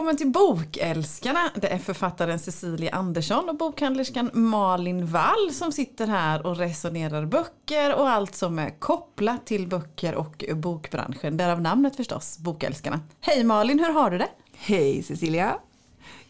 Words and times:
välkommen 0.00 0.16
till 0.16 0.32
Bokälskarna. 0.32 1.50
Det 1.54 1.68
är 1.68 1.78
författaren 1.78 2.38
Cecilia 2.38 2.94
Andersson 2.94 3.48
och 3.48 3.56
bokhandlerskan 3.56 4.30
Malin 4.32 5.06
Wall 5.06 5.52
som 5.52 5.72
sitter 5.72 6.06
här 6.06 6.46
och 6.46 6.56
resonerar 6.56 7.26
böcker 7.26 7.94
och 7.94 8.08
allt 8.08 8.34
som 8.34 8.58
är 8.58 8.70
kopplat 8.78 9.46
till 9.46 9.68
böcker 9.68 10.14
och 10.14 10.44
bokbranschen. 10.54 11.36
Därav 11.36 11.60
namnet 11.60 11.96
förstås, 11.96 12.38
Bokälskarna. 12.38 13.00
Hej 13.20 13.44
Malin, 13.44 13.78
hur 13.78 13.92
har 13.92 14.10
du 14.10 14.18
det? 14.18 14.28
Hej 14.56 15.02
Cecilia. 15.02 15.58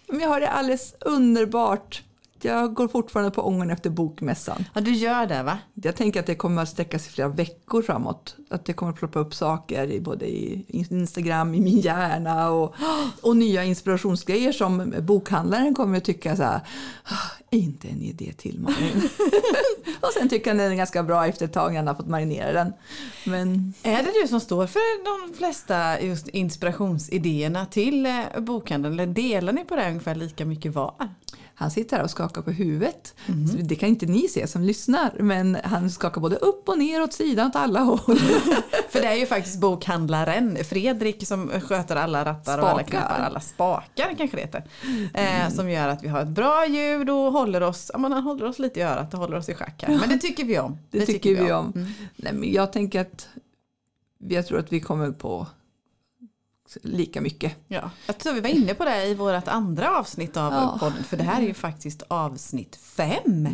Jag 0.06 0.28
har 0.28 0.40
det 0.40 0.48
alldeles 0.50 0.94
underbart. 1.00 2.02
Jag 2.44 2.74
går 2.74 2.88
fortfarande 2.88 3.30
på 3.30 3.42
ången 3.42 3.70
efter 3.70 3.90
bokmässan. 3.90 4.64
Ja, 4.74 4.80
du 4.80 4.92
gör 4.92 5.26
det 5.26 5.42
va? 5.42 5.58
Jag 5.74 5.96
tänker 5.96 6.20
att 6.20 6.26
det 6.26 6.34
kommer 6.34 6.62
att 6.62 6.68
sträcka 6.68 6.98
sig 6.98 7.12
flera 7.12 7.28
veckor 7.28 7.82
framåt. 7.82 8.36
Att 8.50 8.64
det 8.64 8.72
kommer 8.72 8.92
att 8.92 8.98
ploppa 8.98 9.18
upp 9.18 9.34
saker 9.34 9.90
i 9.90 10.00
både 10.00 10.26
i 10.26 10.64
Instagram, 10.68 11.54
i 11.54 11.60
min 11.60 11.80
hjärna 11.80 12.50
och, 12.50 12.74
och 13.22 13.36
nya 13.36 13.64
inspirationsgrejer 13.64 14.52
som 14.52 14.94
bokhandlaren 15.00 15.74
kommer 15.74 15.98
att 15.98 16.04
tycka 16.04 16.36
så 16.36 16.42
här, 16.42 16.60
"Ah, 17.04 17.40
inte 17.50 17.88
en 17.88 18.02
idé 18.02 18.32
till 18.36 18.60
Malin. 18.60 19.08
och 20.00 20.08
sen 20.18 20.28
tycker 20.28 20.50
han 20.50 20.58
den 20.58 20.72
är 20.72 20.76
ganska 20.76 21.02
bra 21.02 21.26
efter 21.26 21.44
ett 21.44 21.52
tag 21.52 21.70
när 21.70 21.76
han 21.78 21.86
har 21.86 21.94
fått 21.94 22.08
marinera 22.08 22.52
den. 22.52 22.72
Men 23.24 23.74
Är 23.82 24.02
det 24.02 24.12
du 24.22 24.28
som 24.28 24.40
står 24.40 24.66
för 24.66 25.04
de 25.28 25.34
flesta 25.34 26.00
just 26.00 26.28
inspirationsidéerna 26.28 27.66
till 27.66 28.06
eh, 28.06 28.40
bokhandeln? 28.40 28.94
Eller 28.94 29.06
delar 29.06 29.52
ni 29.52 29.64
på 29.64 29.76
det 29.76 29.88
ungefär 29.88 30.14
lika 30.14 30.44
mycket 30.44 30.74
var? 30.74 30.94
Han 31.60 31.70
sitter 31.70 31.96
här 31.96 32.04
och 32.04 32.10
skakar 32.10 32.42
på 32.42 32.50
huvudet. 32.50 33.14
Så 33.26 33.56
det 33.62 33.74
kan 33.74 33.88
inte 33.88 34.06
ni 34.06 34.28
se 34.28 34.46
som 34.46 34.62
lyssnar, 34.62 35.12
men 35.18 35.56
han 35.64 35.90
skakar 35.90 36.20
både 36.20 36.36
upp 36.36 36.68
och 36.68 36.78
ner 36.78 37.02
åt 37.02 37.12
sidan 37.12 37.46
åt 37.46 37.56
alla 37.56 37.80
håll. 37.80 37.98
För 38.90 39.00
det 39.00 39.06
är 39.06 39.14
ju 39.14 39.26
faktiskt 39.26 39.60
bokhandlaren 39.60 40.56
Fredrik 40.64 41.26
som 41.26 41.48
sköter 41.48 41.96
alla 41.96 42.24
rattar 42.24 42.58
och 42.58 42.68
alla 42.68 42.78
Spakar. 42.78 42.90
knappar, 42.90 43.24
alla 43.24 43.40
spakar 43.40 44.14
kanske 44.18 44.36
det 44.36 44.42
heter. 44.42 44.64
Eh, 45.14 45.54
som 45.54 45.70
gör 45.70 45.88
att 45.88 46.02
vi 46.02 46.08
har 46.08 46.20
ett 46.20 46.28
bra 46.28 46.66
ljud 46.66 47.10
och 47.10 47.32
håller 47.32 47.60
oss, 47.60 47.90
ja, 47.92 47.98
men 47.98 48.12
han 48.12 48.22
håller 48.22 48.44
oss 48.44 48.58
lite 48.58 48.80
i 48.80 48.82
örat 48.82 49.14
och 49.14 49.20
håller 49.20 49.36
oss 49.36 49.48
i 49.48 49.54
schack 49.54 49.84
här. 49.86 49.98
Men 50.00 50.08
det 50.08 50.18
tycker 50.18 50.44
vi 50.44 50.58
om. 50.58 50.78
Det, 50.90 51.06
tycker 51.06 51.44
vi 51.44 51.52
om. 51.52 51.72
Nej, 52.16 52.32
men 52.32 52.52
jag 52.52 52.72
tänker 52.72 53.00
att 53.00 53.28
jag 54.28 54.46
tror 54.46 54.58
att 54.58 54.72
vi 54.72 54.80
kommer 54.80 55.10
på 55.10 55.46
lika 56.82 57.20
mycket. 57.20 57.52
Ja. 57.68 57.90
Jag 58.06 58.18
tror 58.18 58.32
vi 58.32 58.40
var 58.40 58.48
inne 58.48 58.74
på 58.74 58.84
det 58.84 59.04
i 59.06 59.14
vårt 59.14 59.48
andra 59.48 59.98
avsnitt 59.98 60.36
av 60.36 60.52
Ja. 60.52 60.76
podden. 60.80 61.04
För 61.04 61.16
det 61.16 61.22
här 61.22 61.42
är 61.42 61.46
ju 61.46 61.54
faktiskt 61.54 62.02
avsnitt 62.08 62.76
fem. 62.82 63.48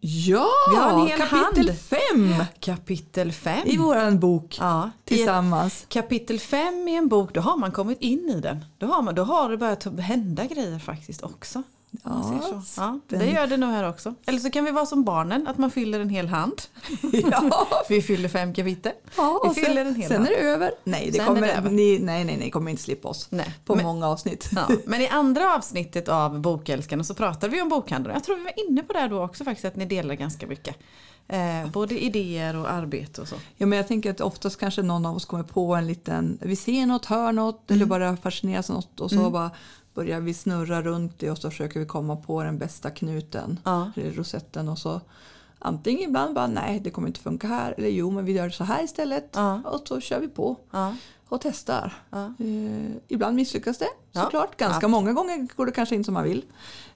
Ja, 0.00 0.46
Vi 0.70 0.76
har 0.76 0.90
en 1.00 1.06
hel 1.06 1.18
kapitel 1.18 1.68
hand. 1.68 1.78
fem 1.78 2.44
Kapitel 2.60 3.32
fem. 3.32 3.62
i 3.66 3.76
våran 3.76 4.20
bok 4.20 4.56
Ja, 4.60 4.90
tillsammans. 5.04 5.84
kapitel 5.88 6.40
fem 6.40 6.88
i 6.88 6.94
en 6.96 7.08
bok, 7.08 7.34
då 7.34 7.40
har 7.40 7.56
man 7.56 7.72
kommit 7.72 8.00
in 8.00 8.30
i 8.30 8.40
den. 8.40 8.64
Då 8.78 8.86
har, 8.86 9.02
man, 9.02 9.14
då 9.14 9.22
har 9.24 9.50
det 9.50 9.56
börjat 9.56 9.84
hända 10.00 10.44
grejer 10.46 10.78
faktiskt 10.78 11.22
också. 11.22 11.62
Ja. 12.02 12.62
Ja, 12.76 12.98
det 13.08 13.26
gör 13.26 13.46
det 13.46 13.56
nog 13.56 13.70
här 13.70 13.88
också. 13.88 14.14
Eller 14.26 14.38
så 14.38 14.50
kan 14.50 14.64
vi 14.64 14.70
vara 14.70 14.86
som 14.86 15.04
barnen, 15.04 15.46
att 15.48 15.58
man 15.58 15.70
fyller 15.70 16.00
en 16.00 16.08
hel 16.08 16.28
hand. 16.28 16.62
ja. 17.12 17.66
Vi 17.88 18.02
fyller 18.02 18.28
fem 18.28 18.54
kapitel. 18.54 18.92
Ja, 19.16 19.52
Vi 19.54 19.60
fyller 19.62 19.74
sen, 19.84 19.86
en 19.86 19.94
hel 19.94 20.08
sen 20.08 20.16
hand. 20.16 20.28
är 20.28 20.34
det 20.36 20.40
över. 20.48 20.70
Nej, 20.84 21.06
det 21.12 21.18
Sen 21.18 21.26
kommer, 21.26 21.40
det 21.40 21.52
över. 21.52 21.70
Ni, 21.70 21.98
nej, 21.98 22.24
nej, 22.24 22.36
nej, 22.36 22.50
kommer 22.50 22.70
inte 22.70 22.82
slippa 22.82 23.08
oss 23.08 23.26
Nej. 23.30 23.54
på 23.64 23.74
Men- 23.74 23.84
många 23.84 24.08
avsnitt. 24.08 24.50
Ja, 24.54 24.68
men 24.86 25.00
i 25.00 25.08
andra 25.08 25.54
avsnittet 25.54 26.08
av 26.08 26.40
Bokälskarna 26.40 27.04
så 27.04 27.14
pratade 27.14 27.48
vi 27.52 27.62
om 27.62 27.68
bokhandeln. 27.68 28.14
Jag 28.14 28.24
tror 28.24 28.36
vi 28.36 28.42
var 28.42 28.68
inne 28.70 28.82
på 28.82 28.92
det 28.92 29.08
då 29.08 29.22
också 29.24 29.44
faktiskt, 29.44 29.64
att 29.64 29.76
ni 29.76 29.84
delar 29.84 30.14
ganska 30.14 30.46
mycket. 30.46 30.76
Eh, 31.28 31.70
både 31.72 32.04
idéer 32.04 32.56
och 32.56 32.70
arbete 32.70 33.20
och 33.20 33.28
så. 33.28 33.34
Ja, 33.56 33.66
men 33.66 33.76
jag 33.76 33.88
tänker 33.88 34.10
att 34.10 34.20
oftast 34.20 34.58
kanske 34.60 34.82
någon 34.82 35.06
av 35.06 35.16
oss 35.16 35.24
kommer 35.24 35.44
på 35.44 35.74
en 35.74 35.86
liten, 35.86 36.38
vi 36.42 36.56
ser 36.56 36.86
något, 36.86 37.04
hör 37.06 37.32
något 37.32 37.70
Mm. 37.70 37.78
eller 37.78 37.86
bara 37.86 38.16
fascineras 38.16 38.70
av 38.70 38.76
något 38.76 39.00
och 39.00 39.10
så 39.10 39.30
bara 39.30 39.50
börjar 39.94 40.20
vi 40.20 40.34
snurra 40.34 40.82
runt 40.82 41.18
det 41.18 41.30
och 41.30 41.38
så 41.38 41.50
försöker 41.50 41.80
vi 41.80 41.86
komma 41.86 42.16
på 42.16 42.42
den 42.42 42.58
bästa 42.58 42.90
knuten, 42.90 43.60
Ja. 43.64 43.90
eller 43.96 44.12
rosetten 44.12 44.68
och 44.68 44.78
så 44.78 45.00
antingen 45.58 46.08
ibland 46.08 46.34
bara 46.34 46.46
nej 46.46 46.80
det 46.80 46.90
kommer 46.90 47.08
inte 47.08 47.20
funka 47.20 47.46
här 47.46 47.74
eller 47.78 47.88
jo 47.88 48.10
men 48.10 48.24
vi 48.24 48.32
gör 48.32 48.50
så 48.50 48.64
här 48.64 48.84
istället 48.84 49.28
Ja. 49.34 49.60
och 49.64 49.88
så 49.88 50.00
kör 50.00 50.20
vi 50.20 50.28
på 50.28 50.56
Ja. 50.70 50.94
och 51.28 51.40
testar. 51.40 51.92
Ja. 52.10 52.24
Eh, 52.24 52.90
ibland 53.08 53.36
misslyckas 53.36 53.78
det 53.78 54.20
såklart, 54.20 54.56
ganska 54.56 54.88
många 54.88 55.12
gånger 55.12 55.48
går 55.56 55.66
det 55.66 55.72
kanske 55.72 55.94
inte 55.94 56.04
som 56.04 56.14
man 56.14 56.24
vill. 56.24 56.44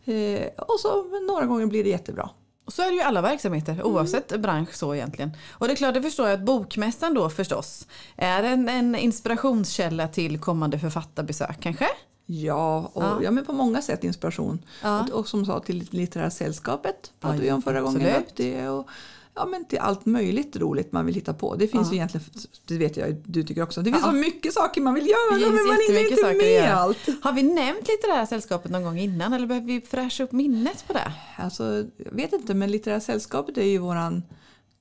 Eh, 0.05 0.47
och 0.59 0.81
så 0.81 1.05
några 1.27 1.47
gånger 1.47 1.67
blir 1.67 1.84
det 1.84 1.91
jättebra. 1.91 2.31
Och 2.69 2.75
så 2.75 2.83
är 2.83 2.87
det 2.87 2.95
ju 2.95 3.01
alla 3.01 3.21
verksamheter 3.21 3.83
oavsett 3.83 4.41
bransch 4.41 4.75
så 4.75 4.95
egentligen. 4.95 5.31
Och 5.51 5.67
det 5.67 5.73
är 5.73 5.77
klart, 5.77 5.95
det 5.95 6.03
förstår 6.03 6.29
jag 6.29 6.34
att 6.34 6.45
Bokmässan 6.45 7.15
då 7.15 7.31
förstås 7.31 7.87
är 8.17 8.43
en, 8.43 8.69
en 8.69 8.95
inspirationskälla 8.95 10.09
till 10.09 10.39
kommande 10.39 10.79
författarbesök 10.79 11.61
kanske? 11.61 11.87
Ja, 12.27 12.91
och 12.93 13.03
Ja. 13.03 13.21
ja. 13.23 13.31
men 13.31 13.45
på 13.45 13.53
många 13.53 13.83
sätt 13.83 14.05
inspiration. 14.05 14.59
Ja. 14.83 15.03
Och, 15.03 15.11
och 15.11 15.29
som 15.29 15.47
sa 15.47 15.61
till 15.61 15.89
Litterära 15.91 16.31
sällskapet 16.31 17.12
pratade 17.21 17.39
Ja, 17.39 17.43
vi 17.45 17.53
om 17.53 17.62
förra 17.62 17.81
gången. 17.81 18.17
Att 18.17 18.37
det, 18.37 18.69
och, 18.69 18.89
ja, 19.38 19.47
men 19.47 19.65
till 19.65 19.78
allt 19.78 20.06
möjligt 20.06 20.56
roligt 20.56 20.93
man 20.93 21.06
vill 21.06 21.15
hitta 21.15 21.34
på. 21.34 21.54
Det 21.56 21.69
finns 21.69 21.87
Ja. 21.88 21.93
ju 21.93 21.97
egentligen, 21.97 22.26
det 22.65 22.78
vet 22.78 22.97
jag 22.97 23.16
du 23.25 23.43
tycker 23.43 23.62
också, 23.62 23.81
det 23.82 23.91
finns 23.93 24.04
Ja. 24.04 24.10
så 24.10 24.16
mycket 24.16 24.53
saker 24.54 24.81
man 24.81 24.94
vill 24.94 25.06
göra 25.06 25.31
men 25.31 25.41
man 25.41 25.50
hinner 25.59 25.81
jättemycket 25.82 26.19
inte 26.19 26.34
med 26.44 26.53
göra. 26.53 26.72
allt. 26.75 26.99
Har 27.22 27.32
vi 27.32 27.43
nämnt 27.43 27.88
Litterära 27.88 28.26
sällskapet 28.26 28.71
någon 28.71 28.82
gång 28.82 28.99
innan 28.99 29.32
eller 29.32 29.47
behöver 29.47 29.66
vi 29.66 29.81
fräscha 29.81 30.25
upp 30.25 30.32
minnet 30.32 30.84
på 30.87 30.93
det? 30.93 31.12
Alltså, 31.37 31.84
jag 31.97 32.12
vet 32.12 32.32
inte, 32.32 32.54
men 32.54 32.71
Litterära 32.71 33.00
sällskapet 33.00 33.59
är 33.59 33.62
ju 33.65 33.78
våran 33.78 34.22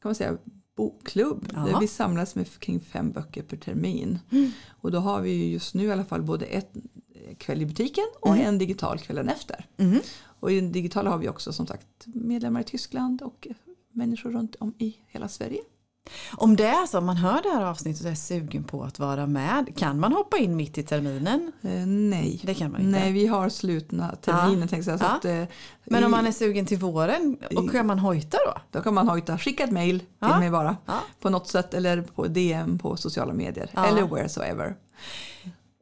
kan 0.02 0.10
man 0.10 0.16
säga, 0.16 0.38
bokklubb. 0.78 1.48
Ja. 1.54 1.60
Där 1.60 1.80
vi 1.80 1.88
samlas 1.88 2.36
med 2.36 2.60
kring 2.60 2.80
fem 2.80 3.12
böcker 3.12 3.44
per 3.44 3.58
termin. 3.58 4.20
Mm. 4.32 4.52
Och 4.82 4.92
då 4.92 4.98
har 5.00 5.22
vi 5.22 5.32
ju 5.32 5.46
just 5.52 5.74
nu 5.74 5.84
i 5.86 5.92
alla 5.92 6.06
fall 6.06 6.22
både 6.22 6.46
ett 6.46 6.72
kväll 7.38 7.62
i 7.62 7.66
butiken 7.66 8.04
och 8.20 8.36
Mm. 8.36 8.48
en 8.48 8.58
digital 8.58 9.00
kvällen 9.00 9.30
efter. 9.30 9.66
Och 10.40 10.52
i 10.52 10.56
den 10.56 10.72
digitala 10.72 11.10
har 11.10 11.18
vi 11.18 11.30
också 11.30 11.54
som 11.54 11.68
sagt 11.68 11.88
medlemmar 12.06 12.62
i 12.62 12.64
Tyskland 12.64 13.22
och 13.22 13.48
människor 13.98 14.32
runt 14.32 14.56
om 14.60 14.74
i 14.78 14.96
hela 15.08 15.28
Sverige. 15.28 15.60
Om 16.38 16.56
det 16.56 16.66
är 16.68 16.86
så, 16.86 16.98
om 16.98 17.06
man 17.06 17.18
hör 17.18 17.42
det 17.44 17.50
här 17.50 17.66
avsnittet 17.66 18.06
och 18.06 18.12
är 18.12 18.16
sugen 18.16 18.64
på 18.64 18.84
att 18.84 19.00
vara 19.00 19.28
med, 19.28 19.78
kan 19.78 20.00
man 20.00 20.14
hoppa 20.14 20.38
in 20.38 20.56
mitt 20.56 20.78
i 20.78 20.84
terminen? 20.84 21.52
Eh, 21.62 21.86
nej. 21.88 22.40
Det 22.44 22.54
kan 22.54 22.72
man 22.72 22.82
inte. 22.82 23.00
Nej, 23.00 23.12
vi 23.12 23.28
har 23.28 23.50
slutna 23.50 24.16
terminen 24.16 24.62
Ja. 24.62 24.68
tänkte 24.68 24.92
jag. 24.92 25.00
Så 25.00 25.06
Ja. 25.06 25.10
att, 25.16 25.26
eh, 25.26 25.44
Men 25.86 26.04
om 26.04 26.12
man 26.12 26.28
är 26.28 26.32
sugen 26.32 26.66
till 26.66 26.78
våren, 26.78 27.38
och 27.56 27.72
kan 27.72 27.88
man 27.88 28.00
hojta 28.00 28.38
då? 28.46 28.62
Då 28.72 28.82
kan 28.84 28.94
man 28.94 29.08
hojta, 29.10 29.38
skicka 29.38 29.64
ett 29.64 29.72
mail 29.72 30.00
till 30.00 30.08
Ja. 30.20 30.40
mig 30.40 30.50
bara. 30.52 30.78
På 31.22 31.30
något 31.30 31.48
sätt 31.48 31.74
eller 31.74 32.02
på 32.02 32.28
DM 32.28 32.80
på 32.80 32.98
sociala 32.98 33.34
medier. 33.34 33.70
Eller 33.74 34.04
wheresoever. 34.08 34.76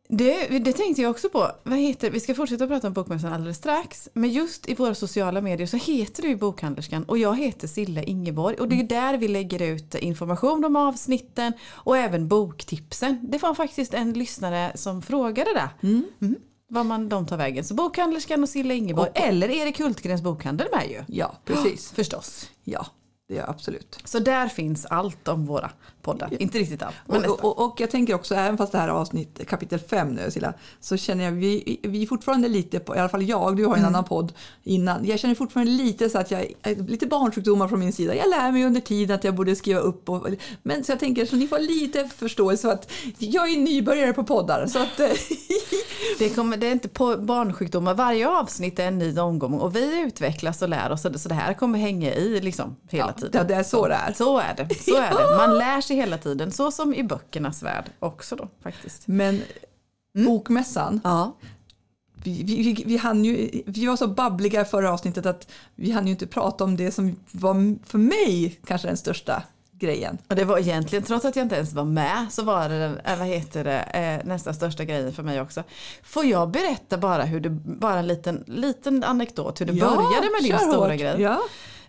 Det, 0.08 0.60
det 0.60 0.74
tänkte 0.74 1.02
jag 1.02 1.12
också 1.12 1.30
på. 1.30 1.52
Vad 1.64 1.80
heter, 1.80 2.12
vi 2.12 2.20
ska 2.20 2.36
fortsätta 2.36 2.68
prata 2.68 2.88
om 2.88 2.94
Bokmässan 2.94 3.34
alldeles 3.34 3.58
strax. 3.58 4.10
Men 4.14 4.30
just 4.30 4.70
i 4.70 4.76
våra 4.76 4.96
sociala 4.96 5.42
medier 5.42 5.68
så 5.68 5.78
heter 5.78 6.22
du 6.24 6.36
Bokhandlerskan 6.36 7.04
och 7.04 7.18
jag 7.18 7.38
heter 7.38 7.68
Silla 7.68 8.04
Ingeborg. 8.04 8.56
Och 8.56 8.68
det 8.68 8.80
är 8.80 8.84
där 8.84 9.18
vi 9.18 9.28
lägger 9.28 9.62
ut 9.62 9.96
information 9.96 10.66
om 10.66 10.76
avsnitten 10.76 11.54
och 11.72 11.98
även 11.98 12.28
boktipsen. 12.28 13.20
Det 13.24 13.38
var 13.38 13.54
faktiskt 13.54 13.94
en 13.94 14.14
lyssnare 14.14 14.72
som 14.76 15.02
frågade 15.02 15.50
det. 15.54 15.88
Mm. 15.88 16.36
Vad 16.70 16.86
man 16.86 17.10
de 17.10 17.28
tar 17.28 17.38
vägen. 17.38 17.64
Så 17.64 17.74
Bokhandlerskan 17.74 18.44
och 18.44 18.50
Silla 18.50 18.74
Ingeborg. 18.74 19.10
Och- 19.10 19.20
eller 19.22 19.50
Erik 19.50 19.80
Hultgrens 19.80 20.22
bokhandel 20.22 20.68
med 20.72 20.90
ju. 20.90 21.04
Ja, 21.08 21.36
precis. 21.46 21.92
Förstås. 21.96 22.50
Ja, 22.64 22.86
det 23.30 23.38
är 23.38 23.50
absolut. 23.50 24.00
Så 24.04 24.20
där 24.20 24.48
finns 24.48 24.86
allt 24.86 25.28
om 25.28 25.46
våra 25.46 25.72
poddar. 26.06 26.42
Inte 26.42 26.58
riktigt 26.58 26.84
allt, 26.84 26.96
men 27.06 27.26
Och, 27.26 27.44
och, 27.44 27.66
och 27.66 27.80
jag 27.82 27.92
tänker 27.92 28.14
också, 28.14 28.36
även 28.36 28.58
fast 28.58 28.72
det 28.72 28.78
här 28.78 28.88
är 28.88 28.92
avsnitt 28.92 29.48
kapitel 29.48 29.80
5 29.80 30.10
nu 30.10 30.32
Silla, 30.32 30.54
så 30.80 30.98
känner 30.98 31.24
jag, 31.24 31.32
vi, 31.32 31.80
vi 31.84 32.04
är 32.04 32.08
fortfarande 32.08 32.48
lite 32.48 32.80
på, 32.80 32.96
i 32.96 33.00
alla 33.00 33.10
fall 33.10 33.24
jag, 33.24 33.58
du 33.58 33.66
har 33.66 33.74
en 33.74 33.80
Mm. 33.80 33.88
annan 33.96 34.04
podd 34.04 34.34
innan, 34.64 35.06
jag 35.06 35.20
känner 35.20 35.36
fortfarande 35.36 35.72
lite 35.72 36.10
så 36.10 36.18
att 36.18 36.32
jag, 36.32 36.46
lite 36.88 37.08
barnsjukdomar 37.08 37.68
från 37.68 37.80
min 37.80 37.94
sida. 37.94 38.16
Jag 38.16 38.30
lär 38.30 38.52
mig 38.52 38.66
under 38.66 38.82
tiden 38.82 39.16
att 39.16 39.24
jag 39.24 39.36
borde 39.36 39.56
skriva 39.56 39.80
upp 39.80 40.10
och, 40.10 40.28
men 40.64 40.84
så 40.84 40.92
jag 40.92 41.00
tänker 41.00 41.26
så 41.26 41.36
ni 41.36 41.48
får 41.48 41.60
lite 41.60 42.10
förståelse 42.18 42.62
för 42.68 42.74
att 42.74 42.92
jag 43.18 43.50
är 43.50 43.58
nybörjare 43.58 44.14
på 44.14 44.24
poddar 44.24 44.68
så 44.68 44.80
att 44.80 45.00
eh, 45.00 45.08
Det, 46.20 46.30
kommer, 46.30 46.58
det 46.58 46.68
är 46.68 46.72
inte 46.72 46.88
på 46.88 47.18
barnsjukdomar. 47.18 47.94
Varje 47.94 48.30
avsnitt 48.30 48.80
är 48.80 48.88
en 48.88 48.98
ny 48.98 49.20
omgång 49.20 49.54
och 49.54 49.76
vi 49.76 50.00
utvecklas 50.02 50.62
och 50.62 50.70
lär 50.70 50.92
oss. 50.92 51.02
Så 51.02 51.30
det 51.30 51.34
här 51.36 51.54
kommer 51.54 51.80
hänga 51.80 52.14
i 52.14 52.42
liksom 52.42 52.76
hela 52.90 53.06
Ja, 53.08 53.22
tiden. 53.22 53.48
det- 53.48 53.54
det 53.54 53.60
är 53.60 53.64
så 53.64 53.88
det 53.88 53.94
är. 53.94 54.14
Så 54.14 54.38
är 54.40 54.54
det. 54.58 54.76
Så 54.84 54.96
är 54.96 55.10
det. 55.12 55.38
Man 55.38 55.58
lär 55.58 55.82
sig 55.82 55.95
hela 55.96 56.18
tiden. 56.18 56.52
Så 56.52 56.72
som 56.72 56.94
i 56.94 57.04
böckernas 57.04 57.64
värld 57.64 57.86
också 58.00 58.36
då 58.36 58.48
faktiskt. 58.64 59.08
men 59.08 59.42
bokmässan, 60.26 61.02
Ja. 61.04 61.36
vi, 62.24 62.44
vi, 62.44 62.84
vi, 62.86 63.00
ju, 63.28 63.64
vi 63.66 63.86
var 63.86 63.96
så 63.96 64.08
babbliga 64.08 64.62
i 64.62 64.66
förra 64.66 64.94
avsnittet 64.94 65.26
att 65.26 65.48
vi 65.76 65.92
hann 65.92 66.06
ju 66.08 66.12
inte 66.12 66.28
prata 66.28 66.64
om 66.64 66.78
det 66.78 66.92
som 66.92 67.16
var 67.32 67.86
för 67.86 67.98
mig 67.98 68.60
kanske 68.66 68.88
den 68.88 68.98
största 68.98 69.44
grejen. 69.72 70.18
Och 70.30 70.36
det 70.36 70.46
var 70.46 70.58
egentligen, 70.58 71.04
trots 71.04 71.26
att 71.26 71.36
jag 71.36 71.46
inte 71.46 71.56
ens 71.56 71.74
var 71.74 71.84
med, 71.84 72.28
så 72.32 72.44
var 72.44 72.70
det 72.70 72.80
den, 72.80 72.98
eh, 73.00 73.18
vad 73.20 73.28
heter 73.28 73.64
det, 73.64 73.80
eh, 73.80 74.28
nästan 74.28 74.54
största 74.54 74.84
grejen 74.86 75.14
för 75.14 75.24
mig 75.24 75.42
också. 75.42 75.64
Får 76.04 76.26
jag 76.26 76.50
berätta 76.52 76.98
bara 76.98 77.24
hur 77.24 77.40
det, 77.40 77.50
bara 77.50 78.00
en 78.00 78.08
liten, 78.08 78.44
liten 78.48 79.04
anekdot, 79.04 79.62
hur 79.62 79.66
det 79.66 79.74
började 79.74 80.30
med 80.42 80.44
din 80.44 80.58
stora 80.60 80.90
hårt. 80.92 81.00
grej? 81.00 81.22
Ja. 81.22 81.42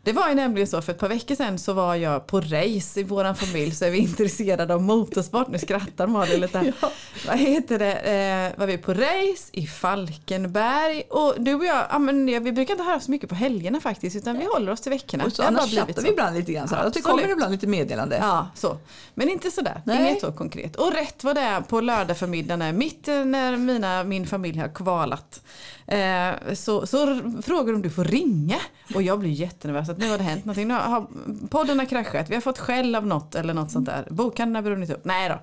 Det 0.06 0.12
var 0.12 0.28
ju 0.28 0.34
nämligen 0.34 0.66
så 0.66 0.82
för 0.82 0.92
ett 0.92 0.98
par 0.98 1.08
veckor 1.08 1.34
sedan 1.34 1.58
så 1.58 1.72
var 1.72 1.94
jag 1.94 2.26
på 2.26 2.40
race 2.40 3.00
i 3.00 3.02
våran 3.02 3.36
familj 3.36 3.74
så 3.74 3.84
är 3.84 3.90
vi 3.90 3.98
intresserade 4.08 4.74
av 4.74 4.82
motorsport. 4.82 5.48
Nu 5.48 5.58
skrattar 5.58 6.06
Malin 6.06 6.40
lite. 6.40 6.72
Ja. 6.80 6.90
Vad 7.26 7.38
heter 7.38 7.78
det? 7.78 7.92
Eh, 7.94 8.58
var 8.58 8.66
vi 8.66 8.78
på 8.78 8.94
race 8.94 9.50
i 9.52 9.66
Falkenberg 9.66 11.02
och 11.10 11.34
du 11.38 11.54
och 11.54 11.64
jag, 11.64 11.86
ja, 11.90 11.98
men 11.98 12.26
vi 12.44 12.52
brukar 12.52 12.74
inte 12.74 12.84
höra 12.84 13.00
så 13.00 13.10
mycket 13.10 13.28
på 13.28 13.34
helgerna 13.34 13.80
faktiskt 13.80 14.16
utan 14.16 14.38
vi 14.38 14.44
håller 14.44 14.72
oss 14.72 14.80
till 14.80 14.90
veckorna. 14.90 15.24
Och 15.24 15.32
så 15.32 15.42
annars 15.42 15.74
chattar 15.74 16.02
vi 16.02 16.08
ibland 16.08 16.36
lite 16.36 16.52
grann. 16.52 16.68
Så 16.68 16.74
här. 16.74 16.90
Det 16.94 17.00
kommer 17.00 17.30
ibland 17.32 17.52
lite 17.52 17.66
meddelande. 17.66 18.16
Ja, 18.20 18.48
så. 18.54 18.78
Men 19.14 19.28
inte 19.28 19.50
sådär. 19.50 19.82
Nej. 19.84 20.00
Inget 20.10 20.20
så 20.20 20.32
konkret. 20.32 20.76
Och 20.76 20.92
rätt 20.92 21.24
vad 21.24 21.36
det 21.36 21.40
är 21.40 21.60
på 21.60 21.80
lördag 21.80 22.18
förmiddagen 22.18 22.78
mitt 22.78 23.06
när 23.06 23.56
mina, 23.56 24.04
min 24.04 24.26
familj 24.26 24.58
har 24.58 24.68
kvalat. 24.68 25.40
Eh, 25.88 26.54
så, 26.54 26.86
så 26.86 27.20
frågar 27.42 27.74
om 27.74 27.82
du 27.82 27.90
får 27.90 28.04
ringa. 28.04 28.56
Och 28.94 29.02
jag 29.02 29.18
blir 29.18 29.30
jättenervös 29.30 29.88
att 29.88 29.98
nu 29.98 30.10
har 30.10 30.18
det 30.18 30.24
hänt 30.24 30.44
någonting. 30.44 30.68
Nu 30.68 30.74
har, 30.74 31.06
podden 31.48 31.78
har 31.78 31.86
kraschat, 31.86 32.30
vi 32.30 32.34
har 32.34 32.42
fått 32.42 32.58
skäll 32.58 32.94
av 32.94 33.06
något 33.06 33.34
eller 33.34 33.54
något 33.54 33.70
sånt 33.70 33.86
där. 33.86 34.06
Bokhandeln 34.10 34.54
har 34.54 34.62
brunnit 34.62 34.90
upp. 34.90 35.04
Nej 35.04 35.28
då. 35.28 35.40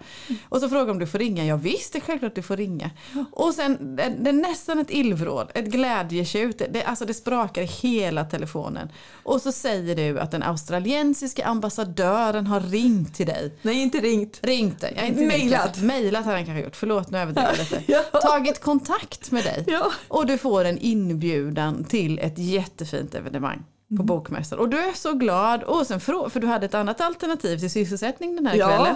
Och 0.49 0.59
så 0.59 0.69
frågar 0.69 0.91
om 0.91 0.99
du 0.99 1.07
får 1.07 1.19
ringa. 1.19 1.45
Ja 1.45 1.55
visst, 1.55 1.93
det 1.93 1.99
är 1.99 2.01
självklart 2.01 2.35
du 2.35 2.41
får 2.41 2.57
ringa. 2.57 2.89
Och 3.31 3.53
sen 3.53 3.95
det, 3.95 4.15
det 4.19 4.29
är 4.29 4.33
nästan 4.33 4.79
ett 4.79 4.89
illvrål, 4.91 5.51
ett 5.53 5.65
glädjetjut. 5.65 6.61
Det, 6.69 6.83
alltså 6.83 7.05
det 7.05 7.13
sprakar 7.13 7.61
i 7.61 7.65
hela 7.65 8.25
telefonen. 8.25 8.89
Och 9.23 9.41
så 9.41 9.51
säger 9.51 9.95
du 9.95 10.19
att 10.19 10.31
den 10.31 10.43
australiensiska 10.43 11.45
ambassadören 11.45 12.47
har 12.47 12.59
ringt 12.59 13.15
till 13.15 13.25
dig. 13.25 13.55
Nej, 13.61 13.81
inte 13.81 13.97
ringt. 13.99 14.39
Ringt 14.41 14.81
dig. 14.81 14.99
Inte 15.07 15.19
dig. 15.19 15.83
Mailat 15.83 16.25
har 16.25 16.33
han 16.33 16.45
kanske 16.45 16.63
gjort. 16.63 16.75
Förlåt 16.75 17.11
nu 17.11 17.17
överdriver 17.17 17.49
jag 17.49 17.57
lite. 17.57 17.83
Ja. 18.11 18.19
Tagit 18.19 18.59
kontakt 18.59 19.31
med 19.31 19.43
dig. 19.43 19.63
Ja. 19.67 19.91
Och 20.07 20.25
du 20.25 20.32
får 20.37 20.65
en 20.65 20.77
inbjudan 20.77 21.83
till 21.83 22.19
ett 22.19 22.37
jättefint 22.37 23.15
evenemang 23.15 23.63
på 23.87 23.93
Mm. 23.93 24.05
bokmässan. 24.05 24.59
Och 24.59 24.69
du 24.69 24.77
är 24.79 24.93
så 24.93 25.13
glad. 25.13 25.63
Och 25.63 25.87
sen 25.87 25.99
frå- 25.99 26.29
för 26.29 26.39
du 26.39 26.47
hade 26.47 26.65
ett 26.65 26.73
annat 26.73 27.01
alternativ 27.01 27.57
till 27.57 27.69
sysselsättning 27.71 28.35
den 28.35 28.45
här 28.47 28.55
Ja. 28.55 28.67
kvällen. 28.67 28.95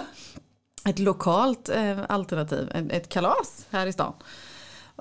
Ett 0.88 0.98
lokalt 0.98 1.68
eh, 1.68 1.98
alternativ, 2.08 2.70
ett, 2.74 2.92
ett 2.92 3.08
kalas 3.08 3.66
här 3.70 3.86
i 3.86 3.92
stan. 3.92 4.12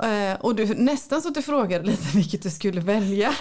Eh, 0.04 0.39
och 0.39 0.56
du, 0.56 0.66
nästan 0.75 1.22
så 1.22 1.28
att 1.28 1.36
du 1.36 1.42
frågade 1.42 1.86
lite 1.86 2.07
vilket 2.18 2.44
du 2.44 2.50
skulle 2.50 2.81
välja. 2.81 3.34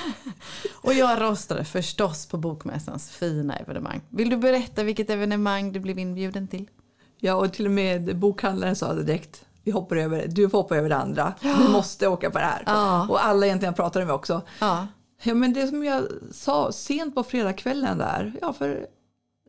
och 0.72 0.94
jag 0.94 1.20
röstade 1.20 1.64
förstås 1.64 2.26
på 2.26 2.36
bokmässans 2.38 3.10
fina 3.10 3.56
evenemang. 3.56 4.00
Vill 4.08 4.30
du 4.30 4.36
berätta 4.36 4.82
vilket 4.82 5.10
evenemang 5.10 5.72
du 5.72 5.80
blev 5.80 5.98
inbjuden 5.98 6.48
till? 6.48 6.68
Ja, 7.20 7.34
och 7.34 7.52
till 7.52 7.64
och 7.66 7.72
med 7.72 8.16
bokhandlaren 8.18 8.76
sa 8.76 8.94
det 8.94 9.02
direkt. 9.04 9.44
Vi 9.66 9.72
hoppar 9.72 9.96
över, 9.96 10.26
du 10.28 10.48
får 10.50 10.58
hoppa 10.58 10.76
över 10.76 10.88
det 10.88 10.96
andra. 10.96 11.34
Du 11.42 11.68
måste 11.72 12.08
åka 12.08 12.30
på 12.30 12.38
det 12.38 12.44
här. 12.44 12.62
Ja. 12.66 13.06
Och 13.08 13.24
alla 13.24 13.46
egentligen 13.46 13.74
pratade 13.74 14.04
med 14.04 14.14
också. 14.14 14.42
Ja, 14.60 14.86
Ja, 15.22 15.34
men 15.34 15.52
det 15.52 15.66
som 15.68 15.84
jag 15.84 16.02
sa 16.32 16.72
sent 16.72 17.14
på 17.14 17.22
fredagskvällen 17.24 17.98
där, 17.98 18.32
ja 18.40 18.52
för 18.52 18.86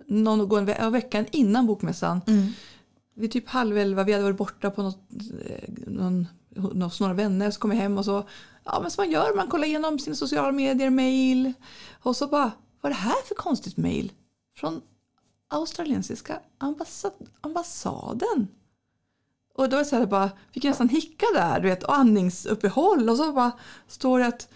någon 0.07 0.65
ve- 0.65 0.77
ja, 0.79 0.89
veckan 0.89 1.25
innan 1.31 1.67
bokmässan. 1.67 2.21
Mm. 2.27 2.47
Vid 3.15 3.31
typ 3.31 3.49
halv 3.49 3.77
elva, 3.77 4.03
vi 4.03 4.11
hade 4.13 4.23
varit 4.23 4.37
borta 4.37 4.71
på 4.71 4.83
något, 4.83 4.99
eh, 5.45 5.69
någon, 5.87 6.27
hos 6.83 6.99
några 6.99 7.13
vänner, 7.13 7.51
så 7.51 7.59
kom 7.59 7.71
jag 7.71 7.77
hem 7.77 7.97
och 7.97 8.05
så, 8.05 8.27
ja 8.63 8.79
men 8.81 8.91
som 8.91 9.01
man 9.03 9.11
gör, 9.11 9.35
man 9.35 9.47
kollar 9.47 9.67
igenom 9.67 9.99
sina 9.99 10.15
sociala 10.15 10.51
medier, 10.51 10.89
mail. 10.89 11.53
Och 12.03 12.15
så 12.15 12.27
bara, 12.27 12.51
vad 12.81 12.91
är 12.91 12.95
det 12.95 13.01
här 13.01 13.25
för 13.27 13.35
konstigt 13.35 13.77
mail? 13.77 14.11
Från 14.57 14.81
australiensiska 15.49 16.39
ambassad, 16.57 17.11
ambassaden. 17.41 18.47
Och 19.57 19.69
då 19.69 19.75
var 19.75 19.83
det 19.83 19.89
så 19.89 19.95
här, 19.95 20.05
bara, 20.05 20.31
fick 20.51 20.63
jag 20.63 20.69
nästan 20.69 20.89
hicka 20.89 21.25
där, 21.33 21.59
du 21.59 21.67
vet, 21.67 21.83
och 21.83 21.95
andningsuppehåll. 21.95 23.09
Och 23.09 23.17
så 23.17 23.31
bara 23.31 23.51
står 23.87 24.19
det 24.19 24.27
att, 24.27 24.47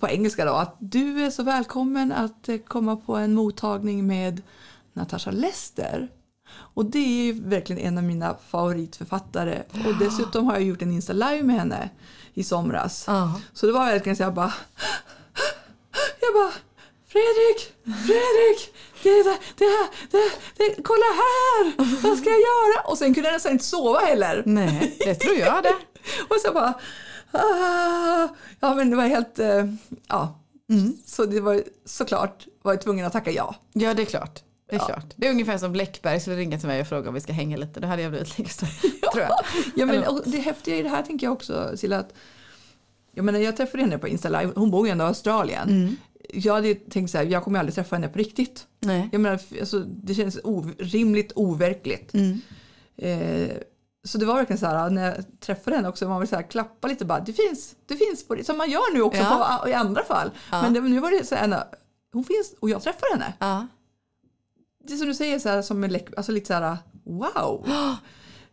på 0.00 0.08
engelska 0.08 0.44
då, 0.44 0.52
att 0.52 0.76
du 0.78 1.24
är 1.24 1.30
så 1.30 1.42
välkommen 1.42 2.12
att 2.12 2.48
eh, 2.48 2.58
komma 2.58 2.96
på 2.96 3.16
en 3.16 3.34
mottagning 3.34 4.06
med 4.06 4.42
Natasha 4.92 5.30
Lester. 5.30 6.08
Och 6.48 6.84
det 6.84 6.98
är 6.98 7.24
ju 7.24 7.32
verkligen 7.32 7.82
en 7.82 7.98
av 7.98 8.04
mina 8.04 8.36
favoritförfattare. 8.48 9.62
Och 9.86 9.98
dessutom 9.98 10.46
har 10.46 10.52
jag 10.52 10.62
gjort 10.62 10.82
en 10.82 10.92
Insta 10.92 11.12
Live 11.12 11.42
med 11.42 11.56
henne 11.56 11.90
i 12.34 12.44
somras. 12.44 13.04
Ja. 13.06 13.40
Så 13.52 13.66
det 13.66 13.72
var 13.72 13.86
verkligen 13.86 14.16
så 14.16 14.22
jag 14.22 14.34
bara... 14.34 14.54
Jag 16.20 16.34
bara... 16.34 16.52
Fredrik! 17.16 17.72
Fredrik! 18.06 18.74
Det, 19.02 19.10
det, 19.22 19.38
det, 19.58 19.64
här- 19.64 19.88
det, 20.10 20.30
det, 20.56 20.82
kolla 20.82 21.04
här! 21.06 21.74
Vad 22.02 22.18
ska 22.18 22.30
jag 22.30 22.40
göra? 22.40 22.80
Och 22.86 22.98
sen 22.98 23.14
kunde 23.14 23.28
jag 23.28 23.34
nästan 23.34 23.52
inte 23.52 23.64
sova 23.64 23.98
heller. 23.98 24.42
nej, 24.46 24.96
det 24.98 25.14
tror 25.14 25.36
jag 25.36 25.62
det. 25.62 25.74
Och 26.28 26.36
så 26.46 26.52
bara... 26.52 26.74
Ah, 27.32 28.28
ja 28.60 28.74
men 28.74 28.90
det 28.90 28.96
var 28.96 29.06
helt... 29.06 29.38
eh, 29.38 29.64
ja. 30.08 30.40
Så 31.06 31.24
det 31.24 31.40
var 31.40 31.62
såklart 31.84 32.46
var 32.62 32.72
jag 32.72 32.80
tvungen 32.80 33.06
att 33.06 33.12
tacka 33.12 33.30
ja. 33.30 33.54
Ja, 33.72 33.94
det 33.94 34.02
är 34.02 34.06
klart. 34.06 34.40
Det 34.70 34.76
är 34.76 34.80
klart. 34.80 35.04
Det 35.16 35.26
är 35.26 35.30
ungefär 35.30 35.58
som 35.58 35.72
Bläckberg 35.72 36.20
skulle 36.20 36.36
ringa 36.36 36.58
till 36.58 36.68
mig 36.68 36.80
och 36.80 36.88
fråga 36.88 37.08
om 37.08 37.14
vi 37.14 37.20
ska 37.20 37.32
hänga 37.32 37.56
lite. 37.56 37.80
Då 37.80 37.88
hade 37.88 38.02
jag 38.02 38.10
blivit 38.10 38.38
lika 38.38 38.50
stor, 38.50 38.66
tror 39.12 39.22
jag. 39.24 39.30
Ja, 39.74 39.86
men, 39.86 40.04
och 40.06 40.22
det 40.24 40.38
häftiga 40.38 40.76
i 40.76 40.82
det 40.82 40.88
här 40.88 41.02
tänker 41.02 41.26
jag 41.26 41.32
också 41.32 41.72
Silla 41.76 41.98
att 41.98 42.12
jag, 43.12 43.24
menar, 43.24 43.38
jag 43.38 43.56
träffade 43.56 43.82
henne 43.82 43.98
på 43.98 44.08
Insta 44.08 44.28
Live, 44.28 44.52
hon 44.56 44.70
bor 44.70 44.86
ju 44.86 44.90
ändå 44.92 45.04
i 45.04 45.08
Australien. 45.08 45.96
Jag 46.32 46.54
hade 46.54 46.68
ju 46.68 46.74
tänkt 46.74 47.10
så 47.10 47.18
här, 47.18 47.24
jag 47.24 47.44
kommer 47.44 47.58
aldrig 47.58 47.74
träffa 47.74 47.96
henne 47.96 48.08
på 48.08 48.18
riktigt. 48.18 48.66
Nej. 48.80 49.08
Jag 49.12 49.20
menar, 49.20 49.40
alltså, 49.60 49.78
det 49.80 50.14
känns 50.14 50.38
orimligt 50.44 51.32
overkligt. 51.34 52.14
Mm. 52.14 52.40
Eh, 52.96 53.56
så 54.04 54.18
det 54.18 54.26
var 54.26 54.34
verkligen 54.34 54.58
så 54.58 54.66
här, 54.66 54.90
när 54.90 55.04
jag 55.14 55.40
träffade 55.40 55.76
henne 55.76 55.88
också, 55.88 56.08
man 56.08 56.20
vill 56.20 56.28
så 56.28 56.36
här, 56.36 56.42
klappa 56.42 56.88
lite 56.88 57.04
bara, 57.04 57.20
det 57.20 57.32
finns, 57.32 57.76
det 57.86 57.96
finns 57.96 58.28
på 58.28 58.34
det, 58.34 58.44
som 58.44 58.58
man 58.58 58.70
gör 58.70 58.94
nu 58.94 59.02
också 59.02 59.22
Ja. 59.22 59.60
på, 59.62 59.68
i 59.68 59.72
andra 59.74 60.04
fall. 60.04 60.30
Ja. 60.50 60.62
Men 60.62 60.72
det, 60.72 60.80
nu 60.80 61.00
var 61.00 61.10
det 61.10 61.26
så 61.26 61.34
här, 61.34 61.64
hon 62.12 62.24
finns 62.24 62.54
och 62.60 62.70
jag 62.70 62.82
träffar 62.82 63.12
henne. 63.12 63.32
Ja. 63.38 63.66
Det 64.84 64.92
är 64.92 64.96
som 64.96 65.06
du 65.06 65.14
säger, 65.14 65.38
så 65.38 65.48
här, 65.48 65.62
som 65.62 65.84
en 65.84 65.92
läck, 65.92 66.08
alltså 66.16 66.32
lite 66.32 66.46
så 66.46 66.54
här, 66.54 66.76
wow. 67.04 67.68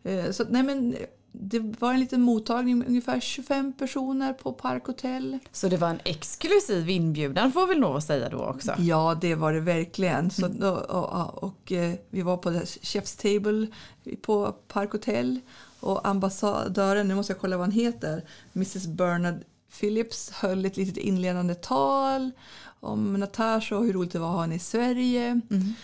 Eh, 0.06 0.30
så 0.30 0.44
nej 0.48 0.62
men 0.62 0.96
det 1.36 1.58
var 1.58 1.92
en 1.92 2.00
liten 2.00 2.22
mottagning 2.22 2.78
med 2.78 2.88
ungefär 2.88 3.20
25 3.20 3.72
personer 3.72 4.32
på 4.32 4.52
Park 4.52 4.86
Hotel. 4.86 5.38
Så 5.52 5.68
det 5.68 5.76
var 5.76 5.88
en 5.88 6.00
exklusiv 6.04 6.90
inbjudan 6.90 7.52
får 7.52 7.66
vi 7.66 7.84
att 7.84 8.04
säga 8.04 8.28
då 8.28 8.38
också. 8.38 8.74
Ja, 8.78 9.18
det 9.20 9.34
var 9.34 9.52
det 9.52 9.60
verkligen. 9.60 10.30
Så, 10.30 10.46
och, 10.46 10.90
och, 10.90 11.42
och, 11.42 11.72
eh, 11.72 11.94
vi 12.10 12.22
var 12.22 12.36
på 12.36 12.50
Chef's 12.50 13.22
Table 13.22 13.66
på 14.22 14.52
Park 14.52 14.92
Hotel 14.92 15.40
och 15.80 16.08
ambassadören, 16.08 17.08
nu 17.08 17.14
måste 17.14 17.32
jag 17.32 17.40
kolla 17.40 17.56
vad 17.56 17.66
han 17.66 17.72
heter, 17.72 18.24
Mrs 18.52 18.86
Bernard 18.86 19.34
Phillips 19.80 20.30
höll 20.30 20.64
ett 20.64 20.76
litet 20.76 20.96
inledande 20.96 21.54
tal 21.54 22.30
om 22.80 23.14
Natasha 23.14 23.76
och 23.76 23.84
hur 23.84 23.92
roligt 23.92 24.12
det 24.12 24.18
var 24.18 24.28
att 24.28 24.34
ha 24.34 24.40
henne 24.40 24.54
i 24.54 24.58
Sverige. 24.58 25.40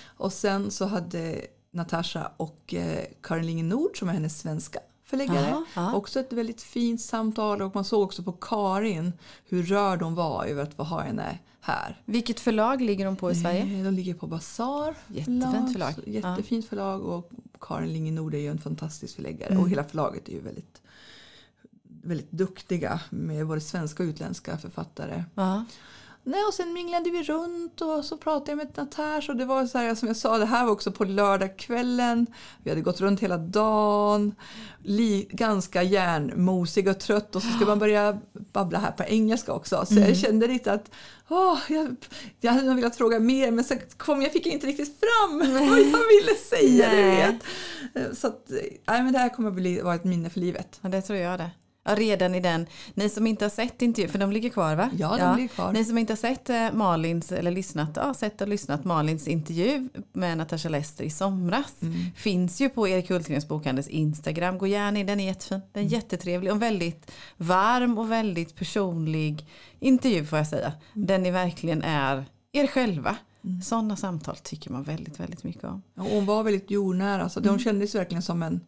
Och 0.06 0.32
sen 0.32 0.70
så 0.70 0.84
hade 0.86 1.40
Natasha 1.70 2.32
och 2.36 2.74
eh, 2.74 3.04
Karin 3.22 3.46
Linge 3.46 3.62
Nord 3.62 3.98
som 3.98 4.08
är 4.08 4.12
hennes 4.12 4.40
svenska 4.40 4.80
förläggare. 5.10 5.48
Jaha, 5.48 5.64
ja. 5.74 5.94
Också 5.94 6.20
ett 6.20 6.32
väldigt 6.32 6.62
fint 6.62 7.00
samtal 7.00 7.62
och 7.62 7.74
man 7.74 7.84
såg 7.84 8.02
också 8.02 8.22
på 8.22 8.32
Karin 8.32 9.12
hur 9.48 9.62
rörd 9.62 10.02
hon 10.02 10.14
var 10.14 10.44
över 10.44 10.62
att 10.62 10.74
få 10.74 10.82
ha 10.82 11.00
henne 11.00 11.38
här. 11.60 12.02
Vilket 12.04 12.40
förlag 12.40 12.80
ligger 12.80 13.04
de 13.04 13.16
på 13.16 13.30
i 13.30 13.34
Sverige? 13.34 13.78
Eh, 13.78 13.84
De 13.84 13.90
ligger 13.94 14.14
på 14.14 14.26
Basar. 14.26 14.94
Jättefint 15.06 15.72
förlag. 15.72 15.94
Jättefint 16.06 16.66
förlag 16.68 17.02
och 17.02 17.30
Karin 17.60 17.92
Linge 17.92 18.12
Nord 18.12 18.34
är 18.34 18.38
ju 18.38 18.50
en 18.50 18.58
fantastisk 18.58 19.14
förläggare 19.16 19.56
och 19.56 19.68
hela 19.68 19.84
förlaget 19.84 20.28
är 20.28 20.32
ju 20.32 20.40
väldigt, 20.40 20.82
väldigt 21.82 22.30
duktiga 22.30 23.00
med 23.10 23.46
både 23.46 23.60
svenska 23.60 24.02
och 24.02 24.06
utländska 24.06 24.58
författare. 24.58 25.24
Ja. 25.34 25.64
Nej, 26.30 26.44
och 26.44 26.54
sen 26.54 26.72
minglade 26.72 27.10
vi 27.10 27.22
runt 27.22 27.80
och 27.80 28.04
så 28.04 28.16
pratade 28.16 28.50
jag 28.50 28.56
med 28.56 28.68
Natasha 28.76 29.32
och 29.32 29.38
det 29.38 29.44
var 29.44 29.66
så 29.66 29.78
här 29.78 29.94
som 29.94 30.08
jag 30.08 30.16
sa, 30.16 30.38
det 30.38 30.46
här 30.46 30.64
var 30.64 30.72
också 30.72 30.92
på 30.92 31.04
lördagskvällen. 31.04 32.26
Vi 32.62 32.70
hade 32.70 32.82
gått 32.82 33.00
runt 33.00 33.20
hela 33.20 33.36
dagen, 33.38 34.34
li, 34.82 35.28
ganska 35.30 35.82
järnmosig 35.82 36.88
och 36.88 37.00
trött 37.00 37.36
och 37.36 37.42
så 37.42 37.48
ska 37.48 37.66
man 37.66 37.78
börja 37.78 38.20
babbla 38.32 38.78
här 38.78 38.92
på 38.92 39.02
engelska 39.02 39.52
också. 39.52 39.86
Så 39.86 39.94
jag 39.94 40.16
kände 40.16 40.46
lite 40.46 40.72
att 40.72 40.90
åh, 41.28 41.58
jag, 41.68 41.96
jag 42.40 42.52
hade 42.52 42.66
nog 42.66 42.76
velat 42.76 42.96
fråga 42.96 43.20
mer 43.20 43.50
men 43.50 43.64
så 43.64 43.74
kom 43.96 44.22
jag 44.22 44.32
fick 44.32 44.46
inte 44.46 44.66
riktigt 44.66 45.00
fram 45.00 45.38
vad 45.68 45.78
jag 45.78 46.08
ville 46.08 46.34
säga. 46.50 46.90
Du 46.90 46.96
vet. 46.96 48.18
Så 48.18 48.26
att, 48.26 48.50
nej, 48.86 49.02
men 49.02 49.12
det 49.12 49.18
här 49.18 49.28
kommer 49.28 49.48
att 49.48 49.54
bli, 49.54 49.80
vara 49.80 49.94
ett 49.94 50.04
minne 50.04 50.30
för 50.30 50.40
livet. 50.40 50.78
ja, 50.80 50.88
det 50.88 51.02
tror 51.02 51.18
jag 51.18 51.38
det. 51.38 51.50
Ja, 51.90 51.96
redan 51.96 52.34
i 52.34 52.40
den. 52.40 52.66
Ni 52.94 53.08
som 53.08 53.26
inte 53.26 53.44
har 53.44 53.50
sett 53.50 53.82
intervjun, 53.82 54.12
för 54.12 54.18
de 54.18 54.32
ligger 54.32 54.50
kvar 54.50 54.74
va? 54.74 54.90
Ja, 54.98 55.16
de 55.16 55.36
ligger 55.36 55.48
kvar. 55.54 55.72
Ni 55.72 55.84
som 55.84 55.98
inte 55.98 56.12
har 56.12 56.16
sett 56.16 56.50
eh, 56.50 56.72
Malins, 56.72 57.32
eller 57.32 57.50
lyssnat, 57.50 57.90
ja, 57.96 58.14
sett 58.14 58.40
och 58.40 58.48
lyssnat 58.48 58.84
Malins 58.84 59.28
intervju 59.28 59.88
med 60.12 60.38
Natasha 60.38 60.68
Lester 60.68 61.04
i 61.04 61.10
somras. 61.10 61.74
Mm. 61.82 61.94
Finns 62.16 62.60
ju 62.60 62.68
på 62.68 62.88
Erik 62.88 63.10
Hultgrens 63.10 63.48
bokhandels 63.48 63.88
Instagram. 63.88 64.58
Gå 64.58 64.66
gärna 64.66 64.98
in, 64.98 65.06
den 65.06 65.20
är 65.20 65.24
jättefin. 65.24 65.60
Den 65.72 65.82
är 65.82 65.86
Mm. 65.86 65.92
jättetrevlig 65.94 66.52
och 66.52 66.62
väldigt 66.62 67.10
varm 67.36 67.98
och 67.98 68.10
väldigt 68.12 68.56
personlig 68.56 69.46
intervju 69.80 70.26
får 70.26 70.38
jag 70.38 70.46
säga. 70.48 70.72
Mm. 70.94 71.06
Den 71.06 71.22
ni 71.22 71.30
verkligen 71.30 71.82
är 71.82 72.24
er 72.52 72.66
själva. 72.66 73.16
Sådana 73.64 73.96
samtal 73.96 74.36
tycker 74.36 74.70
man 74.70 74.82
väldigt, 74.82 75.20
väldigt 75.20 75.44
mycket 75.44 75.64
om. 75.64 75.82
Och 75.96 76.04
hon 76.04 76.26
var 76.26 76.42
väldigt 76.42 76.70
jordnära 76.70 77.28
så 77.28 77.38
Mm. 77.40 77.50
hon 77.50 77.58
kändes 77.58 77.94
verkligen 77.94 78.22
som 78.22 78.42
en, 78.42 78.60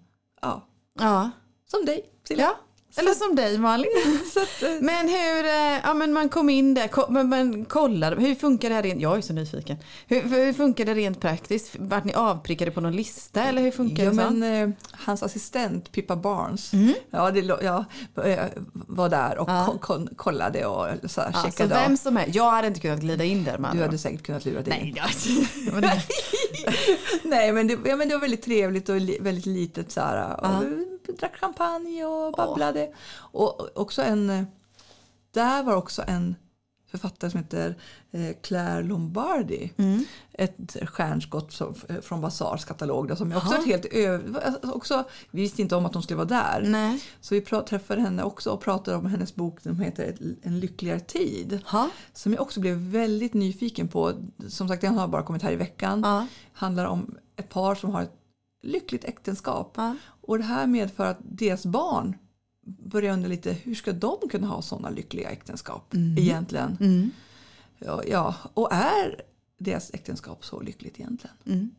ja, 0.42 0.68
Ja, 0.98 1.30
som 1.70 1.84
dig 1.84 2.00
Silla. 2.28 2.42
ja 2.42 2.56
Eller 2.96 3.14
som 3.14 3.34
dig 3.36 3.58
Malin. 3.58 3.90
Eh, 4.62 4.68
Men 4.80 5.08
hur, 5.08 5.44
eh, 5.44 5.80
ja 5.84 5.94
men 5.94 6.12
man 6.12 6.28
kom 6.28 6.50
in 6.50 6.74
där, 6.74 7.10
men, 7.10 7.28
men 7.28 7.64
kollade, 7.64 8.16
hur 8.20 8.34
funkar 8.34 8.68
det 8.68 8.74
här 8.74 8.82
rent, 8.82 9.00
jag 9.00 9.16
är 9.18 9.20
så 9.20 9.32
nyfiken. 9.32 9.76
Hur, 10.06 10.22
hur 10.22 10.52
funkar 10.52 10.84
det 10.84 10.94
rent 10.94 11.20
praktiskt? 11.20 11.70
Vart 11.78 12.04
ni 12.04 12.14
avprickade 12.14 12.70
på 12.70 12.80
någon 12.80 12.96
lista 12.96 13.42
eller 13.44 13.62
hur 13.62 13.70
funkar 13.70 14.04
Ja, 14.04 14.10
det? 14.10 14.16
så? 14.16 14.30
men, 14.30 14.62
eh, 14.62 14.74
hans 14.92 15.22
assistent 15.22 15.92
Pippa 15.92 16.16
Barnes 16.16 16.72
Mm. 16.72 16.94
ja, 17.10 17.30
det, 17.30 17.40
ja, 17.40 17.84
eh, 18.24 18.44
var 18.72 19.08
där 19.08 19.38
och 19.38 19.50
Ja. 19.50 19.66
ko- 19.66 19.78
kon- 19.78 20.08
kollade 20.16 20.66
och 20.66 20.86
så 21.10 21.20
här, 21.20 21.30
ja, 21.44 21.50
så 21.50 21.66
vem 21.66 21.96
som 21.96 22.16
är, 22.16 22.26
jag 22.32 22.50
hade 22.50 22.68
inte 22.68 22.80
kunnat 22.80 23.00
glida 23.00 23.24
in 23.24 23.44
där 23.44 23.58
med 23.58 23.70
Du 23.76 23.82
hade 23.82 23.98
säkert 23.98 24.22
kunnat 24.22 24.44
lura 24.44 24.62
dig 24.62 24.80
in. 24.80 24.96
Nej, 24.96 25.72
men 25.72 25.80
det- 25.82 26.02
Nej 27.22 27.52
men 27.52 27.66
det, 27.66 27.78
ja, 27.84 27.96
men 27.96 28.08
det 28.08 28.14
var 28.14 28.20
väldigt 28.20 28.42
trevligt 28.42 28.88
och 28.88 29.00
li, 29.00 29.18
väldigt 29.20 29.46
litet 29.46 29.92
så 29.92 30.00
här. 30.00 30.40
Och 30.40 30.62
drack 31.18 31.36
champagne 31.36 32.04
och 32.04 32.32
babblade. 32.32 32.92
Och 33.14 33.42
och 33.60 33.68
också 33.74 34.02
en, 34.02 34.30
eh, 34.30 34.44
där 35.30 35.62
var 35.62 35.76
också 35.76 36.02
en 36.06 36.34
författare 36.90 37.30
som 37.30 37.40
heter 37.40 37.76
eh, 38.10 38.36
Claire 38.42 38.82
Lombardi. 38.82 39.72
Mm. 39.76 40.04
Ett 40.32 40.76
stjärnskott 40.88 41.60
eh, 41.60 42.00
från 42.00 42.20
Basars 42.20 42.64
katalog. 42.64 43.18
Som 43.18 43.30
jag 43.30 43.38
också 43.38 43.62
helt 43.66 43.84
över, 43.84 44.74
också, 44.74 45.04
vi 45.30 45.42
visste 45.42 45.62
inte 45.62 45.76
om 45.76 45.86
att 45.86 45.94
hon 45.94 46.02
skulle 46.02 46.16
vara 46.16 46.28
där. 46.28 46.62
Nej. 46.66 47.02
Så 47.20 47.34
vi 47.34 47.40
träffade 47.40 48.00
henne 48.00 48.22
också 48.22 48.50
och 48.50 48.60
pratade 48.60 48.96
om 48.96 49.06
hennes 49.06 49.34
bok 49.34 49.60
som 49.60 49.80
heter 49.80 50.16
En 50.42 50.60
lyckligare 50.60 51.00
tid. 51.00 51.60
Ha? 51.66 51.88
Som 52.12 52.32
jag 52.32 52.42
också 52.42 52.60
blev 52.60 52.76
väldigt 52.76 53.34
nyfiken 53.34 53.88
på. 53.88 54.12
Som 54.48 54.68
sagt 54.68 54.80
den 54.80 54.98
har 54.98 55.08
bara 55.08 55.22
kommit 55.22 55.42
här 55.42 55.52
i 55.52 55.56
veckan. 55.56 56.00
Ja. 56.04 56.26
Handlar 56.52 56.86
om 56.86 57.14
ett 57.36 57.48
par 57.48 57.74
som 57.74 57.90
har 57.90 58.02
ett 58.02 58.21
lyckligt 58.62 59.04
äktenskap. 59.04 59.72
Ja. 59.76 59.96
Och 60.20 60.38
det 60.38 60.44
här 60.44 60.66
medför 60.66 61.06
att 61.06 61.18
deras 61.22 61.66
barn 61.66 62.16
börjar 62.66 63.12
undra 63.12 63.28
lite 63.28 63.52
hur 63.52 63.74
ska 63.74 63.92
de 63.92 64.16
kunna 64.30 64.46
ha 64.46 64.62
sådana 64.62 64.90
lyckliga 64.90 65.30
äktenskap 65.30 65.94
egentligen? 66.18 66.76
Mm. 66.80 67.10
Ja, 67.78 68.02
ja, 68.06 68.34
och 68.54 68.72
är 68.72 69.22
deras 69.58 69.90
äktenskap 69.94 70.44
så 70.44 70.60
lyckligt 70.60 71.00
egentligen? 71.00 71.36
Mm. 71.46 71.70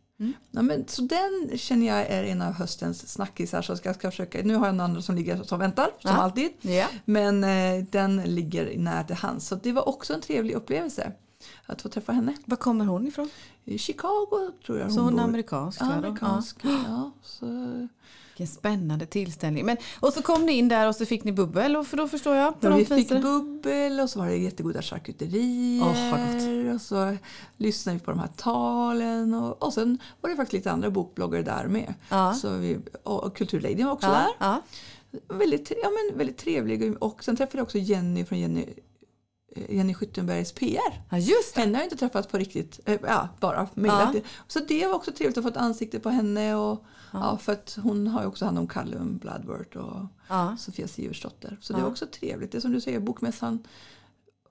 Ja, 0.52 0.62
men, 0.62 0.88
så 0.88 1.02
den 1.02 1.58
känner 1.58 1.88
jag 1.88 2.00
är 2.08 2.24
en 2.24 2.42
av 2.42 2.54
höstens 2.54 3.10
snackisar. 3.12 3.62
Så 3.62 3.76
ska 3.78 3.90
jag 3.90 3.96
ska 3.96 4.12
försöka, 4.12 4.40
nu 4.44 4.56
har 4.56 4.66
jag 4.66 4.74
en 4.74 4.80
annan 4.80 5.04
som 5.04 5.16
ligger 5.16 5.44
som 5.44 5.60
väntar, 5.60 5.86
som 6.00 6.12
Ja. 6.12 6.18
alltid. 6.18 6.52
Ja. 6.62 6.88
Men 7.06 7.44
eh, 7.44 7.86
den 7.90 8.16
ligger 8.24 8.78
nära 8.78 9.04
till 9.04 9.16
hands. 9.16 9.48
Så 9.48 9.56
det 9.56 9.72
var 9.72 9.90
också 9.90 10.14
en 10.14 10.22
trevlig 10.22 10.54
upplevelse 10.54 11.12
att 11.66 11.82
få 11.82 11.90
träffa 11.90 12.12
henne. 12.12 12.34
Var 12.46 12.58
kommer 12.58 12.86
hon 12.86 13.08
ifrån? 13.08 13.30
I 13.66 13.78
Chicago 13.78 14.52
tror 14.66 14.80
jag 14.80 14.92
Så 14.92 15.00
hon 15.02 15.20
är 15.20 15.24
amerikansk? 15.24 15.80
då? 15.80 15.86
Amerikansk. 15.86 16.58
Ja, 16.62 17.12
så, 17.24 17.46
Ja. 17.46 17.88
Vilken 18.38 18.56
spännande 18.56 19.06
tillställning. 19.06 19.66
Men, 19.66 19.78
och 20.00 20.14
så 20.14 20.22
kom 20.22 20.46
ni 20.46 20.52
in 20.52 20.68
där 20.68 20.88
och 20.88 20.96
så 20.96 21.06
fick 21.06 21.24
ni 21.24 21.32
bubbel 21.32 21.76
och 21.76 21.88
för 21.88 21.98
då 21.98 22.08
förstår 22.08 22.36
jag. 22.36 22.60
På 22.62 22.68
Ja, 22.68 22.76
vi 22.76 22.86
fick 22.86 23.10
bubbel 23.10 24.00
och 24.00 24.10
så 24.10 24.20
var 24.20 24.28
det 24.28 24.36
jättegoda 24.38 24.82
charkuterier. 24.82 26.66
Vad 26.66 26.76
och 26.76 26.82
så 26.82 27.16
lyssnade 27.58 27.98
vi 27.98 28.04
på 28.04 28.12
de 28.12 28.20
här 28.20 28.30
talen. 28.38 29.34
Och, 29.34 29.64
och 29.64 29.74
sen 29.74 29.98
var 30.22 30.30
det 30.30 30.36
faktiskt 30.36 30.54
lite 30.54 30.72
andra 30.72 30.90
bokbloggare 30.90 31.42
där 31.44 31.68
med. 31.68 31.94
Ja. 32.10 32.34
Så 32.34 32.50
vi, 32.58 32.78
och, 33.04 33.24
och 33.24 33.36
Kulturladyn 33.38 33.86
var 33.86 33.94
också 33.94 34.08
Ja, 34.08 34.14
där. 34.14 34.28
ja. 34.40 34.62
Väldigt, 35.28 35.72
ja, 35.84 35.90
men 35.90 36.18
väldigt 36.18 36.38
trevlig. 36.38 36.96
Och 37.04 37.24
sen 37.24 37.36
träffade 37.36 37.58
jag 37.58 37.64
också 37.64 37.78
Jenny 37.78 38.26
från 38.26 38.40
Jenny, 38.40 38.66
Jenny 39.70 39.94
Skyttenbergs 39.94 40.52
PR. 40.52 40.80
ja, 41.10 41.18
just 41.18 41.56
det. 41.56 41.62
Henne 41.62 41.74
har 41.78 41.82
jag 41.82 41.86
inte 41.86 41.98
träffat 41.98 42.32
på 42.32 42.38
riktigt, 42.38 42.80
eh, 42.86 43.00
ja, 43.04 43.28
bara 43.40 43.68
mejlat. 43.74 44.16
Så 44.48 44.60
det 44.68 44.88
var 44.88 44.94
också 44.96 45.12
trevligt 45.12 45.38
att 45.38 45.44
få 45.44 45.50
ett 45.50 45.58
ansikte 45.58 46.00
på 46.00 46.10
henne. 46.10 46.56
Och, 46.56 46.84
ja. 47.12 47.38
för 47.38 47.52
att 47.54 47.78
hon 47.84 48.08
har 48.08 48.22
ju 48.22 48.28
också 48.28 48.46
hand 48.46 48.60
om 48.60 48.68
Callum 48.68 49.18
Bloodworth 49.18 49.78
och 49.78 50.06
Ja. 50.28 50.56
Sofia 50.60 50.88
Siversdotter. 50.88 51.58
Så 51.62 51.74
det 51.74 51.80
Ja. 51.80 51.84
var 51.86 51.92
också 51.92 52.06
trevligt. 52.20 52.52
Det 52.52 52.58
är 52.58 52.60
som 52.62 52.72
du 52.72 52.82
säger, 52.82 53.00
bokmässan 53.00 53.64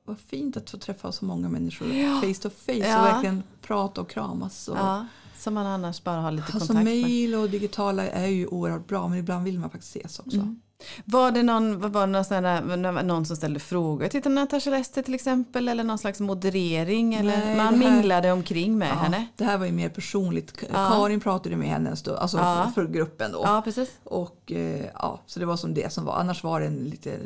var 0.04 0.14
fint 0.14 0.56
att 0.56 0.70
få 0.70 0.78
träffa 0.78 1.12
så 1.12 1.24
många 1.24 1.48
människor 1.48 1.88
Ja. 1.94 2.20
face 2.20 2.42
to 2.42 2.50
face 2.50 2.72
Ja. 2.72 2.98
och 3.00 3.06
verkligen 3.06 3.42
prata 3.62 4.00
och 4.00 4.10
kramas. 4.10 4.68
Och, 4.68 4.76
Ja, 4.76 5.06
som 5.38 5.54
man 5.54 5.66
annars 5.66 6.02
bara 6.04 6.20
har 6.20 6.30
lite 6.30 6.44
Alltså 6.52 6.58
kontakt 6.58 6.74
med. 6.84 6.84
mejl 7.02 7.34
och 7.34 7.50
digitala 7.50 8.08
är 8.08 8.26
ju 8.26 8.46
oerhört 8.46 8.86
bra 8.88 9.08
men 9.08 9.18
ibland 9.18 9.44
vill 9.44 9.58
man 9.58 9.70
faktiskt 9.70 9.96
ses 9.96 10.18
också. 10.18 10.36
Mm. 10.36 10.60
Var 11.04 11.30
det 11.30 11.42
någon, 11.42 11.80
var 11.92 12.00
det 12.00 12.12
någon, 12.12 12.24
sån 12.24 12.42
där, 12.42 13.02
någon 13.02 13.26
som 13.26 13.36
ställde 13.36 13.60
frågor 13.60 14.08
till 14.08 14.30
Natasha 14.30 14.70
Lester 14.70 15.02
till 15.02 15.14
exempel? 15.14 15.68
Eller 15.68 15.84
någon 15.84 15.98
slags 15.98 16.20
moderering? 16.20 17.14
Eller 17.14 17.36
Nej, 17.38 17.56
man 17.56 17.78
det 17.78 17.86
här- 17.86 17.92
minglade 17.94 18.32
omkring 18.32 18.78
med 18.78 18.88
Ja, 18.88 18.94
henne? 18.94 19.26
Det 19.36 19.44
här 19.44 19.58
var 19.58 19.66
ju 19.66 19.72
mer 19.72 19.88
personligt. 19.88 20.64
Ja. 20.72 20.88
Karin 20.90 21.20
pratade 21.20 21.56
med 21.56 21.68
henne 21.68 21.90
en 21.90 21.96
stund, 21.96 22.18
alltså 22.18 22.36
Ja. 22.38 22.72
för 22.74 22.86
gruppen 22.88 23.32
då. 23.32 23.40
Ja, 23.44 23.62
precis. 23.64 23.90
Och 24.04 24.52
eh, 24.52 24.86
ja, 24.94 25.20
så 25.26 25.40
det 25.40 25.46
var 25.46 25.56
som 25.56 25.74
det 25.74 25.92
som 25.92 26.04
var. 26.04 26.14
Annars 26.16 26.42
var 26.44 26.60
den 26.60 26.74
lite 26.76 27.18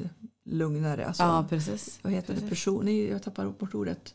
lugnare. 0.51 1.07
Alltså, 1.07 1.23
Ja, 1.23 1.45
precis. 1.49 1.99
vad 2.03 2.13
heter 2.13 2.29
det? 2.29 2.41
precis. 2.41 2.51
Person, 2.51 2.85
nej, 2.85 3.11
jag 3.11 3.23
tappar 3.23 3.45
bort 3.47 3.75
ordet. 3.75 4.15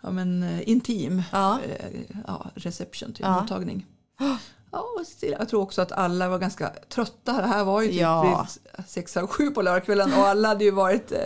Ja, 0.00 0.10
men 0.10 0.42
eh, 0.42 0.68
intim 0.68 1.22
Ja. 1.32 1.58
eh, 1.68 2.00
ja, 2.26 2.46
reception, 2.54 3.14
Ja. 3.18 3.40
mottagning. 3.40 3.86
Ja, 4.72 4.86
jag 5.20 5.48
tror 5.48 5.60
också 5.62 5.82
att 5.82 5.92
alla 5.92 6.28
var 6.28 6.38
ganska 6.38 6.72
trötta. 6.88 7.32
Det 7.32 7.46
här 7.46 7.64
var 7.64 7.82
ju 7.82 7.88
typ 7.88 8.00
Ja. 8.00 8.46
sex 8.86 9.16
av 9.16 9.26
sju 9.26 9.50
på 9.50 9.62
lördagskvällen 9.62 10.12
och 10.12 10.26
alla 10.28 10.48
hade 10.48 10.64
ju 10.64 10.70
varit... 10.70 11.12
eh, 11.12 11.18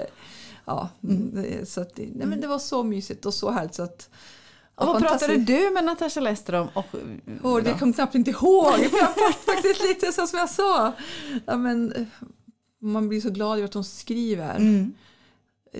Ja, 0.68 0.88
Mm. 1.04 1.44
eh, 1.44 1.64
så 1.64 1.80
att, 1.80 1.94
det- 1.96 2.08
nej, 2.14 2.26
men 2.26 2.40
det 2.40 2.46
var 2.46 2.58
så 2.58 2.82
mysigt 2.82 3.26
och 3.26 3.34
så 3.34 3.50
härligt. 3.50 3.74
Så 3.74 3.82
att, 3.82 4.08
Och 4.74 4.86
vad 4.86 5.02
pratade 5.02 5.36
du 5.36 5.70
med 5.70 5.84
Natasha 5.84 6.20
Lester 6.20 6.52
om? 6.54 6.68
Och, 6.74 6.84
Åh, 7.42 7.62
det 7.62 7.78
kom 7.78 7.92
knappt 7.92 8.14
inte 8.14 8.30
ihåg. 8.30 8.72
Jag 8.82 8.90
var 8.90 9.32
faktiskt 9.32 9.82
lite 9.82 10.12
så 10.12 10.26
som 10.26 10.38
jag 10.38 10.50
sa. 10.50 10.92
Ja, 11.46 11.56
men, 11.56 11.92
eh, 11.92 12.02
man 12.80 13.08
blir 13.08 13.20
så 13.20 13.30
glad 13.30 13.58
över 13.58 13.64
att 13.68 13.74
hon 13.74 13.84
skriver. 13.84 14.56
Mm. 14.56 14.92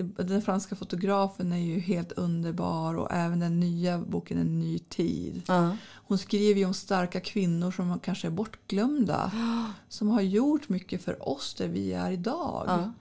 Den 0.03 0.43
franska 0.43 0.77
fotografen 0.77 1.53
är 1.53 1.57
ju 1.57 1.79
helt 1.81 2.13
underbar 2.13 2.95
och 2.95 3.13
även 3.13 3.41
den 3.41 3.61
nya 3.61 3.99
boken 3.99 4.39
En 4.39 4.61
ny 4.61 4.79
tid. 4.79 5.43
Ja. 5.47 5.77
Hon 5.95 6.19
skriver 6.19 6.61
ju 6.61 6.67
om 6.67 6.75
starka 6.75 7.21
kvinnor 7.21 7.71
som 7.71 7.99
kanske 8.01 8.27
är 8.27 8.31
bortglömda. 8.31 9.33
Som 9.89 10.09
har 10.09 10.21
gjort 10.21 10.69
mycket 10.69 11.03
för 11.03 11.29
oss 11.29 11.55
där 11.55 11.69
vi 11.69 11.93
är 11.93 12.11
idag. 12.11 12.65
Ja. 12.67 12.93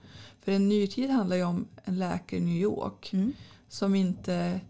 För 0.44 0.52
En 0.52 0.68
ny 0.68 0.86
tid 0.86 1.10
handlar 1.10 1.36
ju 1.36 1.44
om 1.44 1.66
en 1.84 1.98
läkare 1.98 2.40
i 2.40 2.44
New 2.44 2.56
York. 2.56 3.12
Mm. 3.12 3.32
Som 3.68 3.94
inte... 3.94 4.60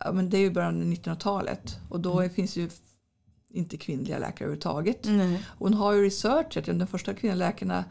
Ja, 0.00 0.12
men 0.12 0.30
det 0.30 0.36
är 0.36 0.40
ju 0.40 0.50
början 0.50 0.76
av 0.76 0.82
1900-talet. 0.86 1.76
Och 1.88 2.00
då 2.00 2.18
Mm. 2.20 2.30
finns 2.30 2.56
ju 2.56 2.70
inte 3.54 3.76
kvinnliga 3.76 4.18
läkare 4.18 4.44
överhuvudtaget. 4.46 5.04
Nej. 5.04 5.44
Hon 5.58 5.74
har 5.74 5.92
ju 5.92 6.02
researchat, 6.04 6.66
ja, 6.66 6.72
de 6.74 6.86
första 6.86 7.14
kvinnliga 7.14 7.34
läkarna 7.46 7.84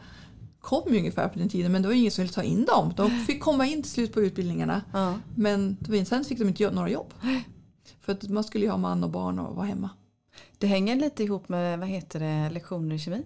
kom 0.62 0.92
ju 0.92 0.98
ungefär 0.98 1.28
på 1.28 1.38
den 1.38 1.48
tiden 1.48 1.72
men 1.72 1.82
det 1.82 1.88
var 1.88 1.94
ingen 1.94 2.10
som 2.10 2.22
ville 2.22 2.34
ta 2.34 2.42
in 2.42 2.64
dem. 2.64 2.92
De 2.96 3.10
fick 3.10 3.40
komma 3.40 3.66
in 3.66 3.82
till 3.82 3.90
slut 3.92 4.12
på 4.12 4.20
utbildningarna 4.22 4.82
Ja. 4.92 5.14
men 5.36 5.76
sen 6.06 6.24
fick 6.24 6.38
de 6.38 6.48
inte 6.48 6.62
göra 6.62 6.74
några 6.74 6.88
jobb. 6.90 7.14
För 8.00 8.12
att 8.12 8.28
man 8.28 8.44
skulle 8.44 8.64
ju 8.64 8.70
ha 8.70 8.78
man 8.78 9.04
och 9.04 9.10
barn 9.10 9.38
och 9.38 9.56
vara 9.56 9.66
hemma. 9.66 9.90
Det 10.58 10.66
hänger 10.66 10.96
lite 10.96 11.24
ihop 11.24 11.48
med 11.48 11.78
vad 11.78 11.88
heter 11.88 12.20
det, 12.20 12.50
lektioner 12.50 12.94
i 12.94 12.98
kemi. 12.98 13.22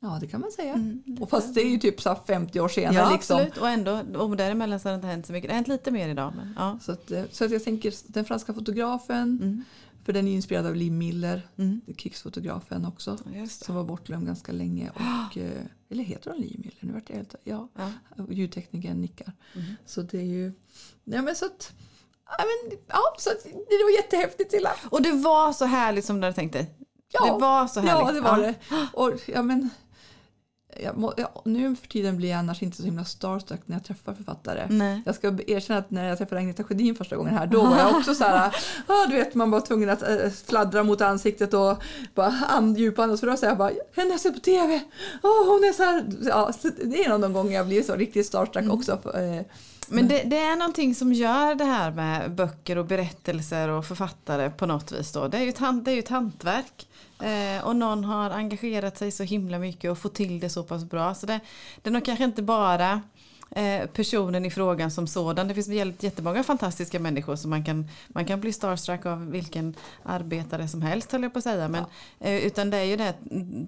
Ja 0.00 0.18
det 0.20 0.26
kan 0.26 0.40
man 0.40 0.50
säga. 0.50 0.72
Mm. 0.74 1.02
Och 1.20 1.30
fast 1.30 1.54
det 1.54 1.60
är 1.60 1.68
ju 1.68 1.78
typ 1.78 2.00
så 2.00 2.08
här 2.08 2.18
50 2.26 2.60
år 2.60 2.68
senare. 2.68 2.94
Ja, 2.94 3.10
liksom. 3.12 3.36
absolut. 3.36 3.56
Och 3.58 3.68
ändå, 3.68 4.00
och 4.18 4.36
däremellan 4.36 4.80
så 4.80 4.88
har 4.88 4.92
det 4.92 4.96
inte 4.96 5.06
hänt 5.06 5.26
så 5.26 5.32
mycket. 5.32 5.48
Det 5.48 5.52
har 5.52 5.56
hänt 5.56 5.68
lite 5.68 5.90
mer 5.90 6.08
idag. 6.08 6.32
Men, 6.36 6.54
ja. 6.58 6.78
Så, 6.82 6.92
att, 6.92 7.10
eh, 7.10 7.22
så 7.30 7.44
att 7.44 7.50
jag 7.50 7.64
tänker 7.64 7.94
den 8.12 8.24
franska 8.24 8.54
fotografen, 8.54 9.38
Mm. 9.42 9.64
För 10.04 10.12
den 10.12 10.28
är 10.28 10.32
inspirerad 10.34 10.66
av 10.66 10.74
Lee 10.74 10.90
Miller, 10.90 11.48
Mm. 11.56 11.80
krigsfotografen 11.96 12.84
också. 12.84 13.18
Som 13.48 13.74
var 13.74 13.84
bortglömd 13.84 14.26
ganska 14.26 14.52
länge. 14.52 14.90
Och, 14.90 15.38
eh, 15.38 15.62
eller 15.90 16.04
heter 16.04 16.30
hon 16.30 16.40
Lee 16.40 16.58
Miller? 16.58 16.78
Nu 16.80 16.92
vart 16.92 17.08
jag 17.10 17.16
helt, 17.16 17.34
ja. 17.44 17.68
Ja. 17.76 17.90
Ljudteknikern 18.30 19.00
nickar. 19.00 19.32
Mm. 19.54 19.66
Så 19.86 20.02
det 20.02 20.18
är 20.18 20.24
ju... 20.24 20.52
Ja, 21.04 21.22
men 21.22 21.36
så 21.36 21.46
att, 21.46 21.72
ja, 22.38 22.44
men, 22.44 22.78
ja, 22.88 23.00
så 23.18 23.30
att, 23.30 23.42
det 23.44 23.84
var 23.84 23.96
jättehäftigt 23.96 24.50
Silla. 24.50 24.70
Och 24.90 25.02
det 25.02 25.12
var 25.12 25.52
så 25.52 25.64
härligt 25.64 26.04
som 26.04 26.20
du 26.20 26.24
hade 26.26 26.34
tänkt 26.34 26.52
dig? 26.52 26.74
Ja, 27.12 27.24
det 27.34 27.40
var 27.40 27.66
så 27.66 27.80
härligt? 27.80 28.06
ja 28.06 28.12
det 28.12 28.20
var 28.20 28.38
det. 28.38 28.54
Och, 28.92 29.20
ja, 29.28 29.42
men, 29.42 29.70
jag 30.82 30.96
må, 30.96 31.12
ja, 31.16 31.42
nu 31.44 31.76
för 31.76 31.88
tiden 31.88 32.16
blir 32.16 32.28
jag 32.28 32.38
annars 32.38 32.62
inte 32.62 32.76
så 32.76 32.82
himla 32.82 33.04
starstruck 33.04 33.60
när 33.66 33.76
jag 33.76 33.84
träffar 33.84 34.14
författare. 34.14 34.66
Nej. 34.70 35.02
Jag 35.06 35.14
ska 35.14 35.38
erkänna 35.46 35.78
att 35.78 35.90
när 35.90 36.08
jag 36.08 36.18
träffade 36.18 36.40
Agneta 36.40 36.64
Sjödin 36.64 36.94
första 36.94 37.16
gången 37.16 37.34
här, 37.34 37.46
då 37.46 37.64
var 37.64 37.78
jag 37.78 37.96
också 37.96 38.14
så 38.14 38.24
här, 38.24 38.54
ah, 38.86 39.06
du 39.06 39.16
vet 39.16 39.34
man 39.34 39.50
var 39.50 39.60
tvungen 39.60 39.90
att 39.90 40.02
äh, 40.02 40.30
fladdra 40.46 40.82
mot 40.82 41.00
ansiktet 41.00 41.54
och 41.54 41.82
bara 42.14 42.32
and, 42.48 42.78
djupandas. 42.78 43.20
För 43.20 43.26
då 43.26 43.36
säger 43.36 43.50
jag 43.50 43.58
bara, 43.58 43.72
henne 43.96 44.10
jag 44.10 44.20
sett 44.20 44.34
på 44.34 44.40
TV, 44.40 44.80
oh, 45.22 45.46
hon 45.48 45.64
är 45.64 45.72
så 45.72 45.82
här. 45.82 46.04
Ja, 46.22 46.52
så 46.52 46.70
det 46.84 47.00
är 47.00 47.06
en 47.06 47.12
av 47.12 47.20
de 47.20 47.32
gånger 47.32 47.56
jag 47.56 47.66
blir 47.66 47.82
så 47.82 47.94
riktigt 47.94 48.26
starstruck 48.26 48.64
Mm. 48.64 48.76
också. 48.78 48.98
För, 49.02 49.34
eh, 49.36 49.42
Men 49.88 50.08
det, 50.08 50.22
det 50.22 50.38
är 50.38 50.56
någonting 50.56 50.94
som 50.94 51.12
gör 51.12 51.54
det 51.54 51.64
här 51.64 51.90
med 51.90 52.34
böcker 52.34 52.78
och 52.78 52.86
berättelser 52.86 53.68
och 53.68 53.86
författare 53.86 54.50
på 54.50 54.66
något 54.66 54.92
vis. 54.92 55.12
Då. 55.12 55.28
Det, 55.28 55.38
är 55.38 55.42
ju 55.42 55.48
ett, 55.48 55.84
det 55.84 55.90
är 55.90 55.94
ju 55.94 55.98
ett 55.98 56.08
hantverk. 56.08 56.88
Eh, 57.20 57.66
och 57.66 57.76
någon 57.76 58.04
har 58.04 58.30
engagerat 58.30 58.98
sig 58.98 59.10
så 59.10 59.22
himla 59.22 59.58
mycket 59.58 59.90
och 59.90 59.98
fått 59.98 60.14
till 60.14 60.40
det 60.40 60.48
så 60.48 60.62
pass 60.62 60.84
bra. 60.84 61.14
Så 61.14 61.26
det, 61.26 61.40
det 61.82 61.90
är 61.90 61.92
nog 61.92 62.04
kanske 62.04 62.24
inte 62.24 62.42
bara 62.42 63.02
eh, 63.50 63.86
personen 63.86 64.44
i 64.44 64.50
frågan 64.50 64.90
som 64.90 65.06
sådan. 65.06 65.48
Det 65.48 65.54
finns 65.54 65.68
jättemånga 66.02 66.42
fantastiska 66.42 67.00
människor 67.00 67.36
som 67.36 67.50
man 67.50 67.64
kan, 67.64 67.88
man 68.08 68.24
kan 68.24 68.40
bli 68.40 68.52
starstruck 68.52 69.06
av 69.06 69.30
vilken 69.30 69.74
arbetare 70.02 70.68
som 70.68 70.82
helst 70.82 71.12
höll 71.12 71.22
jag 71.22 71.32
på 71.32 71.38
att 71.38 71.44
säga. 71.44 71.68
Men, 71.68 71.84
eh, 72.20 72.46
utan 72.46 72.70
det 72.70 72.76
är 72.76 72.84
ju 72.84 72.96
det, 72.96 73.14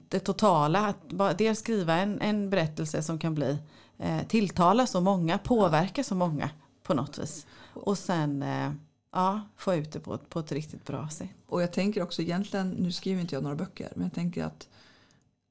det 0.09 0.21
totala, 0.21 0.87
att 0.87 1.09
bara, 1.09 1.33
dels 1.33 1.59
skriva 1.59 1.95
en, 1.95 2.21
en 2.21 2.51
berättelse 2.51 3.03
som 3.03 3.19
kan 3.19 3.35
bli 3.35 3.59
eh, 3.99 4.23
tilltala 4.29 4.87
så 4.87 5.01
många, 5.01 5.39
påverka 5.39 6.05
så 6.05 6.15
många 6.15 6.51
på 6.83 6.95
något 6.95 7.19
vis. 7.19 7.47
Och 7.75 7.99
sen 7.99 8.43
eh, 8.43 8.73
ja, 9.13 9.41
få 9.57 9.75
ut 9.75 9.93
det 9.93 10.01
på, 10.01 10.15
ett- 10.15 10.29
på 10.31 10.39
ett 10.41 10.53
riktigt 10.53 10.85
bra 10.85 11.09
sätt. 11.09 11.29
Och 11.47 11.63
jag 11.63 11.73
tänker 11.73 12.03
också 12.03 12.23
egentligen, 12.23 12.71
nu 12.71 12.93
skriver 12.93 13.21
inte 13.21 13.35
jag 13.35 13.43
några 13.43 13.57
böcker, 13.57 13.93
men 13.95 14.03
jag 14.05 14.13
tänker 14.15 14.45
att 14.45 14.69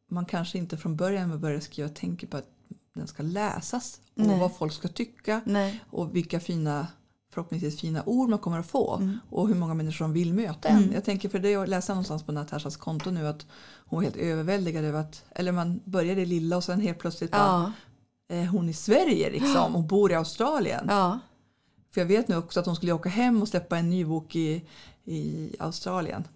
man 0.10 0.25
kanske 0.25 0.58
inte 0.58 0.78
från 0.78 0.96
början 0.96 1.28
med 1.28 1.36
att 1.36 1.42
börja 1.42 1.62
skriva 1.62 1.90
tänker 1.90 2.28
på 2.28 2.38
att 2.38 2.50
den 2.94 3.08
ska 3.08 3.24
läsas 3.24 4.00
och 4.16 4.22
Nej. 4.25 4.40
vad 4.40 4.56
folk 4.56 4.74
ska 4.74 4.88
tycka 4.88 5.42
Nej. 5.46 5.84
och 5.90 6.16
vilka 6.16 6.40
fina 6.40 6.88
förhoppningsvis 7.32 7.80
fina 7.80 8.04
ord 8.06 8.30
man 8.30 8.40
kommer 8.40 8.60
att 8.60 8.68
få 8.68 8.96
Mm. 8.96 9.20
och 9.30 9.48
hur 9.48 9.56
många 9.56 9.74
människor 9.74 9.98
som 10.06 10.14
vill 10.14 10.34
möta 10.34 10.68
en. 10.70 10.92
Jag 10.94 11.04
tänker 11.04 11.30
för 11.30 11.40
det 11.40 11.50
jag 11.50 11.70
läste 11.70 11.92
någonstans 11.92 12.24
på 12.24 12.32
Natashas 12.32 12.78
konto 12.78 13.12
nu 13.12 13.28
att 13.28 13.46
hon 13.86 13.98
var 13.98 14.04
helt 14.04 14.16
överväldigad 14.16 14.84
över 14.86 15.00
att, 15.00 15.24
eller 15.32 15.52
man 15.52 15.80
börjar 15.86 16.16
i 16.18 16.25
lilla 16.25 16.58
och 16.58 16.64
sen 16.64 16.82
helt 16.82 17.00
plötsligt 17.00 17.30
Ja, 17.34 17.66
är 17.66 17.72
hon 18.51 18.70
i 18.70 18.74
Sverige 18.74 19.29
liksom 19.29 19.75
och 19.75 19.84
bor 19.84 20.12
i 20.12 20.15
Australien. 20.15 20.86
ja. 20.89 21.20
För 21.94 22.01
jag 22.01 22.05
vet 22.05 22.27
nu 22.27 22.38
också 22.38 22.60
att 22.60 22.65
hon 22.65 22.75
skulle 22.75 22.91
åka 22.91 23.10
hem 23.10 23.41
och 23.41 23.48
släppa 23.48 23.77
en 23.77 23.89
ny 23.89 24.05
bok 24.05 24.36
i, 24.36 24.65
i 25.05 25.55
Australien. 25.60 26.27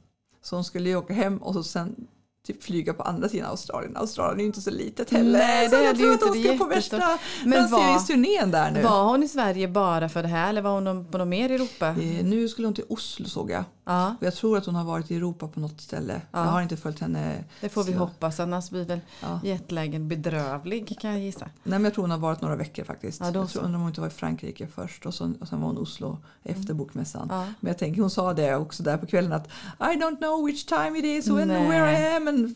Så 0.42 0.56
hon 0.56 0.64
skulle 0.64 0.96
åka 0.96 1.14
hem 1.14 1.38
och 1.38 1.54
så 1.54 1.64
sen 1.64 2.08
typ 2.54 2.64
flyga 2.64 2.94
på 2.94 3.04
andra 3.04 3.30
sidan 3.30 3.50
Australien. 3.50 3.98
Australien 3.98 4.38
är 4.40 4.42
ju 4.42 4.48
inte 4.48 4.62
så 4.62 4.72
litet 4.72 5.10
heller. 5.10 5.40
Nej, 5.40 5.70
så 5.70 5.76
det 5.76 5.82
jag 5.82 5.88
hade 5.88 6.00
tror 6.00 6.14
att 6.14 6.24
hon 6.24 6.44
ska 6.44 6.54
på 6.58 6.66
värsta 6.66 6.98
Men 7.46 7.52
var- 7.72 7.80
lanseringsturnén 7.80 8.52
där 8.52 8.72
nu. 8.72 8.82
Var 8.82 9.04
hon 9.04 9.24
i 9.24 9.28
Sverige 9.28 9.68
bara 9.68 10.10
för 10.10 10.22
det 10.22 10.28
här 10.30 10.50
eller 10.50 10.62
var 10.62 10.82
hon 10.82 11.06
på 11.06 11.18
något 11.18 11.28
mer 11.28 11.50
i 11.50 11.56
Europa? 11.56 11.88
Eh, 11.88 12.26
Nu 12.26 12.48
skulle 12.48 12.68
hon 12.68 12.74
till 12.76 12.86
Oslo 12.90 13.26
såg 13.26 13.52
jag. 13.52 13.64
Ja, 13.86 14.16
Och 14.20 14.26
jag 14.26 14.36
tror 14.36 14.58
att 14.58 14.66
hon 14.66 14.76
har 14.76 14.84
varit 14.84 15.12
i 15.12 15.16
Europa 15.16 15.48
på 15.48 15.60
något 15.60 15.82
ställe. 15.82 16.22
Ja. 16.32 16.40
Jag 16.46 16.52
har 16.52 16.62
inte 16.62 16.78
följt 16.78 17.00
henne. 17.00 17.44
det 17.62 17.70
får 17.70 17.84
vi 17.84 17.92
så. 17.94 17.98
hoppas 18.00 18.40
annars 18.40 18.70
blir 18.70 18.86
väl 18.86 19.00
Ja. 19.22 19.40
jetlagen 19.44 20.08
bedrövlig 20.08 21.00
kan 21.02 21.12
jag 21.12 21.20
gissa. 21.20 21.46
Nej 21.46 21.52
men 21.64 21.84
jag 21.84 21.94
tror 21.94 22.04
hon 22.04 22.12
har 22.12 22.18
varit 22.18 22.42
några 22.42 22.56
veckor 22.56 22.84
faktiskt. 22.84 23.20
Ja, 23.24 23.32
då 23.32 23.40
jag 23.40 23.50
så. 23.50 23.54
tror 23.54 23.64
undrar 23.66 23.76
om 23.78 23.82
hon 23.82 23.90
inte 23.90 24.02
var 24.02 24.08
i 24.08 24.12
Frankrike 24.12 24.68
först 24.76 25.06
och, 25.06 25.14
så, 25.14 25.34
och 25.42 25.48
sen 25.48 25.62
var 25.62 25.68
hon 25.68 25.78
i 25.78 25.80
Oslo 25.80 26.18
efter 26.44 26.74
bokmässan. 26.74 27.28
Ja. 27.32 27.46
Men 27.60 27.68
jag 27.70 27.78
tänker 27.78 28.02
hon 28.02 28.10
sa 28.10 28.34
det 28.34 28.56
också 28.56 28.84
där 28.84 28.98
på 28.98 29.06
kvällen 29.06 29.34
att 29.34 29.48
I 29.80 29.84
don't 29.98 30.18
know 30.18 30.46
which 30.46 30.66
time 30.66 31.00
it 31.00 31.06
is 31.06 31.28
when 31.28 31.48
where 31.48 31.92
I 32.12 32.16
am. 32.16 32.28
And, 32.46 32.56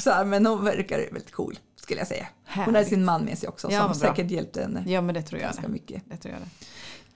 så 0.00 0.10
här, 0.10 0.24
men 0.24 0.46
hon 0.46 0.64
verkar 0.64 0.98
väldigt 0.98 1.32
cool 1.32 1.58
skulle 1.76 2.00
jag 2.00 2.08
säga. 2.08 2.26
Hon 2.46 2.64
hade 2.64 2.72
Härligt. 2.78 2.88
sin 2.88 3.04
man 3.04 3.24
med 3.24 3.38
sig 3.38 3.48
också 3.48 3.68
Ja, 3.70 3.84
som 3.84 3.94
säkert 3.94 4.30
hjälpte 4.30 4.60
henne 4.62 4.84
Ja 4.86 5.00
men 5.00 5.14
det 5.14 5.22
tror 5.22 5.40
jag 5.40 5.48
ganska 5.48 5.62
det. 5.62 5.68
mycket. 5.68 6.02
det, 6.10 6.16
tror 6.16 6.32
jag 6.34 6.42
det. 6.42 6.48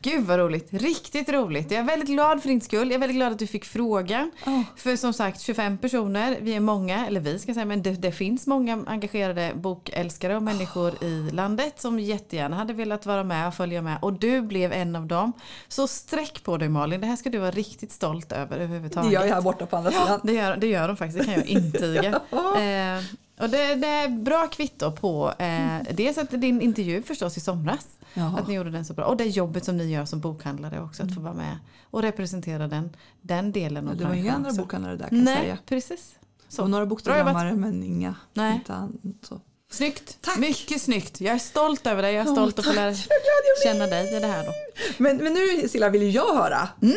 Gud 0.02 0.26
vad 0.26 0.38
roligt, 0.38 0.68
riktigt 0.72 1.28
roligt. 1.28 1.70
Jag 1.70 1.80
är 1.80 1.84
väldigt 1.84 2.08
glad 2.08 2.42
för 2.42 2.48
din 2.48 2.60
skull. 2.60 2.88
Jag 2.88 2.94
är 2.94 2.98
väldigt 2.98 3.16
glad 3.16 3.32
att 3.32 3.38
du 3.38 3.46
fick 3.46 3.64
frågan. 3.64 4.30
Ja. 4.44 4.64
För 4.76 4.96
som 4.96 5.12
sagt 5.12 5.40
25 5.40 5.78
personer, 5.78 6.38
vi 6.40 6.54
är 6.54 6.60
många, 6.60 7.06
eller 7.06 7.20
vi 7.20 7.38
ska 7.38 7.54
säga, 7.54 7.64
men 7.64 7.82
det, 7.82 7.90
det 7.90 8.12
finns 8.12 8.46
många 8.46 8.84
engagerade 8.86 9.52
bokälskare 9.54 10.36
och 10.36 10.42
människor 10.42 11.04
i 11.04 11.30
landet 11.32 11.80
som 11.80 11.98
jättegärna 11.98 12.56
hade 12.56 12.72
velat 12.72 13.06
vara 13.06 13.24
med 13.24 13.48
och 13.48 13.54
följa 13.54 13.82
med. 13.82 13.98
Och 14.02 14.12
du 14.12 14.42
blev 14.42 14.72
en 14.72 14.96
av 14.96 15.06
dem. 15.06 15.32
Så 15.68 15.88
sträck 15.88 16.42
på 16.44 16.56
dig 16.56 16.68
Malin, 16.68 17.00
det 17.00 17.06
här 17.06 17.16
ska 17.16 17.30
du 17.30 17.38
vara 17.38 17.50
riktigt 17.50 17.92
stolt 17.92 18.32
över 18.32 18.58
Det 18.58 18.64
överhuvudtaget. 18.64 19.12
gör 19.12 19.26
jag 19.26 19.34
här 19.34 19.42
borta 19.42 19.66
på 19.66 19.76
andra 19.76 19.90
sidan. 19.90 20.20
Det 20.22 20.32
gör, 20.32 20.56
det 20.56 20.66
gör 20.66 20.88
de 20.88 20.96
faktiskt, 20.96 21.18
det 21.18 21.24
kan 21.24 21.34
jag 21.34 21.46
intyga. 21.46 22.08
eh, 22.30 23.02
och 23.40 23.50
det, 23.50 23.74
det 23.74 23.88
är 23.88 24.08
bra 24.08 24.46
kvitto 24.46 24.92
på 24.92 25.32
eh, 25.38 25.94
dels 25.94 26.18
att 26.18 26.30
din 26.30 26.60
intervju 26.60 27.02
förstås 27.02 27.36
i 27.36 27.40
somras. 27.40 27.86
Ja. 28.14 28.38
Att 28.38 28.48
ni 28.48 28.54
gjorde 28.54 28.70
den 28.70 28.84
så 28.84 28.94
bra. 28.94 29.04
Och 29.04 29.16
det 29.16 29.24
jobbet 29.24 29.64
som 29.64 29.76
ni 29.76 29.92
gör 29.92 30.04
som 30.04 30.20
bokhandlare 30.20 30.80
också. 30.80 31.02
Att 31.02 31.14
få 31.14 31.20
vara 31.20 31.34
med 31.34 31.58
och 31.90 32.02
representera 32.02 32.68
den, 32.68 32.96
den 33.20 33.52
delen 33.52 33.88
av 33.88 33.96
Det 33.96 34.04
var 34.04 34.14
inga 34.14 34.34
andra 34.34 34.52
bokhandlare 34.52 34.96
där 34.96 35.08
kan 35.08 35.18
jag 35.18 35.24
Nej, 35.24 35.36
säga. 35.36 35.58
precis. 35.66 36.14
Så. 36.48 36.62
Och 36.62 36.70
några 36.70 36.86
bokstavsdrammare 36.86 37.52
men 37.54 37.82
inga. 37.82 38.14
Nej. 38.34 38.54
Inte 38.54 38.88
så. 39.22 39.40
Snyggt! 39.70 40.18
Tack. 40.20 40.38
Mycket 40.38 40.82
snyggt. 40.82 41.20
Jag 41.20 41.34
är 41.34 41.38
stolt 41.38 41.86
över 41.86 42.02
dig. 42.02 42.14
Jag 42.14 42.28
är 42.28 42.32
stolt 42.32 42.58
att 42.58 42.64
få 42.64 42.72
lära 42.72 42.90
jag 42.90 43.62
känna 43.64 43.86
dig 43.86 44.16
i 44.16 44.20
det 44.20 44.26
här 44.26 44.46
då. 44.46 44.52
Men, 44.98 45.16
men 45.16 45.32
nu 45.32 45.68
Silla 45.68 45.88
vill 45.88 46.14
jag 46.14 46.34
höra. 46.36 46.68
Mm. 46.82 46.96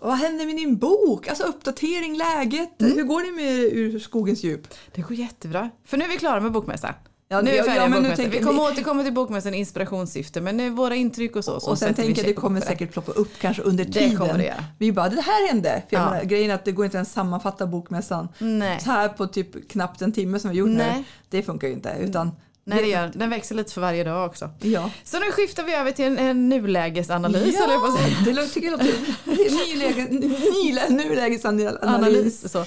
Vad 0.00 0.14
händer 0.14 0.46
med 0.46 0.56
din 0.56 0.76
bok? 0.76 1.28
Alltså 1.28 1.44
uppdatering, 1.44 2.16
läget. 2.16 2.80
Mm. 2.82 2.96
Hur 2.96 3.04
går 3.04 3.22
det 3.22 3.32
med 3.32 3.78
Ur 3.78 3.98
skogens 3.98 4.44
djup? 4.44 4.74
Det 4.92 5.02
går 5.02 5.12
jättebra. 5.12 5.70
För 5.84 5.96
nu 5.96 6.04
är 6.04 6.08
vi 6.08 6.16
klara 6.16 6.40
med 6.40 6.52
bokmässan. 6.52 6.94
Ja, 7.32 7.40
nu 7.40 7.50
är 7.50 7.62
vi 7.62 7.68
ja, 7.68 7.74
ja, 7.74 7.80
men 7.88 7.90
nu 7.90 7.96
bokmässan. 8.08 8.24
Vi 8.24 8.30
tänker- 8.30 8.46
kommer 8.46 8.62
återkomma 8.62 9.02
till 9.04 9.12
bokmässan 9.12 9.54
i 9.54 9.58
inspirationssyfte. 9.58 10.40
Men 10.40 10.56
nu 10.56 10.66
är 10.66 10.70
våra 10.70 10.94
intryck 10.94 11.36
och 11.36 11.44
så. 11.44 11.52
och 11.54 11.78
sen 11.78 11.94
tänker 11.94 12.02
jag 12.10 12.16
det 12.16 12.22
check 12.22 12.36
kommer 12.36 12.60
säkert 12.60 12.92
ploppa 12.92 13.12
upp 13.12 13.30
kanske 13.40 13.62
under 13.62 13.84
Det 13.84 13.92
tiden. 13.92 14.16
kommer 14.16 14.38
det 14.38 14.44
göra. 14.44 14.64
Vi 14.78 14.92
bara, 14.92 15.08
det 15.08 15.20
här 15.22 15.48
hände. 15.48 15.82
För 15.90 15.96
Ja. 15.96 16.10
menar, 16.10 16.24
grejen 16.24 16.50
är 16.50 16.54
att 16.54 16.64
det 16.64 16.72
går 16.72 16.84
inte 16.84 16.96
ens 16.96 17.12
sammanfatta 17.12 17.66
bokmässan 17.66 18.28
Nej. 18.38 18.80
så 18.80 18.90
här 18.90 19.08
på 19.08 19.26
typ 19.26 19.70
knappt 19.70 20.02
en 20.02 20.12
timme 20.12 20.38
som 20.38 20.50
vi 20.50 20.56
gjort 20.56 20.68
nu. 20.68 20.74
Nej. 20.76 21.04
Det 21.30 21.42
funkar 21.42 21.68
ju 21.68 21.74
inte. 21.74 21.96
Utan, 22.00 22.30
Nej, 22.64 22.82
det 22.82 22.88
gör, 22.88 23.10
den 23.14 23.30
växer 23.30 23.54
lite 23.54 23.72
för 23.72 23.80
varje 23.80 24.04
dag 24.04 24.26
också. 24.26 24.50
Ja. 24.60 24.90
Så 25.04 25.18
nu 25.18 25.32
skiftar 25.32 25.62
vi 25.64 25.74
över 25.74 25.90
till 25.92 26.04
en, 26.04 26.18
en 26.18 26.48
nulägesanalys. 26.48 27.54
jag 27.54 27.80
på 27.80 27.86
att 27.86 28.24
det 28.24 28.32
låter, 28.32 28.48
tycker 28.48 28.68
jag 28.70 28.78
låter 28.78 28.94
nyläge, 29.74 30.08
nylä, 30.10 30.88
nulägesanalys. 30.88 31.74
Analys. 31.82 32.52
Så. 32.52 32.64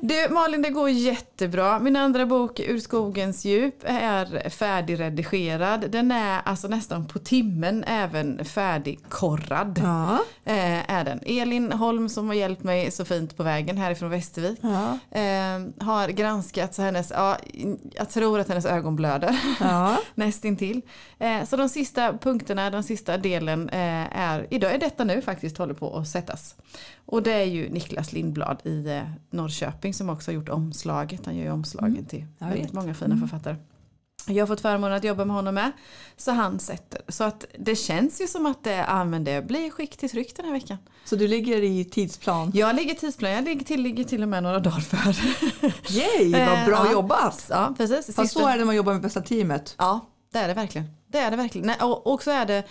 Du, 0.00 0.28
Malin, 0.30 0.62
det 0.62 0.70
går 0.70 0.90
jättebra. 0.90 1.78
Min 1.78 1.96
andra 1.96 2.26
bok, 2.26 2.60
Ur 2.60 2.78
skogens 2.78 3.44
djup, 3.44 3.74
är 3.84 4.48
färdigredigerad. 4.48 5.90
Den 5.90 6.10
är 6.10 6.40
alltså 6.44 6.68
nästan 6.68 7.06
på 7.06 7.18
timmen 7.18 7.84
även 7.84 8.44
färdigkorrad. 8.44 9.80
Ja. 9.84 10.18
Eh, 10.44 10.90
är 10.90 11.04
den. 11.04 11.20
Elin 11.26 11.72
Holm 11.72 12.08
som 12.08 12.26
har 12.26 12.34
hjälpt 12.34 12.62
mig 12.62 12.90
så 12.90 13.04
fint 13.04 13.36
på 13.36 13.42
vägen 13.42 13.76
härifrån 13.76 14.10
Västervik. 14.10 14.58
Ja. 14.60 14.98
Eh, 15.20 15.86
har 15.86 16.08
granskat 16.08 16.74
så 16.74 16.82
hennes, 16.82 17.10
ja, 17.10 17.36
jag 17.92 18.10
tror 18.10 18.40
att 18.40 18.48
hennes 18.48 18.66
ögon 18.66 18.96
blöder. 18.96 19.40
Ja. 19.60 19.96
Nästintill. 20.14 20.82
Eh, 21.18 21.44
så 21.44 21.56
de 21.56 21.68
sista 21.68 22.18
punkterna, 22.18 22.70
den 22.70 22.84
sista 22.84 23.18
delen 23.18 23.70
är, 23.72 24.46
idag 24.50 24.74
är 24.74 24.78
detta 24.78 25.04
nu 25.04 25.22
faktiskt 25.22 25.58
håller 25.58 25.74
på 25.74 25.96
att 25.96 26.08
sättas. 26.08 26.54
Och 27.06 27.22
det 27.22 27.32
är 27.32 27.44
ju 27.44 27.68
Niklas 27.70 28.12
Lindblad 28.12 28.58
i 28.64 28.86
eh, 28.88 29.02
Norrköping 29.30 29.94
som 29.94 30.10
också 30.10 30.30
har 30.30 30.34
gjort 30.34 30.48
omslaget. 30.48 31.26
Han 31.26 31.36
gör 31.36 31.44
ju 31.44 31.50
omslagen 31.50 32.04
till 32.06 32.18
Mm. 32.18 32.32
jag 32.38 32.46
väldigt. 32.48 32.70
Mm. 32.72 32.82
många 32.84 32.94
fina 32.94 33.16
författare. 33.16 33.56
Jag 34.28 34.42
har 34.42 34.46
fått 34.46 34.60
förmånen 34.60 34.96
att 34.96 35.04
jobba 35.04 35.24
med 35.24 35.36
honom 35.36 35.54
med. 35.54 35.72
Så 36.16 36.30
han 36.32 36.58
sätter. 36.58 37.00
Så 37.08 37.24
att 37.24 37.44
det 37.58 37.76
känns 37.76 38.20
ju 38.20 38.26
som 38.26 38.46
att 38.46 38.64
det, 38.64 38.74
ja, 38.74 39.04
men 39.04 39.24
det 39.24 39.46
blir 39.46 39.70
skick 39.70 39.96
till 39.96 40.10
tryck 40.10 40.36
den 40.36 40.44
här 40.44 40.52
veckan. 40.52 40.78
Så 41.04 41.16
du 41.16 41.28
ligger 41.28 41.62
i 41.62 41.84
tidsplan. 41.84 42.50
Jag 42.54 42.76
ligger 42.76 42.94
tidsplan, 42.94 43.32
jag 43.32 43.44
ligger 43.44 43.64
till, 43.64 43.82
ligger 43.82 44.04
till 44.04 44.22
och 44.22 44.28
med 44.28 44.42
några 44.42 44.58
dagar 44.58 44.80
före. 44.80 45.72
Yay, 45.90 46.32
vad 46.32 46.40
Eh, 46.58 46.66
bra 46.66 46.82
ja. 46.86 46.92
jobbat! 46.92 47.46
ja, 47.50 47.74
precis. 47.76 48.14
Fast 48.14 48.32
så 48.32 48.46
är 48.46 48.52
det 48.52 48.58
när 48.58 48.64
man 48.64 48.76
jobbar 48.76 48.92
med 48.92 49.02
bästa 49.02 49.20
teamet. 49.20 49.74
Ja, 49.78 50.00
det 50.32 50.38
är 50.38 50.48
det 50.48 50.54
verkligen. 50.54 50.86
Det 51.08 51.18
är 51.18 51.30
det 51.30 51.36
verkligen. 51.36 51.66
Nej, 51.66 51.76
och, 51.80 52.06
och 52.12 52.22
så 52.22 52.30
är 52.30 52.46
det, 52.46 52.64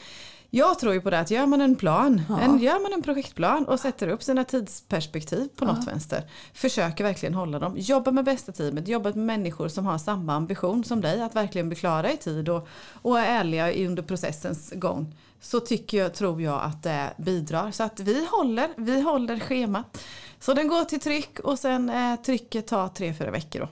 jag 0.50 0.80
tror 0.80 0.94
ju 0.94 1.02
på 1.02 1.10
det 1.10 1.20
att 1.20 1.32
gör 1.32 1.46
man 1.46 1.62
en 1.62 1.76
plan, 1.76 2.22
Ja. 2.30 2.40
en, 2.40 2.60
gör 2.60 2.80
man 2.84 2.94
en 2.94 3.02
projektplan 3.02 3.66
och 3.66 3.80
sätter 3.80 4.08
upp 4.08 4.24
sina 4.24 4.44
tidsperspektiv 4.44 5.50
på 5.56 5.66
något 5.66 5.88
vänster. 5.88 6.24
Försöker 6.54 7.04
verkligen 7.04 7.34
hålla 7.34 7.60
dem. 7.60 7.74
Jobba 7.78 8.12
med 8.12 8.26
bästa 8.26 8.52
teamet, 8.52 8.88
jobba 8.88 9.10
med 9.10 9.18
människor 9.26 9.68
som 9.68 9.86
har 9.86 9.98
samma 9.98 10.34
ambition 10.36 10.84
som 10.84 11.02
dig 11.02 11.22
att 11.22 11.36
verkligen 11.36 11.70
bli 11.70 11.76
klara 11.76 12.12
i 12.12 12.18
tid 12.18 12.50
och, 12.50 12.68
och 13.02 13.20
är 13.20 13.26
ärliga 13.40 13.88
under 13.88 14.04
processens 14.04 14.72
gång. 14.76 15.16
Så 15.42 15.60
tycker 15.60 15.98
jag, 15.98 16.14
tror 16.14 16.42
jag 16.42 16.62
att 16.64 16.84
det 16.84 17.14
bidrar. 17.18 17.72
Så 17.72 17.84
att 17.84 18.00
vi 18.00 18.28
håller, 18.32 18.70
vi 18.78 19.02
håller 19.02 19.40
schemat. 19.40 19.98
Så 20.39 20.54
den 20.54 20.67
går 20.67 20.84
till 20.84 21.00
tryck 21.00 21.39
och 21.39 21.60
sen 21.60 21.89
eh, 21.89 22.15
trycket 22.15 22.67
tar 22.67 22.88
tre, 22.88 23.13
fyra 23.13 23.32
veckor 23.32 23.60
då. 23.60 23.67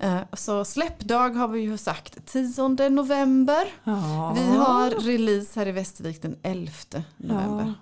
Eh, 0.00 0.20
så 0.32 0.64
släppdag 0.64 1.30
har 1.30 1.48
vi 1.48 1.60
ju 1.60 1.76
sagt 1.76 2.26
10 2.26 2.88
november. 2.88 3.68
Ja. 3.84 4.36
Vi 4.38 4.56
har 4.56 4.90
release 4.90 5.60
här 5.60 5.66
i 5.66 5.72
Västervik 5.72 6.22
den 6.22 6.36
11 6.42 6.72
november. 7.16 7.74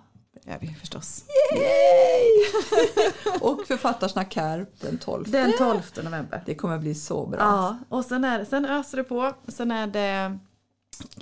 Det 0.44 0.52
är 0.52 0.58
vi 0.60 0.74
förstås. 0.80 1.24
Yay! 1.54 2.46
och 3.40 3.66
författarsnack 3.66 4.36
här 4.36 4.66
den 4.80 4.98
12. 4.98 5.30
Den 5.30 5.52
12 5.58 5.80
november. 6.04 6.42
Det 6.46 6.54
kommer 6.54 6.78
bli 6.78 6.94
så 6.94 7.26
bra. 7.26 7.40
Ja, 7.40 7.78
och 7.88 8.04
sen, 8.04 8.24
är, 8.24 8.44
sen 8.44 8.64
öser 8.64 8.96
det 8.96 9.04
på. 9.04 9.32
Sen 9.48 9.70
är 9.70 9.86
det 9.86 10.38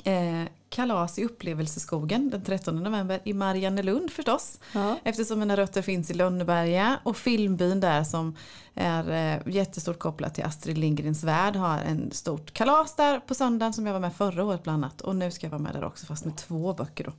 eh, 0.04 0.48
kalas 0.74 1.18
i 1.18 1.24
upplevelseskogen 1.24 2.30
den 2.30 2.44
13 2.44 2.82
november 2.82 3.20
i 3.24 3.32
Mariannelund 3.32 4.10
förstås. 4.10 4.58
Ja. 4.72 4.98
Eftersom 5.04 5.38
mina 5.38 5.56
rötter 5.56 5.82
finns 5.82 6.10
i 6.10 6.14
Lönneberga 6.14 6.98
och 7.02 7.16
filmbyn 7.16 7.80
där 7.80 8.04
som 8.04 8.36
är 8.74 9.10
eh, 9.10 9.54
jättestort 9.54 9.98
kopplat 9.98 10.34
till 10.34 10.44
Astrid 10.44 10.78
Lindgrens 10.78 11.24
värld 11.24 11.56
har 11.56 11.78
en 11.78 12.10
stort 12.10 12.52
kalas 12.52 12.96
där 12.96 13.20
på 13.20 13.34
söndagen 13.34 13.72
som 13.72 13.86
jag 13.86 13.92
var 13.92 14.00
med 14.00 14.14
förra 14.14 14.44
året 14.44 14.62
bland 14.62 14.84
annat. 14.84 15.00
Och 15.00 15.16
nu 15.16 15.30
ska 15.30 15.46
jag 15.46 15.50
vara 15.50 15.62
med 15.62 15.74
där 15.74 15.84
också 15.84 16.06
fast 16.06 16.24
med 16.24 16.36
två 16.36 16.74
böcker 16.74 17.04
då. 17.04 17.12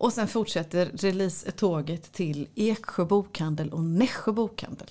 Och 0.00 0.12
sen 0.12 0.28
fortsätter 0.28 0.86
release-tåget 0.94 2.12
till 2.12 2.48
Eksjö 2.54 3.04
bokhandel 3.04 3.72
och 3.72 3.84
Nässjö 3.84 4.32
bokhandel 4.32 4.90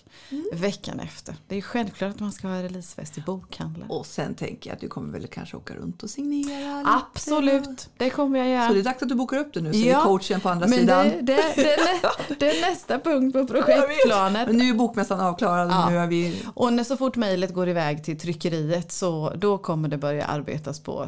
veckan 0.53 0.99
efter. 0.99 1.35
Det 1.47 1.55
är 1.57 1.61
självklart 1.61 2.11
att 2.15 2.19
man 2.19 2.31
ska 2.31 2.47
ha 2.47 2.63
releasefest 2.63 3.17
i 3.17 3.21
bokhandeln. 3.21 3.89
Och 3.89 4.05
sen 4.05 4.35
tänker 4.35 4.69
jag 4.69 4.75
att 4.75 4.81
du 4.81 4.87
kommer 4.87 5.13
väl 5.19 5.27
kanske 5.27 5.57
åka 5.57 5.73
runt 5.73 6.03
och 6.03 6.09
signera 6.09 6.77
lite. 6.79 6.91
Absolut, 6.91 7.89
det 7.97 8.09
kommer 8.09 8.39
jag 8.39 8.47
göra. 8.49 8.67
Så 8.67 8.73
det 8.73 8.79
är 8.79 8.83
dags 8.83 9.03
att 9.03 9.09
du 9.09 9.15
bokar 9.15 9.37
upp 9.37 9.53
det 9.53 9.61
nu 9.61 9.73
så 9.73 9.79
Ja, 9.79 9.99
är 9.99 10.03
coachen 10.03 10.41
på 10.41 10.49
andra 10.49 10.67
Men 10.67 10.79
sidan. 10.79 11.05
det, 11.07 11.21
det, 11.21 11.53
det, 11.55 11.73
är 11.73 11.77
nä, 11.93 12.09
det 12.39 12.57
är 12.57 12.69
nästa 12.69 12.99
punkt 12.99 13.33
på 13.33 13.47
projektplanet. 13.47 14.47
Men 14.47 14.57
nu 14.57 14.69
är 14.69 14.73
bokmässan 14.73 15.19
avklarad 15.19 15.71
Ja. 15.71 15.85
och 15.85 15.91
nu 15.91 15.97
är 15.97 16.07
vi... 16.07 16.43
Och 16.53 16.73
när 16.73 16.83
så 16.83 16.97
fort 16.97 17.15
mejlet 17.15 17.53
går 17.53 17.69
iväg 17.69 18.03
till 18.03 18.19
tryckeriet 18.19 18.91
så 18.91 19.33
då 19.35 19.57
kommer 19.57 19.89
det 19.89 19.97
börja 19.97 20.25
arbetas 20.25 20.79
på 20.79 21.07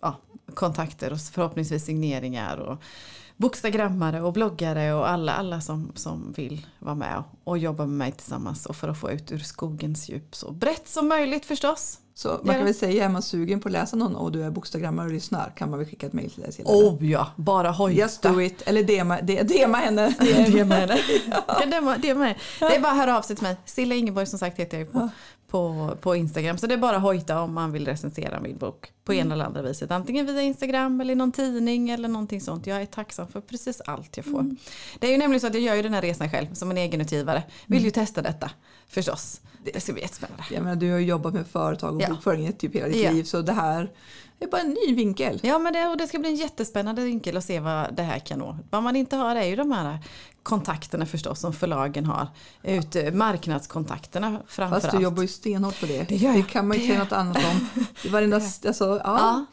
ja, 0.00 0.16
kontakter 0.54 1.12
och 1.12 1.20
förhoppningsvis 1.20 1.84
signeringar 1.84 2.56
och 2.56 2.82
bokstagrammare 3.40 4.22
och 4.22 4.32
bloggare 4.32 4.94
och 4.94 5.08
alla, 5.08 5.32
alla 5.32 5.60
som, 5.60 5.92
som 5.94 6.32
vill 6.36 6.66
vara 6.78 6.94
med 6.94 7.22
och, 7.44 7.58
jobba 7.58 7.86
med 7.86 7.98
mig 7.98 8.12
tillsammans 8.12 8.66
och 8.66 8.76
för 8.76 8.88
att 8.88 8.98
få 8.98 9.10
ut 9.10 9.32
ur 9.32 9.38
skogens 9.38 10.08
djup 10.08 10.34
så 10.34 10.52
brett 10.52 10.88
som 10.88 11.08
möjligt 11.08 11.46
förstås. 11.46 11.98
Så 12.14 12.40
man 12.42 12.54
kan 12.54 12.64
väl 12.64 12.74
säga, 12.74 13.04
är 13.04 13.08
man 13.08 13.22
sugen 13.22 13.60
på 13.60 13.68
att 13.68 13.72
läsa 13.72 13.96
någon 13.96 14.16
och 14.16 14.32
du 14.32 14.42
är 14.42 14.50
bokstagrammare 14.50 15.06
och 15.06 15.12
lyssnar 15.12 15.52
kan 15.56 15.70
man 15.70 15.78
väl 15.78 15.88
skicka 15.88 16.06
ett 16.06 16.12
mejl 16.12 16.30
till 16.30 16.42
dig 16.42 16.52
Silla? 16.52 16.70
Oh 16.70 17.10
ja, 17.10 17.30
bara 17.36 17.70
hojta. 17.70 18.00
Just 18.00 18.22
do 18.22 18.40
it! 18.40 18.62
Eller 18.62 18.82
dema, 18.82 19.20
de, 19.20 19.42
dema 22.02 22.24
henne. 22.24 22.36
Det 22.58 22.76
är 22.76 22.80
bara 22.80 22.92
att 22.92 22.98
höra 22.98 23.18
av 23.18 23.22
sig 23.22 23.36
till 23.36 23.46
mig. 23.46 23.56
Silla 23.64 23.94
Ingeborg 23.94 24.26
som 24.26 24.38
sagt 24.38 24.58
heter 24.58 24.78
jag 24.78 24.86
ju 24.86 24.92
på, 24.92 25.08
på, 25.50 25.96
på 26.00 26.16
Instagram. 26.16 26.58
Så 26.58 26.66
det 26.66 26.74
är 26.74 26.78
bara 26.78 26.96
att 26.96 27.02
hojta 27.02 27.40
om 27.40 27.54
man 27.54 27.72
vill 27.72 27.86
recensera 27.86 28.40
min 28.40 28.58
bok 28.58 28.92
på 29.04 29.14
ena 29.14 29.34
eller 29.34 29.44
andra 29.44 29.62
viset. 29.62 29.90
Antingen 29.90 30.26
via 30.26 30.42
Instagram 30.42 31.00
eller 31.00 31.12
i 31.12 31.16
någon 31.16 31.32
tidning 31.32 31.90
eller 31.90 32.08
någonting 32.08 32.40
sånt. 32.40 32.66
Jag 32.66 32.82
är 32.82 32.86
tacksam 32.86 33.28
för 33.28 33.40
precis 33.40 33.80
allt 33.80 34.16
jag 34.16 34.26
får. 34.26 34.56
Det 34.98 35.06
är 35.06 35.10
ju 35.10 35.18
nämligen 35.18 35.40
så 35.40 35.46
att 35.46 35.54
jag 35.54 35.62
gör 35.62 35.74
ju 35.74 35.82
den 35.82 35.94
här 35.94 36.02
resan 36.02 36.30
själv 36.30 36.54
som 36.54 36.70
en 36.70 36.78
egenutgivare. 36.78 37.42
Vill 37.66 37.84
ju 37.84 37.90
testa 37.90 38.22
detta 38.22 38.50
förstås. 38.88 39.40
Det 39.64 39.80
ska 39.80 39.92
bli 39.92 40.02
jättespännande. 40.02 40.44
Jag 40.50 40.62
menar, 40.62 40.76
du 40.76 40.92
har 40.92 40.98
jobbat 40.98 41.34
med 41.34 41.46
företag 41.46 41.94
och 41.96 42.02
Ja. 42.02 42.08
bokföring 42.08 42.46
i 42.48 42.52
typ 42.52 42.74
hela 42.74 42.86
ditt 42.88 42.96
Ja. 43.04 43.10
liv 43.12 43.24
så 43.24 43.42
det 43.42 43.52
här 43.52 43.90
är 44.40 44.46
bara 44.46 44.60
en 44.60 44.76
ny 44.86 44.94
vinkel. 44.94 45.40
Ja 45.42 45.58
men 45.58 45.72
det, 45.72 45.86
och 45.88 45.96
det 45.96 46.06
ska 46.06 46.18
bli 46.18 46.28
en 46.28 46.36
jättespännande 46.36 47.02
vinkel 47.04 47.36
att 47.36 47.44
se 47.44 47.60
vad 47.60 47.94
det 47.94 48.02
här 48.02 48.18
kan 48.18 48.38
nå. 48.38 48.58
Vad 48.70 48.82
man 48.82 48.96
inte 48.96 49.16
har 49.16 49.36
är 49.36 49.44
ju 49.44 49.56
de 49.56 49.72
här 49.72 49.98
kontakterna 50.42 51.06
förstås 51.06 51.40
som 51.40 51.52
förlagen 51.52 52.04
har. 52.06 52.26
Ut, 52.62 53.14
marknadskontakterna 53.14 54.40
framförallt. 54.46 54.84
Fast 54.84 54.96
du 54.96 55.02
jobbar 55.02 55.22
ju 55.22 55.28
stenhårt 55.28 55.80
på 55.80 55.86
det. 55.86 56.08
Det 56.08 56.16
jag. 56.16 56.48
kan 56.48 56.68
man 56.68 56.76
ju 56.76 56.82
Det 56.82 56.88
säga 56.88 56.98
något 57.04 57.12
annat 57.12 57.36
om. 57.36 57.68
Det 58.02 58.08
var 58.08 58.12
varenda, 58.12 58.36
alltså, 58.36 58.84
ja. 58.84 59.18
Ja. 59.18 59.46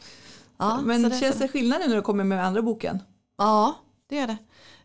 Ja, 0.58 0.80
Men 0.84 1.02
det- 1.02 1.20
känns 1.20 1.36
det 1.36 1.48
skillnad 1.48 1.80
nu 1.80 1.88
när 1.88 1.96
du 1.96 2.02
kommer 2.02 2.24
med 2.24 2.44
andra 2.46 2.62
boken? 2.62 2.98
Ja, 3.38 3.74
det 4.08 4.16
gör 4.16 4.26
det. 4.26 4.36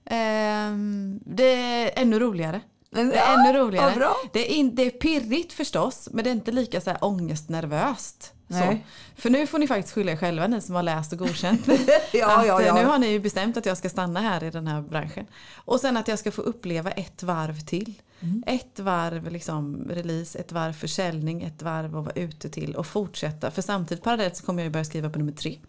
Ehm, 0.06 1.20
det 1.26 1.54
är 1.54 1.92
ännu 1.96 2.20
roligare. 2.20 2.62
Men, 2.94 3.10
Det 3.10 3.16
är 3.16 3.34
ännu 3.34 3.60
roligare. 3.60 4.10
Det, 4.34 4.52
är 4.52 4.56
in, 4.56 4.76
det 4.76 4.86
är 4.86 4.90
pirrigt 4.90 5.54
förstås, 5.54 6.10
men 6.12 6.24
det 6.24 6.30
är 6.30 6.32
inte 6.32 6.52
lika 6.52 6.82
så 6.82 6.90
här 6.90 7.04
ångestnervöst. 7.04 8.34
Så. 8.54 8.66
Nej. 8.66 8.86
För 9.16 9.30
nu 9.30 9.48
får 9.48 9.60
ni 9.60 9.68
faktiskt 9.68 9.96
skylla 9.96 10.12
er 10.12 10.16
själva, 10.16 10.48
ni 10.48 10.62
som 10.62 10.76
har 10.76 10.84
läst 10.84 11.14
och 11.14 11.20
godkänt. 11.20 11.68
Ja, 12.14 12.40
att, 12.40 12.48
ja, 12.48 12.62
eh, 12.62 12.68
ja. 12.68 12.76
Nu 12.76 12.86
har 12.86 13.00
ni 13.00 13.08
ju 13.08 13.20
bestämt 13.20 13.58
att 13.58 13.66
jag 13.66 13.78
ska 13.78 13.90
stanna 13.90 14.20
här 14.20 14.44
i 14.44 14.50
den 14.50 14.68
här 14.68 14.82
branschen. 14.82 15.26
Och 15.56 15.80
sen 15.80 15.98
att 15.98 16.08
jag 16.08 16.20
ska 16.20 16.32
få 16.32 16.42
uppleva 16.42 16.92
ett 16.92 17.24
varv 17.24 17.60
till. 17.60 18.02
Mm. 18.20 18.44
Ett 18.48 18.80
varv 18.80 19.32
liksom 19.32 19.88
release, 19.90 20.40
ett 20.40 20.52
varv 20.52 20.74
försäljning, 20.74 21.44
ett 21.44 21.62
varv 21.62 21.98
att 21.98 22.06
vara 22.06 22.16
ute 22.16 22.50
till 22.50 22.76
och 22.76 22.88
fortsätta. 22.88 23.52
För 23.52 23.62
samtidigt 23.62 24.04
parallellt 24.04 24.38
så 24.38 24.46
kommer 24.46 24.62
jag 24.62 24.66
ju 24.66 24.72
börja 24.72 24.86
skriva 24.86 25.10
på 25.10 25.20
nummer 25.20 25.32
tre. 25.32 25.60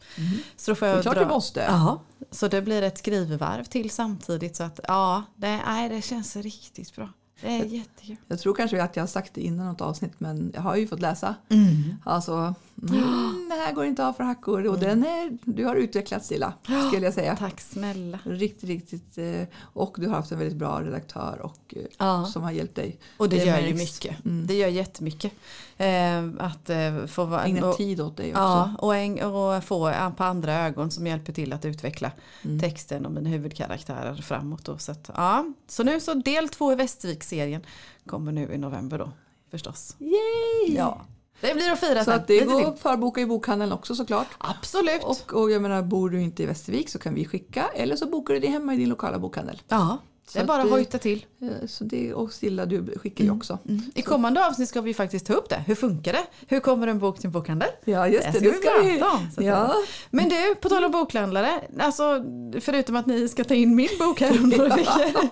Så 0.56 0.70
då 0.70 0.74
får 0.74 0.88
jag 0.88 0.94
Mm. 0.94 0.96
Det 0.96 1.00
är 1.00 1.02
klart 1.02 1.14
dra... 1.14 1.24
du 1.24 1.34
måste. 1.34 1.60
Ja, 1.60 2.02
så 2.30 2.48
det 2.48 2.62
blir 2.62 2.82
ett 2.82 2.98
skrivvarv 2.98 3.64
till 3.64 3.90
samtidigt. 3.90 4.56
Så 4.56 4.62
att 4.62 4.80
ja, 4.88 5.22
det, 5.36 5.60
nej, 5.66 5.88
det 5.88 6.02
känns 6.02 6.36
riktigt 6.36 6.96
bra. 6.96 7.08
Det 7.40 7.46
är 7.48 7.64
jättekul. 7.64 8.16
Jag 8.28 8.38
tror 8.38 8.54
kanske 8.54 8.82
att 8.82 8.96
jag 8.96 9.02
har 9.02 9.06
sagt 9.08 9.34
det 9.34 9.40
innan 9.40 9.66
något 9.66 9.80
avsnitt 9.80 10.12
men 10.18 10.50
jag 10.54 10.60
har 10.62 10.76
ju 10.76 10.86
fått 10.88 11.00
läsa. 11.00 11.34
Mm. 11.48 11.94
Alltså, 12.04 12.54
mm, 12.88 13.48
det 13.50 13.54
här 13.54 13.72
går 13.72 13.84
inte 13.84 14.06
av 14.06 14.12
för 14.12 14.24
hackor 14.24 14.66
och 14.66 14.78
den 14.78 15.04
är, 15.04 15.38
du 15.44 15.64
har 15.64 15.76
utvecklats 15.76 16.26
Silla, 16.28 16.52
skulle 16.88 17.04
jag 17.04 17.14
säga. 17.14 17.36
Tack 17.36 17.60
snälla. 17.60 18.18
Riktigt, 18.24 18.64
riktigt. 18.68 19.18
eh, 19.18 19.42
Och 19.60 19.96
du 20.00 20.06
har 20.08 20.14
haft 20.16 20.32
en 20.32 20.38
väldigt 20.38 20.58
bra 20.58 20.80
redaktör 20.82 21.40
och, 21.42 21.74
eh, 21.76 21.82
Ja. 21.98 22.24
som 22.26 22.42
har 22.42 22.50
hjälpt 22.50 22.74
dig. 22.74 22.98
Och 23.16 23.28
det, 23.28 23.36
Det 23.36 23.44
gör 23.44 23.58
ju 23.60 23.74
mycket. 23.74 24.24
Mm. 24.24 24.46
Det 24.46 24.54
gör 24.54 24.68
jättemycket. 24.68 25.32
Eh, 25.76 26.24
att 26.38 26.70
få 27.10 27.24
vara... 27.24 27.44
Ägna 27.44 27.72
tid 27.72 28.00
åt 28.00 28.16
dig 28.16 28.30
också. 28.30 28.40
Ja, 28.42 28.70
och, 28.78 28.96
en, 28.96 29.22
och 29.22 29.64
få 29.64 29.86
en 29.86 30.14
på 30.14 30.24
andra 30.24 30.54
ögon 30.54 30.90
som 30.90 31.06
hjälper 31.06 31.32
till 31.32 31.52
att 31.52 31.64
utveckla 31.64 32.10
Mm. 32.44 32.60
texten 32.60 33.06
och 33.06 33.12
mina 33.12 33.30
huvudkaraktärer 33.30 34.14
framåt. 34.14 34.64
Då. 34.64 34.78
Så, 34.78 34.92
att, 34.92 35.10
ja. 35.16 35.44
så 35.68 35.82
nu 35.82 36.00
så 36.00 36.14
del 36.14 36.48
två 36.48 36.72
i 36.72 36.76
Västervik-serien 37.24 37.62
kommer 38.06 38.32
nu 38.32 38.52
i 38.54 38.58
november 38.58 38.98
då 38.98 39.10
förstås. 39.50 39.96
Yay! 39.98 40.76
Ja. 40.76 41.00
Det 41.40 41.54
blir 41.54 41.70
att 41.72 41.80
fira 41.80 41.98
Så 41.98 42.04
sen. 42.04 42.14
att 42.20 42.26
det 42.26 42.40
går 42.44 42.68
att 42.68 42.78
förboka 42.78 43.20
i 43.20 43.26
bokhandeln 43.26 43.72
också 43.72 43.94
såklart. 43.94 44.26
Absolut. 44.38 45.04
Och, 45.04 45.34
och 45.42 45.50
jag 45.50 45.62
menar, 45.62 45.82
bor 45.82 46.10
du 46.10 46.20
inte 46.22 46.42
i 46.42 46.46
Västervik 46.46 46.88
så 46.88 46.98
kan 46.98 47.14
vi 47.14 47.24
skicka 47.24 47.64
eller 47.74 47.96
så 47.96 48.06
bokar 48.06 48.34
du 48.34 48.40
det 48.40 48.46
hemma 48.48 48.74
i 48.74 48.76
din 48.76 48.88
lokala 48.88 49.18
bokhandel. 49.18 49.62
ja, 49.68 49.98
det 50.32 50.38
är 50.40 50.44
bara 50.44 50.62
att 50.62 50.70
hojta 50.70 50.98
till. 50.98 51.26
Eh, 51.42 51.66
Så 51.66 51.84
det, 51.84 52.14
och 52.14 52.32
Silla, 52.32 52.66
du 52.66 52.98
skickar 52.98 53.24
ju 53.24 53.30
också. 53.30 53.58
I 53.94 54.02
kommande 54.02 54.46
avsnitt 54.46 54.68
ska 54.68 54.80
vi 54.80 54.94
faktiskt 54.94 55.26
ta 55.26 55.32
upp 55.34 55.48
det. 55.48 55.62
Hur 55.66 55.74
funkar 55.74 56.12
det? 56.12 56.26
Hur 56.48 56.60
kommer 56.60 56.86
en 56.86 56.98
bok 56.98 57.16
till 57.18 57.26
en 57.26 57.32
bokhandel? 57.32 57.68
Ja, 57.84 58.08
just 58.08 58.22
Det 58.24 58.30
det. 58.30 58.38
ska 58.38 58.44
Det 58.44 58.50
vi 58.50 58.58
ska 58.58 58.82
vi. 58.82 58.98
prata 58.98 59.16
om, 59.16 59.44
Ja. 59.44 59.74
Men 60.10 60.28
du, 60.28 60.54
på 60.54 60.68
tal 60.68 60.84
om 60.84 60.90
bokhandlare. 60.90 61.60
Alltså, 61.78 62.24
förutom 62.60 62.96
att 62.96 63.06
ni 63.06 63.28
ska 63.28 63.44
ta 63.44 63.54
in 63.54 63.74
min 63.76 63.88
bok 63.98 64.20
här 64.20 64.30
om 64.42 64.48
några 64.48 64.76
veckor. 64.76 65.28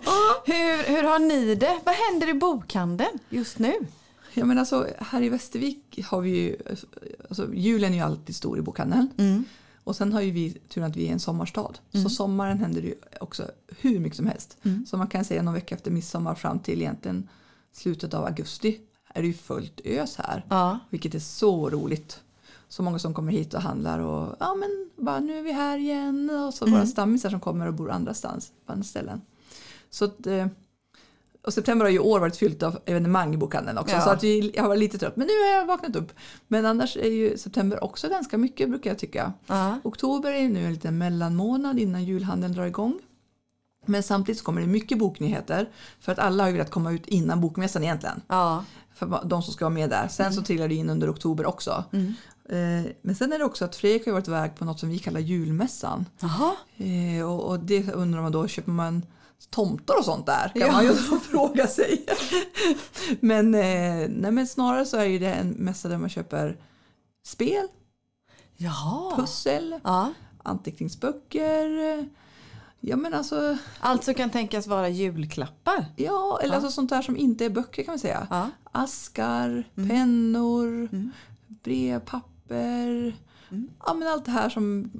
Hur, 0.46 0.94
hur 0.96 1.02
har 1.02 1.18
ni 1.18 1.55
det? 1.55 1.78
Vad 1.85 1.94
händer 1.94 2.28
i 2.28 2.35
bokhandeln 2.35 3.18
just 3.28 3.59
nu? 3.59 3.72
Ja, 4.35 4.44
men 4.44 4.59
alltså, 4.59 4.87
här 4.98 5.22
i 5.22 5.28
Västervik 5.28 6.00
har 6.07 6.20
vi 6.20 6.31
ju, 6.31 6.57
alltså, 7.28 7.55
julen 7.55 7.92
är 7.92 7.96
ju 7.96 8.02
alltid 8.02 8.37
stor 8.37 8.59
i 8.59 8.62
bokhandeln. 8.62 9.09
Mm. 9.18 9.44
Och 9.85 9.97
sen 9.97 10.12
har 10.12 10.21
ju 10.21 10.31
vi 10.31 10.51
turen 10.53 10.90
att 10.90 10.97
vi 10.97 11.09
är 11.09 11.12
en 11.12 11.21
sommarstad. 11.21 11.73
Så 11.92 12.09
sommaren 12.09 12.59
händer 12.59 12.83
det 12.83 12.88
ju 12.88 12.95
också 13.21 13.51
hur 13.81 14.01
mycket 14.01 14.16
som 14.16 14.27
helst. 14.27 14.57
Mm. 14.62 14.87
Så 14.87 14.97
man 14.97 15.07
kan 15.07 15.25
säga 15.25 15.42
någon 15.42 15.55
vecka 15.55 15.75
efter 15.75 15.90
midsommar 15.90 16.35
fram 16.35 16.59
till 16.59 16.83
egentligen 16.83 17.29
slutet 17.73 18.14
av 18.14 18.25
augusti 18.25 18.81
är 19.14 19.23
det 19.23 19.29
ju 19.29 19.35
fullt 19.35 19.81
ös 19.85 20.16
här. 20.16 20.47
Ja. 20.49 20.79
Vilket 20.90 21.14
är 21.14 21.18
så 21.18 21.71
roligt. 21.71 22.21
Så 22.68 22.83
många 22.83 22.99
som 22.99 23.14
kommer 23.14 23.33
hit 23.33 23.55
och 23.55 23.62
handlar 23.62 23.99
och 23.99 24.37
ja 24.40 24.55
men 24.55 24.90
bara 25.05 25.21
nu 25.21 25.38
är 25.38 25.42
vi 25.42 25.53
här 25.53 25.79
igen. 25.79 26.31
Och 26.31 26.55
så 26.55 26.66
våra 26.66 26.87
stammisar 26.87 27.31
som 27.31 27.40
kommer 27.40 27.66
och 27.66 27.75
bor 27.75 27.90
andra 27.90 28.14
stans, 28.14 28.53
på 28.66 28.73
andra 28.73 28.85
ställen. 28.85 29.21
Så 29.90 30.05
att, 30.05 30.27
eh, 30.27 30.47
och 31.42 31.55
september 31.55 31.85
har 31.85 31.90
ju 31.90 31.98
år 31.98 32.20
varit 32.20 32.37
fyllt 32.37 32.62
av 32.62 32.78
evenemang 32.87 33.35
i 33.35 33.37
bokhandeln 33.37 33.78
också. 33.78 33.94
Ja. 33.94 34.00
Så 34.00 34.11
att 34.11 34.24
vi, 34.24 34.52
jag 34.55 34.68
var 34.68 34.76
lite 34.76 34.98
trött. 34.98 35.16
Men 35.16 35.26
nu 35.26 35.33
har 35.33 35.59
jag 35.61 35.66
vaknat 35.66 35.96
upp. 35.96 36.12
Men 36.48 36.66
annars 36.66 36.96
är 36.96 37.11
ju 37.11 37.38
september 37.38 37.85
också 37.85 38.09
ganska 38.09 38.38
mycket 38.38 38.68
brukar 38.68 38.90
jag 38.90 38.98
tycka. 38.98 39.33
Ja. 39.46 39.78
Oktober 39.85 40.33
är 40.33 40.48
nu 40.48 40.64
en 40.64 40.72
liten 40.72 40.98
mellanmånad 40.98 41.78
innan 41.78 42.05
julhandeln 42.05 42.52
drar 42.52 42.64
igång. 42.64 42.98
Men 43.87 44.02
samtidigt 44.02 44.38
så 44.38 44.44
kommer 44.44 44.61
det 44.61 44.66
mycket 44.66 44.98
boknyheter. 44.98 45.68
För 46.00 46.12
att 46.12 46.18
alla 46.18 46.42
har 46.42 46.48
ju 46.48 46.52
velat 46.52 46.70
komma 46.70 46.92
ut 46.92 47.07
innan 47.07 47.40
bokmässan 47.40 47.85
egentligen. 47.85 48.20
Ja. 48.28 48.64
För 48.94 49.20
de 49.24 49.42
som 49.42 49.52
ska 49.52 49.64
vara 49.64 49.74
med 49.74 49.90
där. 49.90 50.09
Sen 50.09 50.33
så 50.33 50.42
trillar 50.42 50.68
det 50.68 50.74
in 50.74 50.90
under 50.90 51.11
oktober 51.11 51.46
också. 51.46 51.85
Mm. 51.92 52.14
Eh, 52.48 52.90
Men 53.02 53.14
sen 53.14 53.33
är 53.33 53.38
det 53.38 53.44
också 53.44 53.64
att 53.64 53.76
Fredrik 53.76 54.07
har 54.07 54.12
varit 54.12 54.28
iväg 54.28 54.57
på 54.57 54.64
något 54.64 54.81
som 54.81 54.88
vi 54.88 54.98
kallar 54.98 55.20
julmässan. 55.20 56.07
Och, 57.26 57.48
och 57.48 57.59
det 57.59 57.92
undrar 57.92 58.22
man 58.22 58.33
då, 58.33 58.48
köper 58.48 58.70
man 58.70 59.02
tomtar 59.50 59.98
och 59.98 60.05
sånt 60.05 60.26
där? 60.26 60.48
Kan 60.48 60.61
Ja. 60.66 60.72
man 60.72 60.85
ju 60.85 60.94
fråga 61.31 61.66
sig. 61.66 62.07
men, 63.20 63.55
eh, 63.55 64.09
nej, 64.11 64.33
men 64.33 64.46
snarare 64.46 64.87
så 64.87 64.96
är 64.96 65.20
det 65.20 65.33
en 65.33 65.48
mässa 65.50 65.88
där 65.88 65.98
man 65.98 66.09
köper 66.09 66.57
spel, 67.26 67.66
Jaha. 68.57 69.16
pussel, 69.16 69.81
Ja. 69.85 70.12
anteckningsböcker. 70.42 71.98
eh, 71.98 72.05
Ja 72.85 72.96
men 72.96 73.14
alltså, 73.14 73.57
Alltså 73.81 74.14
kan 74.14 74.31
tänkas 74.31 74.66
vara 74.66 74.88
julklappar. 74.88 75.87
ja, 75.96 76.38
eller 76.42 76.52
Ja. 76.52 76.57
Alltså 76.57 76.70
sånt 76.70 76.90
där 76.90 77.02
som 77.02 77.16
inte 77.16 77.44
är 77.44 77.50
böcker 77.50 77.83
kan 77.83 77.92
man 77.92 77.98
säga. 77.98 78.26
Ja. 78.31 78.50
Askar, 78.72 79.64
Mm. 79.76 79.88
pennor, 79.88 80.66
Mm. 80.92 81.11
brevpapper. 81.48 83.16
Mm. 83.50 83.68
Ja 83.87 83.94
men 83.94 84.09
allt 84.09 84.24
det 84.24 84.31
här 84.31 84.48
som, 84.48 84.90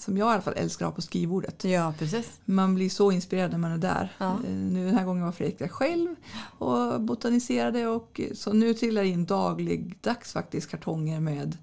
som 0.00 0.16
jag 0.16 0.28
i 0.28 0.32
alla 0.32 0.42
fall 0.42 0.54
älskar 0.56 0.86
att 0.86 0.90
ha 0.92 0.94
på 0.96 1.02
skrivbordet. 1.02 1.64
Ja, 1.64 1.94
precis. 1.98 2.26
Man 2.44 2.74
blir 2.74 2.90
så 2.90 3.12
inspirerad 3.12 3.50
när 3.50 3.58
man 3.58 3.72
är 3.72 3.78
där. 3.78 4.12
Ja. 4.18 4.38
Eh, 4.46 4.50
Nu 4.50 4.86
den 4.86 4.98
här 4.98 5.04
gången 5.04 5.24
var 5.24 5.32
Fredrik 5.32 5.58
där 5.58 5.68
själv 5.68 6.14
och 6.58 7.00
botaniserade 7.00 7.86
och 7.86 8.20
så 8.34 8.52
nu 8.52 8.74
trillar 8.74 9.02
in 9.02 9.24
dagligdags 9.24 10.32
faktiskt 10.32 10.70
kartonger 10.70 11.20
med 11.20 11.58